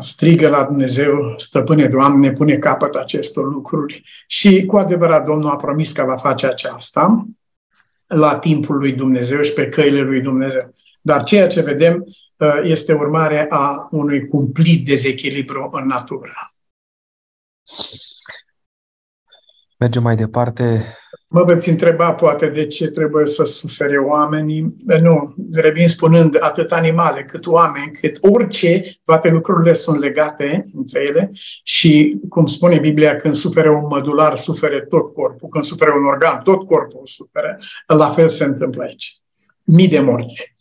strigă 0.00 0.48
la 0.48 0.64
Dumnezeu, 0.64 1.34
stăpâne 1.36 1.86
Doamne, 1.86 2.32
pune 2.32 2.56
capăt 2.56 2.94
acestor 2.94 3.52
lucruri. 3.52 4.02
Și 4.26 4.64
cu 4.64 4.76
adevărat 4.76 5.24
Domnul 5.24 5.50
a 5.50 5.56
promis 5.56 5.92
că 5.92 6.04
va 6.04 6.16
face 6.16 6.46
aceasta 6.46 7.26
la 8.06 8.38
timpul 8.38 8.76
lui 8.76 8.92
Dumnezeu 8.92 9.42
și 9.42 9.52
pe 9.52 9.68
căile 9.68 10.00
lui 10.00 10.20
Dumnezeu. 10.20 10.74
Dar 11.00 11.22
ceea 11.22 11.46
ce 11.46 11.60
vedem 11.60 12.04
uh, 12.36 12.60
este 12.62 12.92
urmare 12.92 13.46
a 13.50 13.88
unui 13.90 14.28
cumplit 14.28 14.86
dezechilibru 14.86 15.68
în 15.72 15.86
natură. 15.86 16.54
Mergem 19.78 20.02
mai 20.02 20.16
departe. 20.16 20.84
Mă 21.28 21.42
veți 21.42 21.68
întreba 21.68 22.12
poate 22.12 22.48
de 22.48 22.66
ce 22.66 22.86
trebuie 22.86 23.26
să 23.26 23.44
sufere 23.44 23.98
oamenii. 23.98 24.76
Nu, 25.00 25.34
revin 25.52 25.88
spunând, 25.88 26.36
atât 26.40 26.72
animale 26.72 27.24
cât 27.24 27.46
oameni, 27.46 27.90
cât 28.00 28.18
orice, 28.20 28.82
toate 29.04 29.30
lucrurile 29.30 29.72
sunt 29.72 29.98
legate 29.98 30.64
între 30.74 31.00
ele 31.00 31.30
și, 31.62 32.20
cum 32.28 32.46
spune 32.46 32.78
Biblia, 32.78 33.16
când 33.16 33.34
suferă 33.34 33.70
un 33.70 33.86
mădular, 33.90 34.36
sufere 34.36 34.80
tot 34.80 35.14
corpul, 35.14 35.48
când 35.48 35.64
suferă 35.64 35.90
un 35.98 36.04
organ, 36.04 36.40
tot 36.42 36.66
corpul 36.66 37.00
suferă. 37.04 37.58
La 37.86 38.08
fel 38.08 38.28
se 38.28 38.44
întâmplă 38.44 38.82
aici. 38.82 39.20
Mii 39.64 39.88
de 39.88 40.00
morți. 40.00 40.56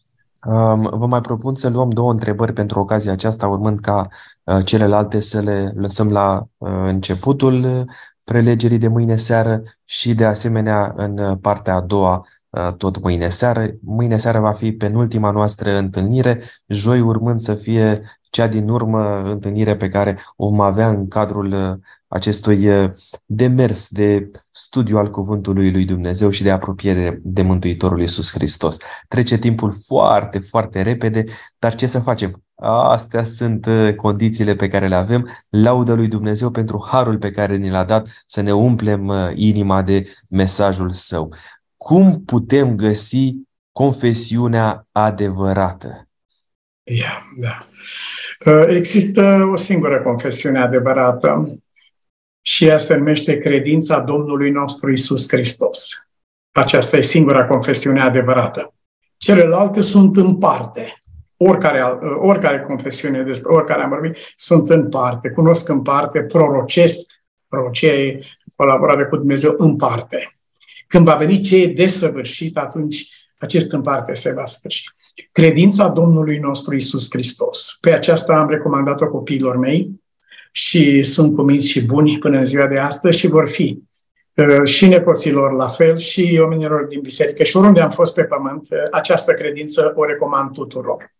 Vă 0.92 1.06
mai 1.08 1.22
propun 1.22 1.56
să 1.56 1.70
luăm 1.70 1.90
două 1.90 2.12
întrebări 2.12 2.54
pentru 2.54 2.80
ocazia 2.80 3.12
aceasta, 3.12 3.48
urmând 3.48 3.80
ca 3.80 4.08
uh, 4.44 4.66
celelalte 4.66 5.20
să 5.20 5.40
le 5.40 5.72
lăsăm 5.76 6.12
la 6.12 6.48
uh, 6.58 6.70
începutul 6.86 7.64
uh, 7.64 7.84
prelegerii 8.26 8.78
de 8.78 8.88
mâine 8.88 9.16
seară 9.16 9.62
și 9.86 10.14
de 10.14 10.26
asemenea 10.26 10.94
în 10.96 11.38
partea 11.38 11.74
a 11.74 11.82
doua 11.82 12.26
tot 12.78 13.02
mâine 13.02 13.30
seară. 13.30 13.70
Mâine 13.84 14.18
seară 14.18 14.40
va 14.40 14.52
fi 14.52 14.72
penultima 14.72 15.32
noastră 15.32 15.78
întâlnire, 15.78 16.42
joi 16.68 17.00
urmând 17.00 17.40
să 17.40 17.54
fie 17.54 18.02
cea 18.36 18.48
din 18.48 18.70
urmă 18.70 19.24
întâlnire 19.24 19.76
pe 19.76 19.90
care 19.90 20.20
o 20.36 20.50
vom 20.50 20.62
avea 20.62 20.90
în 20.90 21.08
cadrul 21.08 21.80
acestui 22.08 22.70
demers 23.26 23.90
de 23.90 24.32
studiu 24.52 24.98
al 24.98 25.10
Cuvântului 25.10 25.72
lui 25.72 25.86
Dumnezeu 25.86 26.30
și 26.30 26.44
de 26.44 26.52
apropiere 26.52 27.20
de 27.24 27.42
Mântuitorul 27.42 28.02
Iisus 28.02 28.32
Hristos. 28.32 28.78
Trece 29.08 29.38
timpul 29.38 29.72
foarte, 29.86 30.40
foarte 30.40 30.82
repede, 30.82 31.24
dar 31.60 31.76
ce 31.76 31.86
să 31.86 32.00
facem? 32.00 32.44
Astea 32.90 33.24
sunt 33.24 33.68
condițiile 33.96 34.56
pe 34.56 34.68
care 34.68 34.88
le 34.88 34.96
avem. 34.96 35.30
Laudă 35.50 35.94
lui 35.94 36.08
Dumnezeu 36.08 36.52
pentru 36.52 36.86
harul 36.88 37.18
pe 37.18 37.30
care 37.30 37.56
ni 37.56 37.70
l-a 37.70 37.84
dat 37.84 38.24
să 38.28 38.42
ne 38.42 38.54
umplem 38.54 39.12
inima 39.36 39.82
de 39.82 40.10
mesajul 40.30 40.90
său. 40.90 41.34
Cum 41.78 42.24
putem 42.26 42.76
găsi 42.76 43.36
confesiunea 43.72 44.88
adevărată? 44.92 46.08
Yeah, 46.84 47.22
da. 47.38 47.68
Există 48.68 49.50
o 49.52 49.56
singură 49.56 50.02
confesiune 50.02 50.60
adevărată 50.60 51.60
și 52.42 52.66
ea 52.66 52.78
se 52.78 52.96
numește 52.96 53.38
credința 53.38 54.00
Domnului 54.00 54.52
nostru 54.52 54.92
Isus 54.92 55.30
Hristos. 55.30 55.90
Aceasta 56.52 56.98
e 56.98 57.02
singura 57.02 57.46
confesiune 57.46 58.02
adevărată. 58.02 58.74
Celelalte 59.18 59.82
sunt 59.82 60.16
în 60.16 60.38
parte. 60.38 61.04
Oricare, 61.38 61.82
oricare 62.20 62.62
confesiune 62.62 63.24
despre 63.24 63.54
oricare 63.54 63.84
am 63.84 63.90
vorbit, 63.90 64.18
sunt 64.36 64.70
în 64.70 64.90
parte, 64.90 65.30
cunosc 65.30 65.70
în 65.70 65.82
parte, 65.82 66.22
prorocesc, 66.22 67.00
prorocie, 67.48 68.20
colaborare 68.56 69.06
cu 69.06 69.16
Dumnezeu 69.16 69.54
în 69.58 69.76
parte. 69.76 70.38
Când 70.88 71.06
va 71.06 71.16
veni 71.16 71.42
ce 71.42 71.62
e 71.62 71.68
desăvârșit, 71.68 72.58
atunci 72.58 73.25
acest 73.38 73.72
în 73.72 73.82
parte 73.82 74.14
se 74.14 74.34
va 74.34 74.46
sfârși. 74.46 74.84
Credința 75.32 75.88
Domnului 75.88 76.38
nostru 76.38 76.76
Isus 76.76 77.08
Hristos. 77.10 77.78
Pe 77.82 77.92
aceasta 77.92 78.34
am 78.34 78.50
recomandat-o 78.50 79.08
copiilor 79.08 79.58
mei 79.58 80.04
și 80.52 81.04
sunt 81.04 81.36
cuminți 81.36 81.68
și 81.68 81.86
buni 81.86 82.18
până 82.18 82.38
în 82.38 82.46
ziua 82.46 82.68
de 82.68 82.78
astăzi 82.78 83.18
și 83.18 83.28
vor 83.28 83.50
fi 83.50 83.84
uh, 84.34 84.64
și 84.64 84.88
nepoților 84.88 85.52
la 85.52 85.68
fel 85.68 85.98
și 85.98 86.38
oamenilor 86.42 86.86
din 86.86 87.02
biserică 87.02 87.44
și 87.44 87.58
oriunde 87.58 87.82
am 87.82 87.90
fost 87.90 88.14
pe 88.14 88.24
pământ, 88.24 88.68
uh, 88.72 88.78
această 88.92 89.34
credință 89.34 89.94
o 89.96 90.06
recomand 90.06 90.52
tuturor. 90.52 91.12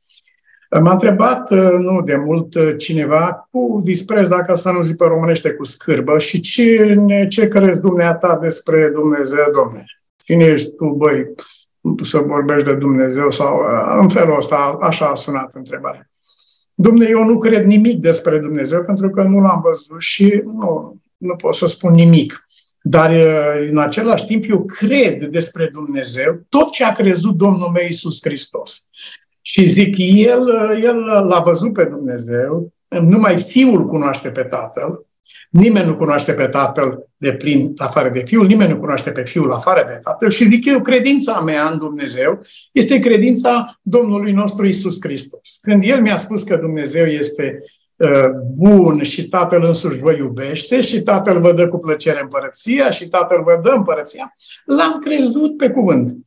Uh, 0.70 0.82
m-a 0.82 0.92
întrebat 0.92 1.50
nu 1.80 2.02
de 2.02 2.16
mult 2.16 2.78
cineva 2.78 3.48
cu 3.52 3.82
dispreț, 3.84 4.28
dacă 4.28 4.54
să 4.54 4.70
nu 4.70 4.82
zic 4.82 4.96
pe 4.96 5.06
românește, 5.06 5.52
cu 5.52 5.64
scârbă 5.64 6.20
și 6.20 6.40
ce, 6.40 6.98
ce 7.30 7.48
crezi 7.48 7.82
dumneata 7.82 8.38
despre 8.42 8.90
Dumnezeu, 8.94 9.46
domne? 9.54 9.84
Cine 10.24 10.44
ești 10.44 10.76
tu, 10.76 10.86
băi, 10.86 11.34
să 12.02 12.18
vorbești 12.18 12.68
de 12.68 12.76
Dumnezeu 12.76 13.32
sau 13.32 13.60
în 14.02 14.10
felul 14.10 14.38
ăsta, 14.38 14.78
așa 14.82 15.06
a 15.06 15.16
sunat 15.16 15.54
întrebarea. 15.54 16.10
Domne, 16.74 17.08
eu 17.10 17.24
nu 17.24 17.38
cred 17.38 17.66
nimic 17.66 18.00
despre 18.00 18.40
Dumnezeu 18.40 18.82
pentru 18.82 19.10
că 19.10 19.24
nu 19.24 19.40
l-am 19.40 19.62
văzut 19.62 20.02
și 20.02 20.42
nu, 20.44 20.96
nu 21.18 21.36
pot 21.36 21.56
să 21.56 21.68
spun 21.68 21.94
nimic. 21.94 22.40
Dar 22.82 23.12
în 23.70 23.78
același 23.78 24.26
timp 24.26 24.44
eu 24.48 24.66
cred 24.66 25.24
despre 25.24 25.70
Dumnezeu 25.74 26.46
tot 26.50 26.72
ce 26.72 26.84
a 26.84 26.92
crezut 26.92 27.36
Domnul 27.36 27.70
meu 27.70 27.84
Iisus 27.84 28.20
Hristos. 28.22 28.90
Și 29.42 29.66
zic, 29.66 29.96
el, 29.98 30.50
el 30.84 30.98
l-a 31.28 31.42
văzut 31.46 31.74
pe 31.74 31.84
Dumnezeu, 31.84 32.74
numai 32.88 33.38
Fiul 33.38 33.86
cunoaște 33.86 34.30
pe 34.30 34.44
Tatăl, 34.44 35.06
nimeni 35.50 35.88
nu 35.88 35.96
cunoaște 35.96 36.34
pe 36.34 36.48
Tatăl 36.48 37.10
de 37.18 37.34
plin 37.34 37.72
afară 37.78 38.10
de 38.10 38.24
Fiul, 38.26 38.46
nimeni 38.46 38.72
nu 38.72 38.80
cunoaște 38.80 39.12
pe 39.12 39.24
Fiul 39.24 39.52
afară 39.52 39.86
de 39.88 40.00
Tatăl 40.04 40.30
și 40.30 40.50
zic 40.50 40.66
eu, 40.66 40.82
credința 40.82 41.40
mea 41.40 41.70
în 41.70 41.78
Dumnezeu 41.78 42.40
este 42.72 43.00
credința 43.00 43.80
Domnului 43.82 44.32
nostru 44.32 44.68
Isus 44.68 44.98
Hristos. 45.02 45.60
Când 45.62 45.84
El 45.86 46.02
mi-a 46.02 46.18
spus 46.18 46.44
că 46.44 46.56
Dumnezeu 46.56 47.06
este 47.06 47.60
uh, 47.96 48.30
bun 48.54 49.04
și 49.04 49.28
Tatăl 49.28 49.64
însuși 49.64 50.00
vă 50.00 50.12
iubește 50.12 50.82
și 50.82 51.02
Tatăl 51.02 51.42
vă 51.42 51.54
dă 51.54 51.68
cu 51.68 51.78
plăcere 51.78 52.22
împărăția 52.22 52.90
și 52.90 53.08
Tatăl 53.08 53.44
vă 53.44 53.60
dă 53.64 53.70
împărăția, 53.70 54.36
l-am 54.66 55.00
crezut 55.00 55.58
pe 55.58 55.70
cuvânt. 55.70 56.18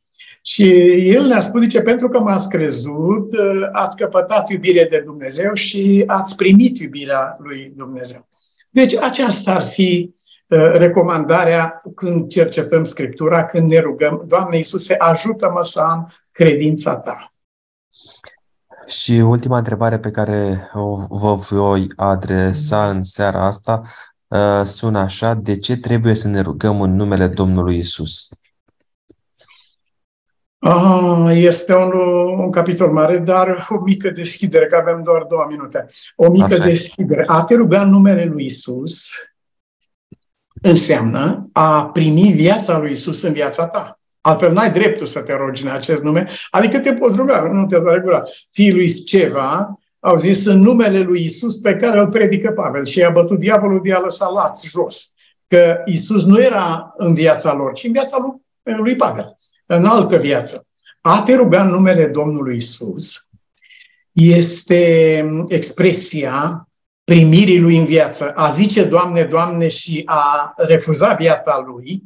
Și 0.41 0.71
el 1.09 1.25
ne-a 1.25 1.39
spus, 1.39 1.61
zice, 1.61 1.81
pentru 1.81 2.07
că 2.07 2.19
m-ați 2.19 2.49
crezut, 2.49 3.31
uh, 3.31 3.67
ați 3.71 3.95
căpătat 3.95 4.49
iubire 4.49 4.87
de 4.89 5.01
Dumnezeu 5.05 5.53
și 5.53 6.03
ați 6.07 6.35
primit 6.35 6.79
iubirea 6.79 7.37
lui 7.39 7.73
Dumnezeu. 7.75 8.27
Deci 8.69 8.95
aceasta 8.95 9.55
ar 9.55 9.63
fi 9.63 10.15
uh, 10.47 10.71
recomandarea 10.73 11.81
când 11.95 12.29
cercetăm 12.29 12.83
Scriptura, 12.83 13.45
când 13.45 13.71
ne 13.71 13.79
rugăm, 13.79 14.23
Doamne 14.27 14.57
Iisuse, 14.57 14.95
ajută-mă 14.95 15.63
să 15.63 15.79
am 15.79 16.11
credința 16.31 16.97
Ta. 16.97 17.33
Și 18.87 19.11
ultima 19.11 19.57
întrebare 19.57 19.99
pe 19.99 20.11
care 20.11 20.69
o 20.73 20.95
vă 21.09 21.33
voi 21.33 21.87
adresa 21.95 22.89
în 22.89 23.03
seara 23.03 23.45
asta 23.45 23.81
uh, 24.27 24.61
sună 24.63 24.99
așa, 24.99 25.33
de 25.33 25.57
ce 25.57 25.77
trebuie 25.77 26.15
să 26.15 26.27
ne 26.27 26.41
rugăm 26.41 26.81
în 26.81 26.95
numele 26.95 27.27
Domnului 27.27 27.77
Isus? 27.77 28.27
Ah, 30.59 31.29
este 31.31 31.75
un, 31.75 31.91
un 32.37 32.51
capitol 32.51 32.91
mare, 32.91 33.17
dar 33.17 33.67
o 33.69 33.79
mică 33.79 34.09
deschidere, 34.09 34.65
că 34.65 34.75
avem 34.75 35.03
doar 35.03 35.23
două 35.23 35.45
minute. 35.49 35.87
O 36.15 36.29
mică 36.29 36.53
Așa. 36.53 36.65
deschidere. 36.65 37.23
A 37.27 37.43
te 37.43 37.55
ruga 37.55 37.81
în 37.81 37.89
numele 37.89 38.25
lui 38.25 38.45
Isus 38.45 39.09
înseamnă 40.61 41.49
a 41.51 41.85
primi 41.85 42.31
viața 42.31 42.77
lui 42.77 42.91
Isus 42.91 43.21
în 43.21 43.33
viața 43.33 43.67
ta. 43.67 43.99
Altfel 44.21 44.51
n-ai 44.51 44.71
dreptul 44.71 45.05
să 45.05 45.19
te 45.19 45.33
rogi 45.33 45.63
în 45.63 45.69
acest 45.69 46.01
nume, 46.01 46.27
adică 46.49 46.79
te 46.79 46.93
poți 46.93 47.17
ruga, 47.17 47.41
nu 47.41 47.65
te 47.65 47.77
va 47.77 47.91
regula. 47.91 48.21
Fiii 48.51 48.73
lui 48.73 48.93
ceva 48.93 49.79
au 49.99 50.15
zis 50.15 50.45
în 50.45 50.59
numele 50.59 50.99
lui 50.99 51.23
Isus 51.23 51.59
pe 51.59 51.75
care 51.75 51.99
îl 51.99 52.09
predică 52.09 52.51
Pavel 52.51 52.85
și 52.85 52.99
i-a 52.99 53.09
bătut 53.09 53.39
diavolul 53.39 53.81
de 53.83 53.93
a 53.93 53.99
lăsa 53.99 54.29
lați 54.29 54.67
jos. 54.67 55.13
Că 55.47 55.81
Isus 55.85 56.23
nu 56.23 56.41
era 56.41 56.93
în 56.97 57.13
viața 57.13 57.53
lor, 57.53 57.73
ci 57.73 57.83
în 57.83 57.91
viața 57.91 58.17
lui, 58.17 58.75
lui 58.77 58.95
Pavel, 58.95 59.35
în 59.71 59.85
altă 59.85 60.17
viață. 60.17 60.67
A 61.01 61.21
te 61.25 61.35
ruga 61.35 61.63
în 61.63 61.69
numele 61.69 62.05
Domnului 62.05 62.55
Isus 62.55 63.29
este 64.11 65.25
expresia 65.47 66.67
primirii 67.03 67.59
lui 67.59 67.77
în 67.77 67.85
viață. 67.85 68.31
A 68.35 68.49
zice 68.49 68.83
Doamne, 68.83 69.23
Doamne 69.23 69.67
și 69.67 70.01
a 70.05 70.53
refuza 70.57 71.13
viața 71.13 71.65
lui, 71.67 72.03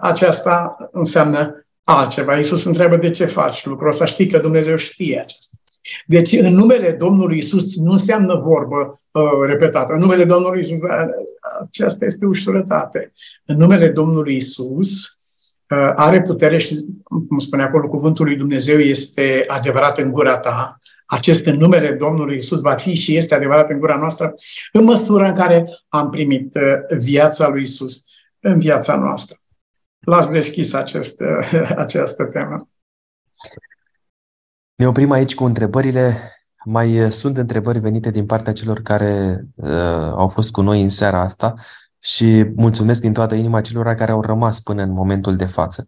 aceasta 0.00 0.76
înseamnă 0.92 1.66
altceva. 1.84 2.36
Iisus 2.36 2.64
întreabă 2.64 2.96
de 2.96 3.10
ce 3.10 3.24
faci 3.24 3.64
lucrul 3.64 3.88
ăsta, 3.88 4.04
știi 4.04 4.26
că 4.26 4.38
Dumnezeu 4.38 4.76
știe 4.76 5.20
aceasta. 5.20 5.56
Deci 6.06 6.32
în 6.32 6.54
numele 6.54 6.92
Domnului 6.92 7.38
Isus 7.38 7.76
nu 7.76 7.90
înseamnă 7.90 8.34
vorbă 8.34 9.00
uh, 9.10 9.22
repetată. 9.46 9.92
În 9.92 9.98
numele 9.98 10.24
Domnului 10.24 10.60
Isus, 10.60 10.78
aceasta 11.68 12.04
este 12.04 12.26
ușurătate. 12.26 13.12
În 13.44 13.56
numele 13.56 13.88
Domnului 13.88 14.36
Isus 14.36 14.90
uh, 15.02 15.21
are 15.94 16.22
putere 16.22 16.58
și, 16.58 16.86
cum 17.28 17.38
spune 17.38 17.62
acolo, 17.62 17.88
cuvântul 17.88 18.24
lui 18.24 18.36
Dumnezeu 18.36 18.78
este 18.78 19.44
adevărat 19.46 19.98
în 19.98 20.10
gura 20.10 20.38
ta. 20.38 20.80
Acest 21.06 21.44
în 21.44 21.56
numele 21.56 21.92
Domnului 21.92 22.36
Isus 22.36 22.60
va 22.60 22.74
fi 22.74 22.94
și 22.94 23.16
este 23.16 23.34
adevărat 23.34 23.70
în 23.70 23.78
gura 23.78 23.96
noastră 23.96 24.34
în 24.72 24.84
măsura 24.84 25.28
în 25.28 25.34
care 25.34 25.66
am 25.88 26.10
primit 26.10 26.54
uh, 26.54 26.96
viața 26.98 27.48
lui 27.48 27.62
Isus 27.62 28.04
în 28.40 28.58
viața 28.58 28.96
noastră. 28.96 29.36
Las 29.98 30.30
deschis 30.30 30.72
acest, 30.72 31.22
această 31.84 32.24
temă. 32.24 32.62
Ne 34.74 34.86
oprim 34.86 35.10
aici 35.10 35.34
cu 35.34 35.44
întrebările. 35.44 36.16
Mai 36.64 37.12
sunt 37.12 37.36
întrebări 37.36 37.78
venite 37.78 38.10
din 38.10 38.26
partea 38.26 38.52
celor 38.52 38.80
care 38.80 39.44
uh, 39.54 39.70
au 40.16 40.28
fost 40.28 40.50
cu 40.50 40.60
noi 40.60 40.82
în 40.82 40.88
seara 40.88 41.20
asta 41.20 41.54
și 42.04 42.52
mulțumesc 42.56 43.00
din 43.00 43.12
toată 43.12 43.34
inima 43.34 43.60
celor 43.60 43.94
care 43.94 44.10
au 44.10 44.20
rămas 44.20 44.60
până 44.60 44.82
în 44.82 44.92
momentul 44.92 45.36
de 45.36 45.44
față. 45.44 45.80